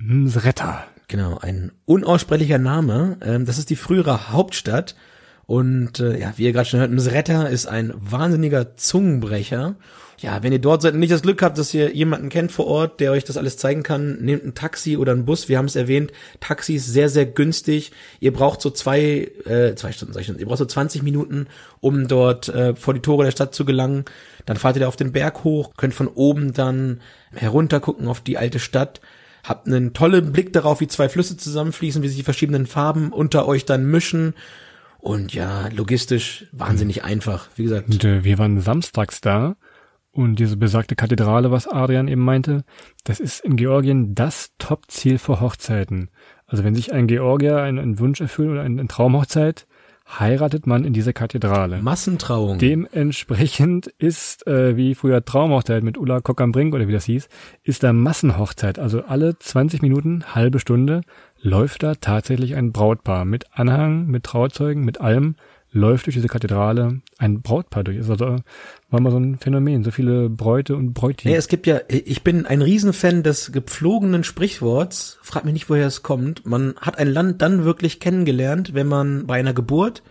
Msretta. 0.00 0.84
genau, 1.06 1.38
ein 1.38 1.72
unaussprechlicher 1.84 2.58
Name. 2.58 3.18
Ähm, 3.22 3.46
das 3.46 3.58
ist 3.58 3.70
die 3.70 3.76
frühere 3.76 4.30
Hauptstadt. 4.32 4.96
Und 5.48 5.98
äh, 5.98 6.20
ja, 6.20 6.34
wie 6.36 6.44
ihr 6.44 6.52
gerade 6.52 6.68
schon 6.68 6.80
hört, 6.80 6.90
Msretta 6.90 7.44
ist 7.44 7.64
ein 7.64 7.94
wahnsinniger 7.96 8.76
Zungenbrecher. 8.76 9.76
Ja, 10.18 10.42
wenn 10.42 10.52
ihr 10.52 10.58
dort 10.58 10.82
seid 10.82 10.92
und 10.92 11.00
nicht 11.00 11.10
das 11.10 11.22
Glück 11.22 11.40
habt, 11.40 11.56
dass 11.56 11.72
ihr 11.72 11.94
jemanden 11.94 12.28
kennt 12.28 12.52
vor 12.52 12.66
Ort, 12.66 13.00
der 13.00 13.12
euch 13.12 13.24
das 13.24 13.38
alles 13.38 13.56
zeigen 13.56 13.82
kann, 13.82 14.18
nehmt 14.20 14.44
ein 14.44 14.52
Taxi 14.52 14.98
oder 14.98 15.12
einen 15.12 15.24
Bus. 15.24 15.48
Wir 15.48 15.56
haben 15.56 15.64
es 15.64 15.74
erwähnt, 15.74 16.12
Taxi 16.40 16.74
ist 16.74 16.92
sehr, 16.92 17.08
sehr 17.08 17.24
günstig. 17.24 17.92
Ihr 18.20 18.34
braucht 18.34 18.60
so 18.60 18.68
zwei, 18.68 19.30
äh, 19.46 19.74
zwei 19.74 19.90
Stunden, 19.92 20.12
sag 20.12 20.20
ich 20.20 20.26
schon, 20.26 20.38
ihr 20.38 20.44
braucht 20.44 20.58
so 20.58 20.66
20 20.66 21.02
Minuten, 21.02 21.46
um 21.80 22.08
dort 22.08 22.50
äh, 22.50 22.76
vor 22.76 22.92
die 22.92 23.00
Tore 23.00 23.24
der 23.24 23.30
Stadt 23.30 23.54
zu 23.54 23.64
gelangen. 23.64 24.04
Dann 24.44 24.58
fahrt 24.58 24.76
ihr 24.76 24.80
da 24.80 24.88
auf 24.88 24.96
den 24.96 25.12
Berg 25.12 25.44
hoch, 25.44 25.72
könnt 25.78 25.94
von 25.94 26.08
oben 26.08 26.52
dann 26.52 27.00
herunter 27.32 27.80
gucken 27.80 28.06
auf 28.06 28.20
die 28.20 28.36
alte 28.36 28.58
Stadt. 28.58 29.00
Habt 29.44 29.66
einen 29.66 29.94
tollen 29.94 30.30
Blick 30.30 30.52
darauf, 30.52 30.80
wie 30.80 30.88
zwei 30.88 31.08
Flüsse 31.08 31.38
zusammenfließen, 31.38 32.02
wie 32.02 32.08
sich 32.08 32.18
die 32.18 32.22
verschiedenen 32.22 32.66
Farben 32.66 33.14
unter 33.14 33.48
euch 33.48 33.64
dann 33.64 33.90
mischen. 33.90 34.34
Und 34.98 35.32
ja, 35.32 35.68
logistisch 35.68 36.46
wahnsinnig 36.52 37.04
einfach. 37.04 37.48
Wie 37.56 37.64
gesagt, 37.64 37.88
Und 37.88 38.04
äh, 38.04 38.24
wir 38.24 38.38
waren 38.38 38.60
samstags 38.60 39.20
da 39.20 39.56
und 40.10 40.40
diese 40.40 40.56
besagte 40.56 40.96
Kathedrale, 40.96 41.50
was 41.50 41.68
Adrian 41.68 42.08
eben 42.08 42.22
meinte, 42.24 42.64
das 43.04 43.20
ist 43.20 43.44
in 43.44 43.56
Georgien 43.56 44.14
das 44.14 44.50
Top-Ziel 44.58 45.18
für 45.18 45.40
Hochzeiten. 45.40 46.10
Also 46.46 46.64
wenn 46.64 46.74
sich 46.74 46.92
ein 46.92 47.06
Georgier 47.06 47.58
einen, 47.58 47.78
einen 47.78 47.98
Wunsch 48.00 48.20
erfüllt 48.20 48.50
oder 48.50 48.62
eine, 48.62 48.80
eine 48.80 48.88
Traumhochzeit, 48.88 49.66
heiratet 50.08 50.66
man 50.66 50.84
in 50.84 50.92
dieser 50.92 51.12
Kathedrale. 51.12 51.82
Massentrauung. 51.82 52.58
Dementsprechend 52.58 53.88
ist, 53.98 54.46
äh, 54.46 54.76
wie 54.76 54.94
früher 54.94 55.24
Traumhochzeit 55.24 55.84
mit 55.84 55.98
Ulla 55.98 56.20
Kock 56.20 56.40
am 56.40 56.52
Brink 56.52 56.74
oder 56.74 56.88
wie 56.88 56.92
das 56.92 57.04
hieß, 57.04 57.28
ist 57.62 57.82
da 57.82 57.92
Massenhochzeit. 57.92 58.78
Also 58.78 59.02
alle 59.02 59.38
20 59.38 59.82
Minuten, 59.82 60.24
halbe 60.34 60.58
Stunde 60.58 61.02
läuft 61.40 61.82
da 61.82 61.94
tatsächlich 61.94 62.56
ein 62.56 62.72
Brautpaar 62.72 63.24
mit 63.24 63.46
Anhang, 63.52 64.06
mit 64.06 64.24
Trauzeugen, 64.24 64.84
mit 64.84 65.00
allem 65.00 65.36
läuft 65.70 66.06
durch 66.06 66.14
diese 66.14 66.28
Kathedrale 66.28 67.00
ein 67.18 67.42
Brautpaar 67.42 67.84
durch. 67.84 67.98
Ist 67.98 68.10
also 68.10 68.36
war 68.90 69.00
mal 69.00 69.10
so 69.10 69.18
ein 69.18 69.36
Phänomen. 69.36 69.84
So 69.84 69.90
viele 69.90 70.30
Bräute 70.30 70.76
und 70.76 70.94
Bräuti. 70.94 71.28
Nee, 71.28 71.36
es 71.36 71.48
gibt 71.48 71.66
ja, 71.66 71.80
ich 71.88 72.24
bin 72.24 72.46
ein 72.46 72.62
Riesenfan 72.62 73.22
des 73.22 73.52
gepflogenen 73.52 74.24
Sprichworts. 74.24 75.18
Frag 75.22 75.44
mich 75.44 75.52
nicht, 75.52 75.68
woher 75.68 75.86
es 75.86 76.02
kommt. 76.02 76.46
Man 76.46 76.74
hat 76.80 76.98
ein 76.98 77.08
Land 77.08 77.42
dann 77.42 77.64
wirklich 77.64 78.00
kennengelernt, 78.00 78.74
wenn 78.74 78.86
man 78.86 79.26
bei 79.26 79.38
einer 79.38 79.52
Geburt, 79.52 80.02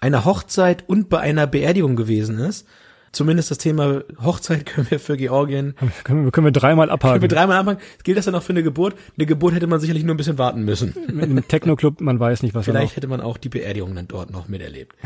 einer 0.00 0.24
Hochzeit 0.24 0.88
und 0.88 1.08
bei 1.10 1.20
einer 1.20 1.46
Beerdigung 1.46 1.94
gewesen 1.94 2.38
ist. 2.38 2.66
Zumindest 3.12 3.50
das 3.50 3.58
Thema 3.58 4.02
Hochzeit 4.22 4.64
können 4.66 4.90
wir 4.90 4.98
für 4.98 5.18
Georgien 5.18 5.74
können, 6.04 6.24
wir, 6.24 6.32
können 6.32 6.46
wir 6.46 6.52
dreimal 6.52 6.90
abhaken. 6.90 7.20
Können 7.20 7.30
wir 7.30 7.36
dreimal 7.36 7.58
anfangen. 7.58 7.78
Gilt 8.04 8.16
das 8.16 8.24
dann 8.24 8.34
auch 8.34 8.42
für 8.42 8.54
eine 8.54 8.62
Geburt? 8.62 8.94
Eine 9.18 9.26
Geburt 9.26 9.54
hätte 9.54 9.66
man 9.66 9.80
sicherlich 9.80 10.02
nur 10.02 10.14
ein 10.14 10.16
bisschen 10.16 10.38
warten 10.38 10.64
müssen. 10.64 10.94
Mit 11.12 11.24
einem 11.24 11.46
Techno-Club, 11.46 12.00
man 12.00 12.18
weiß 12.18 12.42
nicht, 12.42 12.54
was 12.54 12.64
Vielleicht 12.64 12.96
hätte 12.96 13.08
man 13.08 13.20
auch 13.20 13.36
die 13.36 13.50
Beerdigung 13.50 13.94
dann 13.94 14.08
dort 14.08 14.30
noch 14.30 14.48
miterlebt. 14.48 14.96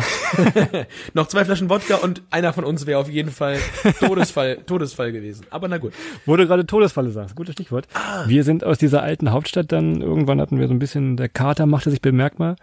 noch 1.14 1.27
zwei 1.27 1.45
Flaschen 1.45 1.69
Wodka 1.69 1.97
und 1.97 2.23
einer 2.31 2.53
von 2.53 2.64
uns 2.64 2.87
wäre 2.87 3.01
auf 3.01 3.11
jeden 3.11 3.31
Fall 3.31 3.59
Todesfall, 3.99 4.59
Todesfall 4.66 5.11
gewesen. 5.11 5.45
Aber 5.51 5.66
na 5.66 5.79
gut. 5.79 5.92
Du 6.25 6.37
gerade 6.37 6.66
Todesfalle 6.66 7.11
sagst, 7.11 7.35
gutes 7.35 7.55
Stichwort. 7.55 7.88
Wir 8.27 8.45
sind 8.45 8.62
aus 8.62 8.79
dieser 8.79 9.03
alten 9.03 9.33
Hauptstadt 9.33 9.73
dann, 9.73 10.01
irgendwann 10.01 10.40
hatten 10.40 10.61
wir 10.61 10.69
so 10.69 10.75
ein 10.75 10.79
bisschen, 10.79 11.16
der 11.16 11.29
Kater 11.29 11.66
machte 11.66 11.90
sich 11.90 12.01
bemerkbar 12.01 12.57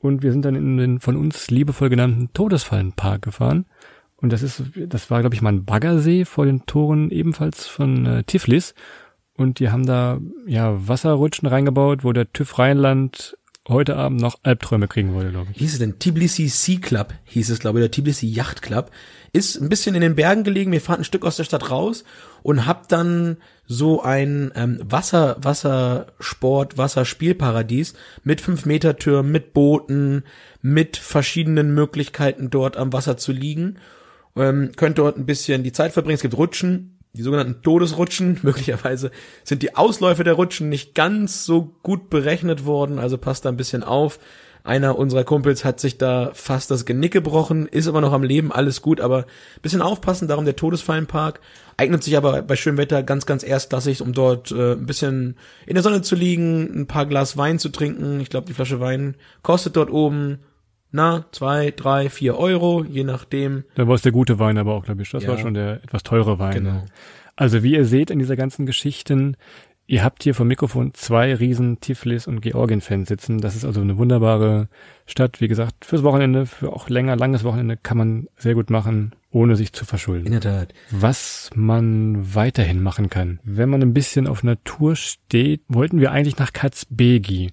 und 0.00 0.22
wir 0.22 0.32
sind 0.32 0.44
dann 0.44 0.54
in 0.54 0.76
den 0.76 1.00
von 1.00 1.16
uns 1.16 1.50
liebevoll 1.50 1.88
genannten 1.88 2.32
Todesfallenpark 2.32 3.22
gefahren. 3.22 3.66
Und 4.20 4.32
das 4.32 4.42
ist, 4.42 4.62
das 4.74 5.10
war, 5.10 5.20
glaube 5.20 5.34
ich, 5.34 5.42
mal 5.42 5.52
ein 5.52 5.64
Baggersee 5.64 6.24
vor 6.24 6.44
den 6.44 6.66
Toren 6.66 7.10
ebenfalls 7.10 7.66
von 7.66 8.04
äh, 8.04 8.24
Tiflis. 8.24 8.74
Und 9.36 9.60
die 9.60 9.70
haben 9.70 9.86
da 9.86 10.18
ja 10.46 10.88
Wasserrutschen 10.88 11.48
reingebaut, 11.48 12.02
wo 12.02 12.12
der 12.12 12.32
TÜV 12.32 12.58
Rheinland 12.58 13.36
heute 13.68 13.96
Abend 13.96 14.20
noch 14.20 14.38
Albträume 14.42 14.88
kriegen 14.88 15.14
würde, 15.14 15.30
glaube 15.30 15.48
ich. 15.52 15.58
hieß 15.58 15.74
es 15.74 15.78
denn? 15.78 15.98
Tbilisi 15.98 16.48
Sea 16.48 16.78
Club 16.80 17.14
hieß 17.24 17.50
es, 17.50 17.58
glaube 17.58 17.78
ich, 17.78 17.84
oder 17.84 17.90
Tbilisi 17.90 18.26
Yacht 18.26 18.62
Club. 18.62 18.90
Ist 19.32 19.60
ein 19.60 19.68
bisschen 19.68 19.94
in 19.94 20.00
den 20.00 20.16
Bergen 20.16 20.42
gelegen. 20.42 20.72
Wir 20.72 20.80
fahren 20.80 21.00
ein 21.00 21.04
Stück 21.04 21.24
aus 21.24 21.36
der 21.36 21.44
Stadt 21.44 21.70
raus 21.70 22.04
und 22.42 22.66
hab 22.66 22.88
dann 22.88 23.36
so 23.66 24.02
ein 24.02 24.50
ähm, 24.56 24.80
Wasser, 24.82 25.36
Wassersport, 25.40 26.78
Wasserspielparadies 26.78 27.94
mit 28.24 28.40
5-Meter-Türmen, 28.40 29.30
mit 29.30 29.52
Booten, 29.52 30.24
mit 30.62 30.96
verschiedenen 30.96 31.74
Möglichkeiten 31.74 32.48
dort 32.48 32.78
am 32.78 32.92
Wasser 32.92 33.18
zu 33.18 33.32
liegen. 33.32 33.78
Ähm, 34.38 34.72
könnt 34.76 34.98
dort 34.98 35.16
ein 35.16 35.26
bisschen 35.26 35.62
die 35.62 35.72
Zeit 35.72 35.92
verbringen. 35.92 36.16
Es 36.16 36.22
gibt 36.22 36.36
Rutschen, 36.36 36.98
die 37.12 37.22
sogenannten 37.22 37.62
Todesrutschen. 37.62 38.38
Möglicherweise 38.42 39.10
sind 39.44 39.62
die 39.62 39.76
Ausläufe 39.76 40.24
der 40.24 40.34
Rutschen 40.34 40.68
nicht 40.68 40.94
ganz 40.94 41.44
so 41.44 41.74
gut 41.82 42.10
berechnet 42.10 42.64
worden, 42.64 42.98
also 42.98 43.18
passt 43.18 43.44
da 43.44 43.48
ein 43.48 43.56
bisschen 43.56 43.82
auf. 43.82 44.18
Einer 44.64 44.98
unserer 44.98 45.24
Kumpels 45.24 45.64
hat 45.64 45.80
sich 45.80 45.96
da 45.96 46.30
fast 46.34 46.70
das 46.70 46.84
Genick 46.84 47.12
gebrochen, 47.12 47.66
ist 47.66 47.88
aber 47.88 48.02
noch 48.02 48.12
am 48.12 48.22
Leben, 48.22 48.52
alles 48.52 48.82
gut, 48.82 49.00
aber 49.00 49.24
bisschen 49.62 49.80
aufpassen, 49.80 50.28
darum 50.28 50.44
der 50.44 50.56
Todesfallenpark. 50.56 51.40
Eignet 51.78 52.02
sich 52.02 52.16
aber 52.16 52.42
bei 52.42 52.54
schönem 52.54 52.76
Wetter 52.76 53.02
ganz, 53.02 53.24
ganz 53.24 53.42
erstklassig, 53.42 54.02
um 54.02 54.12
dort 54.12 54.50
äh, 54.50 54.72
ein 54.72 54.84
bisschen 54.84 55.36
in 55.64 55.74
der 55.74 55.82
Sonne 55.82 56.02
zu 56.02 56.16
liegen, 56.16 56.80
ein 56.80 56.86
paar 56.86 57.06
Glas 57.06 57.36
Wein 57.38 57.58
zu 57.58 57.70
trinken. 57.70 58.20
Ich 58.20 58.30
glaube, 58.30 58.46
die 58.46 58.52
Flasche 58.52 58.78
Wein 58.80 59.14
kostet 59.42 59.76
dort 59.76 59.90
oben 59.90 60.40
na, 60.90 61.24
zwei, 61.32 61.70
drei, 61.70 62.08
vier 62.10 62.36
Euro, 62.38 62.84
je 62.84 63.04
nachdem. 63.04 63.64
Da 63.74 63.86
war 63.86 63.94
es 63.94 64.02
der 64.02 64.12
gute 64.12 64.38
Wein 64.38 64.58
aber 64.58 64.74
auch, 64.74 64.84
glaube 64.84 65.02
ich. 65.02 65.10
Das 65.10 65.22
Ja. 65.24 65.28
war 65.30 65.38
schon 65.38 65.54
der 65.54 65.82
etwas 65.84 66.02
teure 66.02 66.38
Wein. 66.38 66.54
Genau. 66.54 66.84
Also 67.36 67.62
wie 67.62 67.74
ihr 67.74 67.84
seht 67.84 68.10
in 68.10 68.18
dieser 68.18 68.36
ganzen 68.36 68.66
Geschichten, 68.66 69.36
ihr 69.86 70.02
habt 70.02 70.22
hier 70.22 70.34
vom 70.34 70.48
Mikrofon 70.48 70.92
zwei 70.94 71.34
riesen 71.34 71.80
Tiflis 71.80 72.26
und 72.26 72.40
Georgien-Fans 72.40 73.08
sitzen. 73.08 73.40
Das 73.40 73.54
ist 73.54 73.64
also 73.64 73.80
eine 73.80 73.96
wunderbare 73.98 74.68
Stadt. 75.06 75.40
Wie 75.40 75.48
gesagt, 75.48 75.84
fürs 75.84 76.02
Wochenende, 76.02 76.46
für 76.46 76.72
auch 76.72 76.88
länger, 76.88 77.16
langes 77.16 77.44
Wochenende 77.44 77.76
kann 77.76 77.96
man 77.96 78.26
sehr 78.36 78.54
gut 78.54 78.70
machen, 78.70 79.12
ohne 79.30 79.56
sich 79.56 79.72
zu 79.72 79.84
verschulden. 79.84 80.26
In 80.26 80.32
der 80.32 80.40
Tat. 80.40 80.74
Was 80.90 81.50
man 81.54 82.34
weiterhin 82.34 82.82
machen 82.82 83.08
kann. 83.08 83.38
Wenn 83.44 83.68
man 83.70 83.82
ein 83.82 83.94
bisschen 83.94 84.26
auf 84.26 84.42
Natur 84.42 84.96
steht, 84.96 85.62
wollten 85.68 86.00
wir 86.00 86.12
eigentlich 86.12 86.38
nach 86.38 86.52
Katzbegi. 86.52 87.52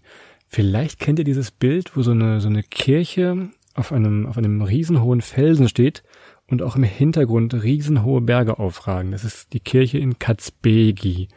Vielleicht 0.56 1.02
kennt 1.02 1.20
ihr 1.20 1.26
dieses 1.26 1.52
Bild, 1.52 1.98
wo 1.98 2.02
so 2.02 2.12
eine, 2.12 2.40
so 2.40 2.48
eine 2.48 2.64
Kirche 2.64 3.50
auf 3.74 3.92
einem, 3.92 4.26
auf 4.26 4.38
einem 4.38 4.62
riesenhohen 4.62 5.20
Felsen 5.20 5.68
steht 5.68 6.02
und 6.48 6.62
auch 6.62 6.78
im 6.78 6.84
Hintergrund 6.84 7.54
riesenhohe 7.54 8.22
Berge 8.22 8.58
aufragen. 8.58 9.12
Das 9.12 9.26
ist 9.26 9.52
die 9.52 9.60
Kirche 9.60 9.98
in 9.98 10.18
Katzbegi. 10.18 11.28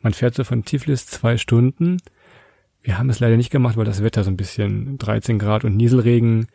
Man 0.00 0.14
fährt 0.14 0.36
so 0.36 0.44
von 0.44 0.64
Tiflis 0.64 1.08
zwei 1.08 1.38
Stunden. 1.38 1.96
Wir 2.80 2.98
haben 2.98 3.10
es 3.10 3.18
leider 3.18 3.36
nicht 3.36 3.50
gemacht, 3.50 3.76
weil 3.76 3.84
das 3.84 4.04
Wetter 4.04 4.22
so 4.22 4.30
ein 4.30 4.36
bisschen 4.36 4.96
13 4.98 5.40
Grad 5.40 5.64
und 5.64 5.76
Nieselregen. 5.76 6.46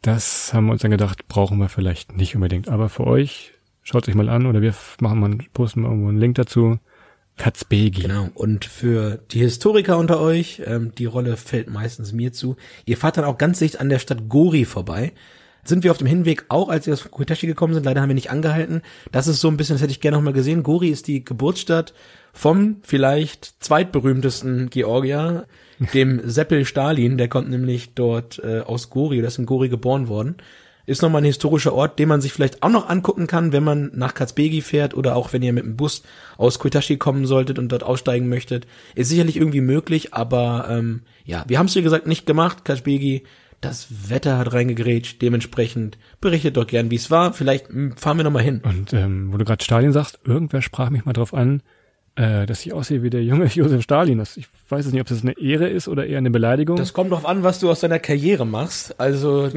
Das 0.00 0.54
haben 0.54 0.64
wir 0.64 0.72
uns 0.72 0.80
dann 0.80 0.92
gedacht, 0.92 1.28
brauchen 1.28 1.58
wir 1.58 1.68
vielleicht 1.68 2.16
nicht 2.16 2.34
unbedingt. 2.34 2.70
Aber 2.70 2.88
für 2.88 3.06
euch, 3.06 3.52
schaut 3.82 4.08
euch 4.08 4.14
mal 4.14 4.30
an 4.30 4.46
oder 4.46 4.62
wir 4.62 4.74
machen 4.98 5.20
mal, 5.20 5.36
posten 5.52 5.82
mal 5.82 5.88
irgendwo 5.88 6.08
einen 6.08 6.16
Link 6.16 6.36
dazu. 6.36 6.78
Katzbegi. 7.36 8.02
Genau. 8.02 8.28
Und 8.34 8.64
für 8.64 9.18
die 9.30 9.40
Historiker 9.40 9.98
unter 9.98 10.20
euch, 10.20 10.62
ähm, 10.64 10.92
die 10.96 11.06
Rolle 11.06 11.36
fällt 11.36 11.68
meistens 11.68 12.12
mir 12.12 12.32
zu. 12.32 12.56
Ihr 12.84 12.96
fahrt 12.96 13.16
dann 13.16 13.24
auch 13.24 13.38
ganz 13.38 13.58
dicht 13.58 13.80
an 13.80 13.88
der 13.88 13.98
Stadt 13.98 14.28
Gori 14.28 14.64
vorbei. 14.64 15.12
Sind 15.64 15.82
wir 15.82 15.90
auf 15.90 15.98
dem 15.98 16.06
Hinweg 16.06 16.44
auch, 16.48 16.68
als 16.68 16.86
wir 16.86 16.92
aus 16.92 17.10
Kuitashi 17.10 17.46
gekommen 17.46 17.72
sind, 17.72 17.84
leider 17.84 18.02
haben 18.02 18.10
wir 18.10 18.14
nicht 18.14 18.30
angehalten. 18.30 18.82
Das 19.12 19.26
ist 19.26 19.40
so 19.40 19.48
ein 19.48 19.56
bisschen, 19.56 19.74
das 19.74 19.82
hätte 19.82 19.92
ich 19.92 20.00
gerne 20.00 20.18
noch 20.18 20.22
mal 20.22 20.34
gesehen. 20.34 20.62
Gori 20.62 20.90
ist 20.90 21.06
die 21.08 21.24
Geburtsstadt 21.24 21.94
vom 22.34 22.76
vielleicht 22.82 23.62
zweitberühmtesten 23.62 24.68
Georgier, 24.68 25.46
dem 25.94 26.20
Seppel 26.28 26.66
Stalin. 26.66 27.16
Der 27.16 27.28
kommt 27.28 27.48
nämlich 27.48 27.94
dort 27.94 28.40
äh, 28.44 28.60
aus 28.60 28.90
Gori, 28.90 29.18
oder 29.18 29.28
ist 29.28 29.38
in 29.38 29.46
Gori 29.46 29.70
geboren 29.70 30.08
worden. 30.08 30.36
Ist 30.86 31.02
nochmal 31.02 31.22
ein 31.22 31.26
historischer 31.26 31.72
Ort, 31.72 31.98
den 31.98 32.08
man 32.08 32.20
sich 32.20 32.32
vielleicht 32.32 32.62
auch 32.62 32.68
noch 32.68 32.88
angucken 32.88 33.26
kann, 33.26 33.52
wenn 33.52 33.64
man 33.64 33.90
nach 33.94 34.14
Katzbegi 34.14 34.60
fährt 34.60 34.94
oder 34.94 35.16
auch 35.16 35.32
wenn 35.32 35.42
ihr 35.42 35.52
mit 35.52 35.64
dem 35.64 35.76
Bus 35.76 36.02
aus 36.36 36.58
Kuitashi 36.58 36.98
kommen 36.98 37.26
solltet 37.26 37.58
und 37.58 37.70
dort 37.70 37.82
aussteigen 37.82 38.28
möchtet. 38.28 38.66
Ist 38.94 39.08
sicherlich 39.08 39.36
irgendwie 39.36 39.62
möglich, 39.62 40.12
aber 40.12 40.66
ähm, 40.68 41.02
ja, 41.24 41.44
wir 41.48 41.58
haben 41.58 41.66
es 41.66 41.74
wie 41.74 41.82
gesagt 41.82 42.06
nicht 42.06 42.26
gemacht, 42.26 42.64
Katzbegi. 42.64 43.24
Das 43.62 44.10
Wetter 44.10 44.36
hat 44.36 44.52
reingegrätscht, 44.52 45.22
dementsprechend 45.22 45.96
berichtet 46.20 46.58
doch 46.58 46.66
gern, 46.66 46.90
wie 46.90 46.96
es 46.96 47.10
war. 47.10 47.32
Vielleicht 47.32 47.68
hm, 47.68 47.96
fahren 47.96 48.18
wir 48.18 48.24
nochmal 48.24 48.42
hin. 48.42 48.60
Und 48.62 48.92
ähm, 48.92 49.32
wo 49.32 49.38
du 49.38 49.46
gerade 49.46 49.64
Stalin 49.64 49.92
sagst, 49.92 50.18
irgendwer 50.24 50.60
sprach 50.60 50.90
mich 50.90 51.06
mal 51.06 51.14
drauf 51.14 51.32
an, 51.32 51.62
äh, 52.16 52.44
dass 52.44 52.64
ich 52.66 52.74
aussehe 52.74 53.02
wie 53.02 53.10
der 53.10 53.24
junge 53.24 53.46
Josef 53.54 53.82
Stalin. 53.82 54.18
Das, 54.18 54.36
ich 54.36 54.48
weiß 54.70 54.86
es 54.86 54.92
nicht, 54.92 55.00
ob 55.00 55.06
das 55.06 55.22
eine 55.22 55.38
Ehre 55.38 55.68
ist 55.68 55.88
oder 55.88 56.06
eher 56.06 56.18
eine 56.18 56.30
Beleidigung. 56.30 56.76
Das 56.76 56.92
kommt 56.92 57.12
drauf 57.12 57.26
an, 57.26 57.42
was 57.42 57.60
du 57.60 57.70
aus 57.70 57.80
deiner 57.80 57.98
Karriere 57.98 58.46
machst. 58.46 58.98
Also 58.98 59.50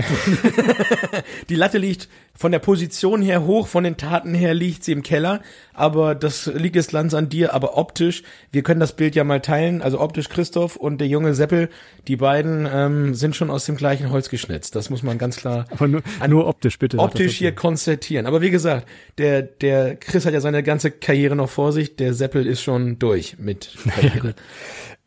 die 1.50 1.56
Latte 1.56 1.78
liegt 1.78 2.10
von 2.38 2.52
der 2.52 2.60
Position 2.60 3.22
her 3.22 3.46
hoch, 3.46 3.67
von 3.67 3.84
den 3.84 3.98
Taten 3.98 4.36
her 4.36 4.54
liegt 4.54 4.84
sie 4.84 4.91
im 4.91 5.02
Keller, 5.02 5.41
aber 5.74 6.13
das 6.13 6.46
liegt 6.46 6.76
jetzt 6.76 6.89
Glanz 6.89 7.13
an 7.15 7.30
dir, 7.30 7.54
aber 7.54 7.78
optisch, 7.78 8.22
wir 8.52 8.62
können 8.62 8.80
das 8.80 8.96
Bild 8.96 9.15
ja 9.15 9.24
mal 9.24 9.41
teilen, 9.41 9.82
also 9.82 10.00
optisch 10.00 10.30
Christoph 10.30 10.76
und 10.76 11.00
der 11.00 11.08
junge 11.08 11.34
Seppel, 11.34 11.70
die 12.08 12.15
beiden 12.15 12.67
ähm, 12.72 13.15
sind 13.15 13.36
schon 13.36 13.50
aus 13.50 13.65
dem 13.65 13.76
gleichen 13.76 14.12
Holz 14.12 14.30
geschnitzt. 14.30 14.76
Das 14.76 14.89
muss 14.91 15.02
man 15.02 15.17
ganz 15.17 15.38
klar 15.38 15.65
Aber 15.72 15.88
nur, 15.88 16.04
nur 16.28 16.48
optisch, 16.48 16.78
bitte. 16.78 17.00
optisch 17.00 17.38
hier 17.38 17.54
konstatieren. 17.54 18.28
Aber 18.28 18.41
wie 18.41 18.52
gesagt, 18.52 18.88
der, 19.17 19.41
der 19.41 19.96
Chris 19.96 20.26
hat 20.26 20.34
ja 20.34 20.41
seine 20.41 20.62
ganze 20.62 20.91
Karriere 20.91 21.36
noch 21.36 21.50
vor 21.50 21.72
sich, 21.72 21.96
der 21.96 22.13
Seppel 22.13 22.46
ist 22.46 22.62
schon 22.62 23.00
durch 23.00 23.38
mit 23.39 23.76
Karriere. 23.96 24.36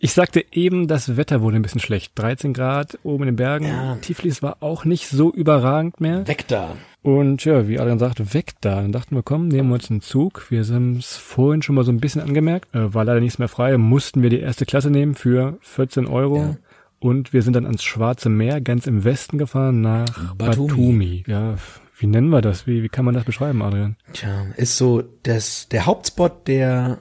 Ich 0.02 0.14
sagte 0.14 0.42
eben, 0.52 0.88
das 0.88 1.18
Wetter 1.18 1.42
wurde 1.42 1.56
ein 1.56 1.62
bisschen 1.62 1.80
schlecht. 1.80 2.12
13 2.14 2.54
Grad 2.54 2.98
oben 3.02 3.24
in 3.24 3.26
den 3.28 3.36
Bergen. 3.36 3.66
Ja. 3.66 3.96
Tiflis 3.96 4.42
war 4.42 4.56
auch 4.60 4.86
nicht 4.86 5.08
so 5.08 5.30
überragend 5.30 6.00
mehr. 6.00 6.26
Weg 6.26 6.48
da. 6.48 6.74
Und 7.02 7.44
ja, 7.44 7.68
wie 7.68 7.78
Adrian 7.78 7.98
sagt, 7.98 8.32
weg 8.32 8.52
da. 8.62 8.76
Dann 8.76 8.92
dachten 8.92 9.14
wir, 9.14 9.22
komm, 9.22 9.48
nehmen 9.48 9.68
wir 9.68 9.74
uns 9.74 9.90
einen 9.90 10.00
Zug. 10.00 10.50
Wir 10.50 10.64
haben 10.64 10.96
es 10.96 11.18
vorhin 11.18 11.60
schon 11.60 11.74
mal 11.74 11.84
so 11.84 11.92
ein 11.92 12.00
bisschen 12.00 12.22
angemerkt. 12.22 12.74
Äh, 12.74 12.94
war 12.94 13.04
leider 13.04 13.20
nichts 13.20 13.38
mehr 13.38 13.48
frei. 13.48 13.76
Mussten 13.76 14.22
wir 14.22 14.30
die 14.30 14.40
erste 14.40 14.64
Klasse 14.64 14.90
nehmen 14.90 15.14
für 15.14 15.58
14 15.60 16.06
Euro. 16.06 16.38
Ja. 16.38 16.56
Und 16.98 17.34
wir 17.34 17.42
sind 17.42 17.54
dann 17.54 17.66
ans 17.66 17.82
Schwarze 17.82 18.30
Meer, 18.30 18.62
ganz 18.62 18.86
im 18.86 19.04
Westen 19.04 19.36
gefahren, 19.36 19.82
nach 19.82 20.34
Batumi. 20.34 20.68
Batumi. 20.68 21.24
Ja, 21.26 21.54
wie 21.98 22.06
nennen 22.06 22.30
wir 22.30 22.40
das? 22.40 22.66
Wie, 22.66 22.82
wie 22.82 22.88
kann 22.88 23.04
man 23.04 23.14
das 23.14 23.24
beschreiben, 23.24 23.60
Adrian? 23.60 23.96
Tja, 24.14 24.46
ist 24.56 24.78
so 24.78 25.02
das 25.22 25.68
der 25.68 25.84
Hauptspot 25.84 26.48
der 26.48 26.96
der 26.96 26.98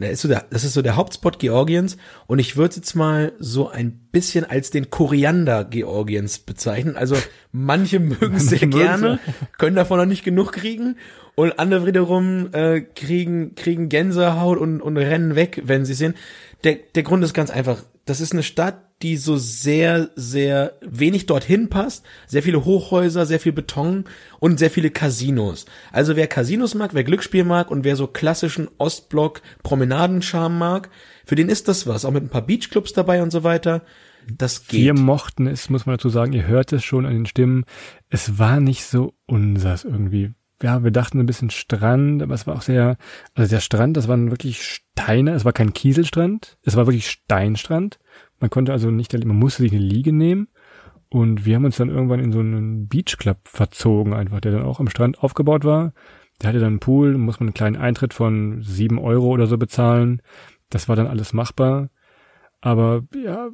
ist 0.00 0.22
so 0.22 0.28
der, 0.28 0.44
das 0.50 0.64
ist 0.64 0.74
so 0.74 0.82
der 0.82 0.96
Hauptspot 0.96 1.38
Georgiens 1.38 1.96
und 2.26 2.38
ich 2.38 2.56
würde 2.56 2.76
jetzt 2.76 2.94
mal 2.94 3.32
so 3.38 3.68
ein 3.68 3.92
bisschen 4.12 4.44
als 4.44 4.70
den 4.70 4.90
Koriander 4.90 5.64
Georgiens 5.64 6.38
bezeichnen. 6.38 6.96
Also 6.96 7.16
manche 7.52 7.98
mögen 8.00 8.36
es 8.36 8.46
sehr 8.48 8.66
gerne, 8.66 9.18
können 9.58 9.76
davon 9.76 9.98
noch 9.98 10.06
nicht 10.06 10.24
genug 10.24 10.52
kriegen 10.52 10.96
und 11.34 11.58
andere 11.58 11.86
wiederum 11.86 12.52
äh, 12.52 12.80
kriegen 12.80 13.54
kriegen 13.54 13.88
Gänsehaut 13.88 14.58
und, 14.58 14.80
und 14.80 14.96
rennen 14.96 15.34
weg, 15.34 15.62
wenn 15.64 15.84
sie 15.84 15.94
sehen. 15.94 16.14
Der 16.64 16.76
der 16.94 17.02
Grund 17.02 17.22
ist 17.24 17.34
ganz 17.34 17.50
einfach. 17.50 17.82
Das 18.08 18.22
ist 18.22 18.32
eine 18.32 18.42
Stadt, 18.42 19.02
die 19.02 19.18
so 19.18 19.36
sehr, 19.36 20.08
sehr 20.16 20.72
wenig 20.80 21.26
dorthin 21.26 21.68
passt. 21.68 22.06
Sehr 22.26 22.42
viele 22.42 22.64
Hochhäuser, 22.64 23.26
sehr 23.26 23.38
viel 23.38 23.52
Beton 23.52 24.04
und 24.40 24.58
sehr 24.58 24.70
viele 24.70 24.88
Casinos. 24.88 25.66
Also 25.92 26.16
wer 26.16 26.26
Casinos 26.26 26.74
mag, 26.74 26.94
wer 26.94 27.04
Glücksspiel 27.04 27.44
mag 27.44 27.70
und 27.70 27.84
wer 27.84 27.96
so 27.96 28.06
klassischen 28.06 28.70
Ostblock 28.78 29.42
Promenadenscharme 29.62 30.56
mag, 30.56 30.88
für 31.26 31.34
den 31.34 31.50
ist 31.50 31.68
das 31.68 31.86
was. 31.86 32.06
Auch 32.06 32.10
mit 32.10 32.22
ein 32.22 32.30
paar 32.30 32.46
Beachclubs 32.46 32.94
dabei 32.94 33.22
und 33.22 33.30
so 33.30 33.44
weiter. 33.44 33.82
Das 34.26 34.66
geht. 34.66 34.80
Wir 34.80 34.94
mochten 34.94 35.46
es, 35.46 35.68
muss 35.68 35.84
man 35.84 35.98
dazu 35.98 36.08
sagen, 36.08 36.32
ihr 36.32 36.46
hört 36.46 36.72
es 36.72 36.84
schon 36.84 37.04
an 37.04 37.12
den 37.12 37.26
Stimmen. 37.26 37.66
Es 38.08 38.38
war 38.38 38.58
nicht 38.58 38.86
so 38.86 39.12
unsers 39.26 39.84
irgendwie. 39.84 40.32
Ja, 40.62 40.82
wir 40.82 40.90
dachten 40.90 41.20
ein 41.20 41.26
bisschen 41.26 41.50
Strand, 41.50 42.22
aber 42.22 42.34
es 42.34 42.46
war 42.46 42.56
auch 42.56 42.62
sehr, 42.62 42.96
also 43.34 43.48
der 43.48 43.60
Strand, 43.60 43.96
das 43.96 44.08
waren 44.08 44.30
wirklich 44.30 44.62
Steine, 44.62 45.32
es 45.32 45.44
war 45.44 45.52
kein 45.52 45.72
Kieselstrand, 45.72 46.58
es 46.64 46.74
war 46.74 46.86
wirklich 46.86 47.08
Steinstrand. 47.08 47.98
Man 48.40 48.50
konnte 48.50 48.72
also 48.72 48.90
nicht, 48.90 49.12
man 49.12 49.38
musste 49.38 49.62
sich 49.62 49.72
eine 49.72 49.80
Liege 49.80 50.12
nehmen. 50.12 50.48
Und 51.10 51.46
wir 51.46 51.56
haben 51.56 51.64
uns 51.64 51.76
dann 51.76 51.88
irgendwann 51.88 52.20
in 52.20 52.32
so 52.32 52.40
einen 52.40 52.88
Beachclub 52.88 53.38
verzogen 53.44 54.12
einfach, 54.12 54.40
der 54.40 54.52
dann 54.52 54.62
auch 54.64 54.78
am 54.78 54.90
Strand 54.90 55.22
aufgebaut 55.22 55.64
war. 55.64 55.92
Der 56.40 56.50
hatte 56.50 56.58
dann 56.58 56.68
einen 56.68 56.80
Pool, 56.80 57.16
muss 57.16 57.40
man 57.40 57.48
einen 57.48 57.54
kleinen 57.54 57.76
Eintritt 57.76 58.12
von 58.12 58.62
sieben 58.62 58.98
Euro 58.98 59.28
oder 59.28 59.46
so 59.46 59.56
bezahlen. 59.56 60.20
Das 60.70 60.88
war 60.88 60.96
dann 60.96 61.06
alles 61.06 61.32
machbar. 61.32 61.88
Aber 62.60 63.04
ja, 63.14 63.48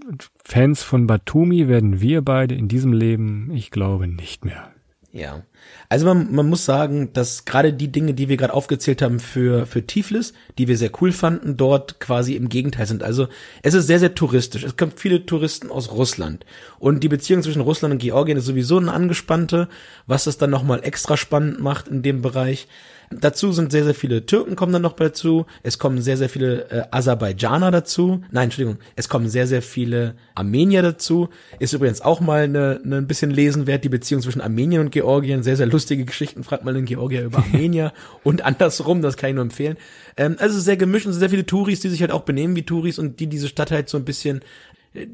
Fans 0.44 0.82
von 0.82 1.06
Batumi 1.06 1.68
werden 1.68 2.00
wir 2.00 2.22
beide 2.22 2.54
in 2.54 2.68
diesem 2.68 2.92
Leben, 2.92 3.50
ich 3.52 3.70
glaube, 3.70 4.08
nicht 4.08 4.44
mehr. 4.44 4.73
Ja. 5.14 5.44
Also 5.88 6.06
man, 6.06 6.34
man 6.34 6.48
muss 6.48 6.64
sagen, 6.64 7.12
dass 7.12 7.44
gerade 7.44 7.72
die 7.72 7.92
Dinge, 7.92 8.14
die 8.14 8.28
wir 8.28 8.36
gerade 8.36 8.52
aufgezählt 8.52 9.00
haben 9.00 9.20
für, 9.20 9.64
für 9.64 9.86
Tiflis, 9.86 10.32
die 10.58 10.66
wir 10.66 10.76
sehr 10.76 10.90
cool 11.00 11.12
fanden, 11.12 11.56
dort 11.56 12.00
quasi 12.00 12.34
im 12.34 12.48
Gegenteil 12.48 12.86
sind. 12.86 13.04
Also 13.04 13.28
es 13.62 13.74
ist 13.74 13.86
sehr, 13.86 14.00
sehr 14.00 14.16
touristisch. 14.16 14.64
Es 14.64 14.76
kommen 14.76 14.90
viele 14.96 15.24
Touristen 15.24 15.70
aus 15.70 15.92
Russland. 15.92 16.44
Und 16.80 17.04
die 17.04 17.08
Beziehung 17.08 17.44
zwischen 17.44 17.62
Russland 17.62 17.92
und 17.92 17.98
Georgien 17.98 18.38
ist 18.38 18.46
sowieso 18.46 18.76
eine 18.76 18.92
angespannte, 18.92 19.68
was 20.08 20.26
es 20.26 20.36
dann 20.36 20.50
nochmal 20.50 20.80
extra 20.82 21.16
spannend 21.16 21.60
macht 21.60 21.86
in 21.86 22.02
dem 22.02 22.20
Bereich. 22.20 22.66
Dazu 23.10 23.52
sind 23.52 23.72
sehr, 23.72 23.84
sehr 23.84 23.94
viele 23.94 24.26
Türken 24.26 24.56
kommen 24.56 24.72
dann 24.72 24.82
noch 24.82 24.94
dazu. 24.94 25.46
Es 25.62 25.78
kommen 25.78 26.00
sehr, 26.00 26.16
sehr 26.16 26.28
viele 26.28 26.70
äh, 26.70 26.82
Aserbaidschaner 26.90 27.70
dazu. 27.70 28.22
Nein, 28.30 28.44
Entschuldigung. 28.44 28.80
Es 28.96 29.08
kommen 29.08 29.28
sehr, 29.28 29.46
sehr 29.46 29.62
viele 29.62 30.14
Armenier 30.34 30.82
dazu. 30.82 31.28
Ist 31.58 31.72
übrigens 31.72 32.00
auch 32.00 32.20
mal 32.20 32.44
eine, 32.44 32.80
eine 32.84 32.96
ein 32.96 33.06
bisschen 33.06 33.30
lesen 33.30 33.66
wert, 33.66 33.84
die 33.84 33.88
Beziehung 33.88 34.22
zwischen 34.22 34.40
Armenien 34.40 34.80
und 34.80 34.90
Georgien. 34.90 35.42
Sehr, 35.42 35.56
sehr 35.56 35.66
lustige 35.66 36.04
Geschichten. 36.04 36.44
Fragt 36.44 36.64
mal 36.64 36.74
einen 36.74 36.86
Georgier 36.86 37.22
über 37.22 37.38
Armenier 37.38 37.92
und 38.22 38.44
andersrum. 38.44 39.02
Das 39.02 39.16
kann 39.16 39.30
ich 39.30 39.34
nur 39.34 39.44
empfehlen. 39.44 39.76
Ähm, 40.16 40.36
also 40.38 40.58
sehr 40.58 40.76
gemischt 40.76 41.06
und 41.06 41.12
sehr 41.12 41.30
viele 41.30 41.46
Touris, 41.46 41.80
die 41.80 41.88
sich 41.88 42.00
halt 42.00 42.12
auch 42.12 42.22
benehmen 42.22 42.56
wie 42.56 42.62
Touris 42.62 42.98
und 42.98 43.20
die 43.20 43.26
diese 43.26 43.48
Stadt 43.48 43.70
halt 43.70 43.88
so 43.88 43.98
ein 43.98 44.04
bisschen 44.04 44.40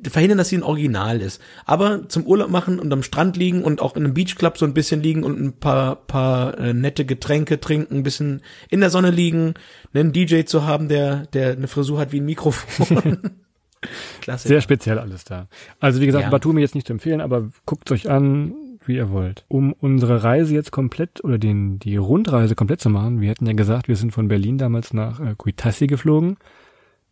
verhindern, 0.09 0.38
dass 0.38 0.49
sie 0.51 0.59
ein 0.59 0.62
Original 0.62 1.21
ist. 1.21 1.40
Aber 1.64 2.09
zum 2.09 2.27
Urlaub 2.27 2.51
machen 2.51 2.79
und 2.79 2.93
am 2.93 3.03
Strand 3.03 3.37
liegen 3.37 3.62
und 3.62 3.81
auch 3.81 3.97
in 3.97 4.05
einem 4.05 4.14
Beachclub 4.14 4.59
so 4.59 4.66
ein 4.66 4.75
bisschen 4.75 5.03
liegen 5.03 5.25
und 5.25 5.40
ein 5.40 5.53
paar, 5.55 5.97
paar 5.97 6.59
äh, 6.59 6.75
nette 6.75 7.05
Getränke 7.05 7.61
trinken, 7.61 7.97
ein 7.97 8.03
bisschen 8.03 8.43
in 8.69 8.81
der 8.81 8.90
Sonne 8.90 9.11
liegen, 9.11 9.55
einen 9.95 10.12
DJ 10.12 10.43
zu 10.43 10.66
haben, 10.66 10.88
der, 10.88 11.27
der 11.27 11.53
eine 11.53 11.69
Frisur 11.69 11.99
hat 11.99 12.12
wie 12.12 12.21
ein 12.21 12.27
Mikrofon. 12.27 13.19
Klasse. 14.21 14.49
Sehr 14.49 14.61
speziell 14.61 14.99
alles 14.99 15.25
da. 15.25 15.49
Also 15.79 16.01
wie 16.01 16.07
gesagt, 16.07 16.25
Ja. 16.25 16.31
Batumi 16.31 16.61
jetzt 16.61 16.75
nicht 16.75 16.87
zu 16.87 16.93
empfehlen, 16.93 17.23
aber 17.23 17.49
guckt 17.64 17.90
euch 17.90 18.11
an, 18.11 18.55
wie 18.85 18.97
ihr 18.97 19.11
wollt. 19.11 19.45
Um 19.49 19.73
unsere 19.73 20.23
Reise 20.23 20.55
jetzt 20.55 20.71
komplett 20.71 21.25
oder 21.25 21.38
den, 21.38 21.79
die 21.79 21.97
Rundreise 21.97 22.55
komplett 22.55 22.81
zu 22.83 22.90
machen, 22.90 23.21
wir 23.23 23.31
hatten 23.31 23.47
ja 23.47 23.55
gesagt, 23.55 23.88
wir 23.88 23.97
sind 23.97 24.12
von 24.12 24.29
Berlin 24.29 24.59
damals 24.59 24.93
nach 24.93 25.21
äh, 25.21 25.35
Kuitassi 25.37 25.87
geflogen. 25.87 26.37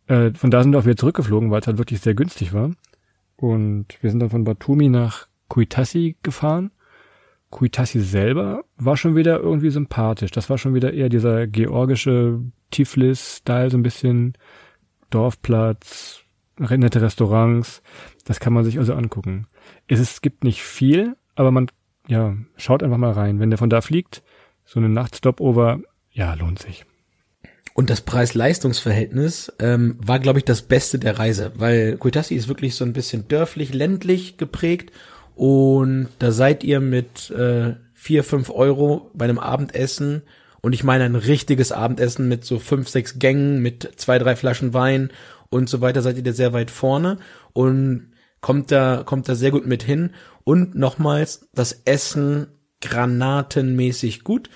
Äh, 0.09 0.33
von 0.33 0.49
da 0.49 0.63
sind 0.63 0.73
wir 0.73 0.79
auch 0.79 0.85
wieder 0.85 0.97
zurückgeflogen, 0.97 1.51
weil 1.51 1.61
es 1.61 1.67
halt 1.67 1.77
wirklich 1.77 2.01
sehr 2.01 2.15
günstig 2.15 2.51
war. 2.51 2.71
Und 3.37 3.85
wir 4.01 4.09
sind 4.09 4.19
dann 4.19 4.31
von 4.31 4.43
Batumi 4.43 4.89
nach 4.89 5.27
Kuitassi 5.47 6.17
gefahren. 6.23 6.71
Kuitassi 7.51 8.01
selber 8.01 8.63
war 8.77 8.97
schon 8.97 9.15
wieder 9.15 9.39
irgendwie 9.39 9.69
sympathisch. 9.69 10.31
Das 10.31 10.49
war 10.49 10.57
schon 10.57 10.73
wieder 10.73 10.93
eher 10.93 11.09
dieser 11.09 11.47
georgische 11.47 12.39
Tiflis-Style, 12.71 13.69
so 13.69 13.77
ein 13.77 13.83
bisschen 13.83 14.33
Dorfplatz, 15.11 16.21
nette 16.57 17.01
Restaurants. 17.01 17.81
Das 18.25 18.39
kann 18.39 18.53
man 18.53 18.63
sich 18.63 18.79
also 18.79 18.93
angucken. 18.93 19.47
Es, 19.87 19.99
ist, 19.99 20.11
es 20.13 20.21
gibt 20.21 20.43
nicht 20.43 20.63
viel, 20.63 21.15
aber 21.35 21.51
man, 21.51 21.67
ja, 22.07 22.35
schaut 22.57 22.81
einfach 22.83 22.97
mal 22.97 23.11
rein. 23.11 23.39
Wenn 23.39 23.51
der 23.51 23.59
von 23.59 23.69
da 23.69 23.81
fliegt, 23.81 24.23
so 24.65 24.79
eine 24.79 24.89
Nachtstopover, 24.89 25.79
ja, 26.11 26.33
lohnt 26.33 26.59
sich. 26.59 26.85
Und 27.79 27.89
das 27.89 28.01
Preis-Leistungs-Verhältnis 28.01 29.53
ähm, 29.57 29.95
war, 30.05 30.19
glaube 30.19 30.39
ich, 30.39 30.43
das 30.43 30.63
Beste 30.63 30.99
der 30.99 31.17
Reise, 31.17 31.53
weil 31.55 31.95
Kuitassi 31.95 32.35
ist 32.35 32.49
wirklich 32.49 32.75
so 32.75 32.83
ein 32.83 32.91
bisschen 32.91 33.29
dörflich, 33.29 33.73
ländlich 33.73 34.35
geprägt 34.35 34.91
und 35.33 36.09
da 36.19 36.33
seid 36.33 36.65
ihr 36.65 36.81
mit 36.81 37.29
äh, 37.29 37.75
vier, 37.93 38.25
fünf 38.25 38.49
Euro 38.49 39.09
bei 39.13 39.23
einem 39.23 39.39
Abendessen 39.39 40.23
und 40.59 40.73
ich 40.73 40.83
meine 40.83 41.05
ein 41.05 41.15
richtiges 41.15 41.71
Abendessen 41.71 42.27
mit 42.27 42.43
so 42.43 42.59
fünf, 42.59 42.89
sechs 42.89 43.17
Gängen, 43.17 43.61
mit 43.61 43.89
zwei, 43.95 44.19
drei 44.19 44.35
Flaschen 44.35 44.73
Wein 44.73 45.09
und 45.49 45.69
so 45.69 45.79
weiter, 45.79 46.01
seid 46.01 46.17
ihr 46.17 46.23
da 46.23 46.33
sehr 46.33 46.51
weit 46.51 46.71
vorne 46.71 47.17
und 47.53 48.11
kommt 48.41 48.73
da, 48.73 49.03
kommt 49.05 49.29
da 49.29 49.35
sehr 49.35 49.51
gut 49.51 49.65
mit 49.65 49.83
hin. 49.83 50.09
Und 50.43 50.75
nochmals, 50.75 51.47
das 51.53 51.83
Essen 51.85 52.47
granatenmäßig 52.81 54.25
gut. 54.25 54.49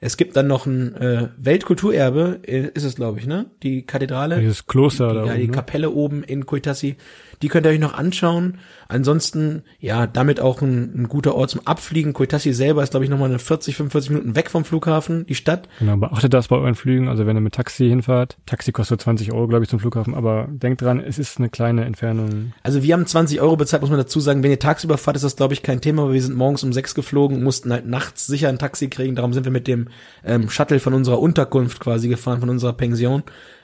Es 0.00 0.16
gibt 0.16 0.36
dann 0.36 0.46
noch 0.46 0.66
ein 0.66 0.94
äh, 0.96 1.28
Weltkulturerbe, 1.38 2.40
äh, 2.46 2.68
ist 2.74 2.84
es 2.84 2.96
glaube 2.96 3.18
ich, 3.18 3.26
ne? 3.26 3.46
Die 3.62 3.82
Kathedrale. 3.84 4.38
Dieses 4.40 4.66
Kloster 4.66 5.08
die, 5.08 5.14
da 5.14 5.20
Ja, 5.24 5.32
oben, 5.32 5.40
die 5.40 5.46
ne? 5.48 5.52
Kapelle 5.52 5.90
oben 5.90 6.22
in 6.22 6.46
Kuitassi. 6.46 6.96
Die 7.42 7.48
könnt 7.48 7.66
ihr 7.66 7.70
euch 7.70 7.80
noch 7.80 7.94
anschauen. 7.94 8.58
Ansonsten, 8.88 9.62
ja, 9.80 10.06
damit 10.06 10.40
auch 10.40 10.62
ein, 10.62 11.02
ein 11.02 11.08
guter 11.08 11.34
Ort 11.34 11.50
zum 11.50 11.66
Abfliegen. 11.66 12.12
Kuitassi 12.12 12.52
selber 12.52 12.82
ist, 12.82 12.90
glaube 12.90 13.04
ich, 13.04 13.10
nochmal 13.10 13.28
eine 13.28 13.38
40, 13.38 13.76
45 13.76 14.10
Minuten 14.10 14.34
weg 14.34 14.50
vom 14.50 14.64
Flughafen, 14.64 15.26
die 15.26 15.34
Stadt. 15.34 15.68
Genau, 15.78 15.96
beachtet 15.96 16.32
das 16.32 16.48
bei 16.48 16.56
euren 16.56 16.74
Flügen, 16.74 17.08
also 17.08 17.26
wenn 17.26 17.36
ihr 17.36 17.40
mit 17.40 17.54
Taxi 17.54 17.88
hinfahrt. 17.88 18.38
Taxi 18.46 18.72
kostet 18.72 19.02
20 19.02 19.32
Euro, 19.32 19.46
glaube 19.46 19.64
ich, 19.64 19.70
zum 19.70 19.78
Flughafen, 19.78 20.14
aber 20.14 20.48
denkt 20.50 20.82
dran, 20.82 21.00
es 21.00 21.18
ist 21.18 21.38
eine 21.38 21.48
kleine 21.48 21.84
Entfernung. 21.84 22.52
Also 22.62 22.82
wir 22.82 22.94
haben 22.94 23.06
20 23.06 23.40
Euro 23.40 23.56
bezahlt, 23.56 23.82
muss 23.82 23.90
man 23.90 23.98
dazu 23.98 24.20
sagen. 24.20 24.42
Wenn 24.42 24.50
ihr 24.50 24.58
tagsüber 24.58 24.96
fahrt, 24.96 25.16
ist 25.16 25.24
das, 25.24 25.36
glaube 25.36 25.54
ich, 25.54 25.62
kein 25.62 25.80
Thema, 25.80 26.02
aber 26.02 26.14
wir 26.14 26.22
sind 26.22 26.36
morgens 26.36 26.64
um 26.64 26.72
sechs 26.72 26.94
geflogen 26.94 27.42
mussten 27.48 27.72
halt 27.72 27.86
nachts 27.86 28.26
sicher 28.26 28.50
ein 28.50 28.58
Taxi 28.58 28.88
kriegen. 28.88 29.16
Darum 29.16 29.32
sind 29.32 29.44
wir 29.44 29.52
mit 29.52 29.66
dem 29.66 29.88
ähm, 30.22 30.50
Shuttle 30.50 30.80
von 30.80 30.92
unserer 30.92 31.18
Unterkunft 31.18 31.80
quasi 31.80 32.08
gefahren, 32.08 32.40
von 32.40 32.50
unserer 32.50 32.74
Pension. 32.74 33.22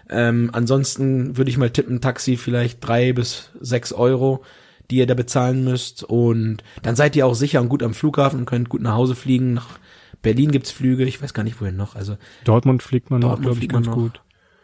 Ähm, 0.08 0.50
ansonsten 0.52 1.36
würde 1.36 1.50
ich 1.50 1.58
mal 1.58 1.68
tippen, 1.68 2.00
Taxi 2.00 2.38
vielleicht 2.38 2.86
drei 2.86 3.12
bis 3.12 3.50
sechs 3.60 3.92
Euro, 3.92 4.42
die 4.90 4.96
ihr 4.96 5.06
da 5.06 5.14
bezahlen 5.14 5.64
müsst. 5.64 6.02
Und 6.04 6.58
dann 6.82 6.96
seid 6.96 7.16
ihr 7.16 7.26
auch 7.26 7.34
sicher 7.34 7.60
und 7.60 7.68
gut 7.68 7.82
am 7.82 7.94
Flughafen 7.94 8.40
und 8.40 8.46
könnt 8.46 8.68
gut 8.68 8.82
nach 8.82 8.94
Hause 8.94 9.14
fliegen. 9.14 9.54
Nach 9.54 9.78
Berlin 10.22 10.50
gibt's 10.50 10.70
Flüge, 10.70 11.04
ich 11.04 11.22
weiß 11.22 11.34
gar 11.34 11.42
nicht 11.42 11.60
wohin 11.60 11.76
noch. 11.76 11.96
Also 11.96 12.16
Dortmund 12.44 12.82
fliegt 12.82 13.10
man 13.10 13.20
noch, 13.20 13.28
Dortmund 13.30 13.42
glaube 13.42 13.54
ich, 13.54 13.58
fliegt 13.58 13.72
man 13.72 13.82
ganz 13.82 13.94
noch. 13.96 14.02
gut. 14.02 14.20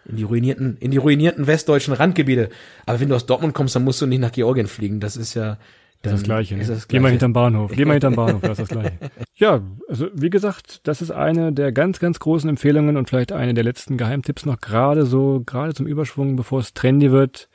in 0.06 0.16
die 0.16 0.22
ruinierten, 0.22 0.76
in 0.80 0.90
die 0.90 0.96
ruinierten 0.96 1.46
westdeutschen 1.46 1.92
Randgebiete. 1.94 2.48
Aber 2.86 2.98
wenn 3.00 3.08
du 3.10 3.14
aus 3.14 3.26
Dortmund 3.26 3.54
kommst, 3.54 3.76
dann 3.76 3.84
musst 3.84 4.00
du 4.00 4.06
nicht 4.06 4.20
nach 4.20 4.32
Georgien 4.32 4.66
fliegen. 4.68 5.00
Das 5.00 5.16
ist 5.18 5.34
ja 5.34 5.58
Das 6.02 6.12
ist 6.14 6.20
das 6.20 6.24
Gleiche. 6.24 6.54
Ist 6.56 6.68
ne? 6.68 6.74
das 6.76 6.88
Geh 6.88 6.96
mal 6.98 7.08
Gleiche. 7.08 7.12
hinterm 7.12 7.32
Bahnhof. 7.34 7.72
Geh 7.74 7.84
mal 7.84 7.92
hinterm 7.92 8.14
Bahnhof, 8.16 8.40
das 8.40 8.58
ist 8.58 8.60
das 8.60 8.68
Gleiche. 8.70 8.98
Ja, 9.34 9.60
also 9.88 10.06
wie 10.14 10.30
gesagt, 10.30 10.80
das 10.88 11.02
ist 11.02 11.10
eine 11.10 11.52
der 11.52 11.72
ganz, 11.72 11.98
ganz 12.00 12.18
großen 12.18 12.48
Empfehlungen 12.48 12.96
und 12.96 13.10
vielleicht 13.10 13.32
eine 13.32 13.52
der 13.52 13.64
letzten 13.64 13.98
Geheimtipps 13.98 14.46
noch 14.46 14.60
gerade 14.60 15.04
so, 15.04 15.42
gerade 15.44 15.74
zum 15.74 15.86
Überschwung, 15.86 16.36
bevor 16.36 16.60
es 16.60 16.72
trendy 16.72 17.10
wird. 17.12 17.49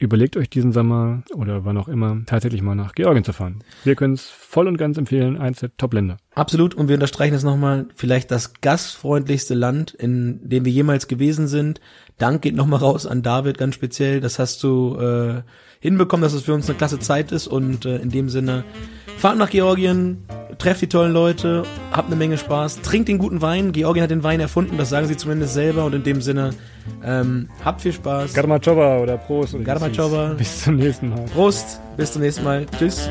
Überlegt 0.00 0.38
euch 0.38 0.48
diesen 0.48 0.72
Sommer 0.72 1.22
oder 1.34 1.66
wann 1.66 1.76
auch 1.76 1.86
immer 1.86 2.22
tatsächlich 2.24 2.62
mal 2.62 2.74
nach 2.74 2.94
Georgien 2.94 3.22
zu 3.22 3.34
fahren. 3.34 3.58
Wir 3.84 3.96
können 3.96 4.14
es 4.14 4.30
voll 4.30 4.66
und 4.66 4.78
ganz 4.78 4.96
empfehlen, 4.96 5.36
eins 5.36 5.60
der 5.60 5.76
Top-Länder. 5.76 6.16
Absolut. 6.34 6.74
Und 6.74 6.88
wir 6.88 6.94
unterstreichen 6.94 7.34
es 7.34 7.44
nochmal, 7.44 7.86
vielleicht 7.94 8.30
das 8.30 8.54
gastfreundlichste 8.62 9.52
Land, 9.52 9.92
in 9.92 10.40
dem 10.48 10.64
wir 10.64 10.72
jemals 10.72 11.06
gewesen 11.06 11.48
sind. 11.48 11.82
Dank 12.16 12.40
geht 12.40 12.56
nochmal 12.56 12.80
raus 12.80 13.06
an 13.06 13.20
David 13.20 13.58
ganz 13.58 13.74
speziell. 13.74 14.20
Das 14.22 14.38
hast 14.38 14.62
du 14.62 14.96
äh, 14.96 15.42
hinbekommen, 15.80 16.22
dass 16.22 16.32
es 16.32 16.44
für 16.44 16.54
uns 16.54 16.66
eine 16.70 16.78
klasse 16.78 16.98
Zeit 16.98 17.30
ist. 17.30 17.46
Und 17.46 17.84
äh, 17.84 17.98
in 17.98 18.08
dem 18.08 18.30
Sinne, 18.30 18.64
fahrt 19.20 19.36
nach 19.36 19.50
Georgien, 19.50 20.24
trefft 20.56 20.80
die 20.80 20.88
tollen 20.88 21.12
Leute, 21.12 21.64
habt 21.92 22.06
eine 22.06 22.16
Menge 22.16 22.38
Spaß, 22.38 22.80
trinkt 22.80 23.08
den 23.08 23.18
guten 23.18 23.42
Wein. 23.42 23.72
Georgien 23.72 24.02
hat 24.02 24.10
den 24.10 24.22
Wein 24.22 24.40
erfunden, 24.40 24.78
das 24.78 24.88
sagen 24.88 25.06
sie 25.06 25.16
zumindest 25.16 25.52
selber. 25.52 25.84
Und 25.84 25.94
in 25.94 26.02
dem 26.02 26.22
Sinne, 26.22 26.50
ähm, 27.04 27.48
habt 27.62 27.82
viel 27.82 27.92
Spaß. 27.92 28.32
Garmachova 28.32 28.98
oder 28.98 29.18
Prost. 29.18 29.54
hieß. 30.30 30.38
Bis 30.38 30.62
zum 30.64 30.76
nächsten 30.76 31.10
Mal. 31.10 31.24
Prost, 31.34 31.80
bis 31.96 32.12
zum 32.12 32.22
nächsten 32.22 32.44
Mal. 32.44 32.66
Tschüss. 32.78 33.10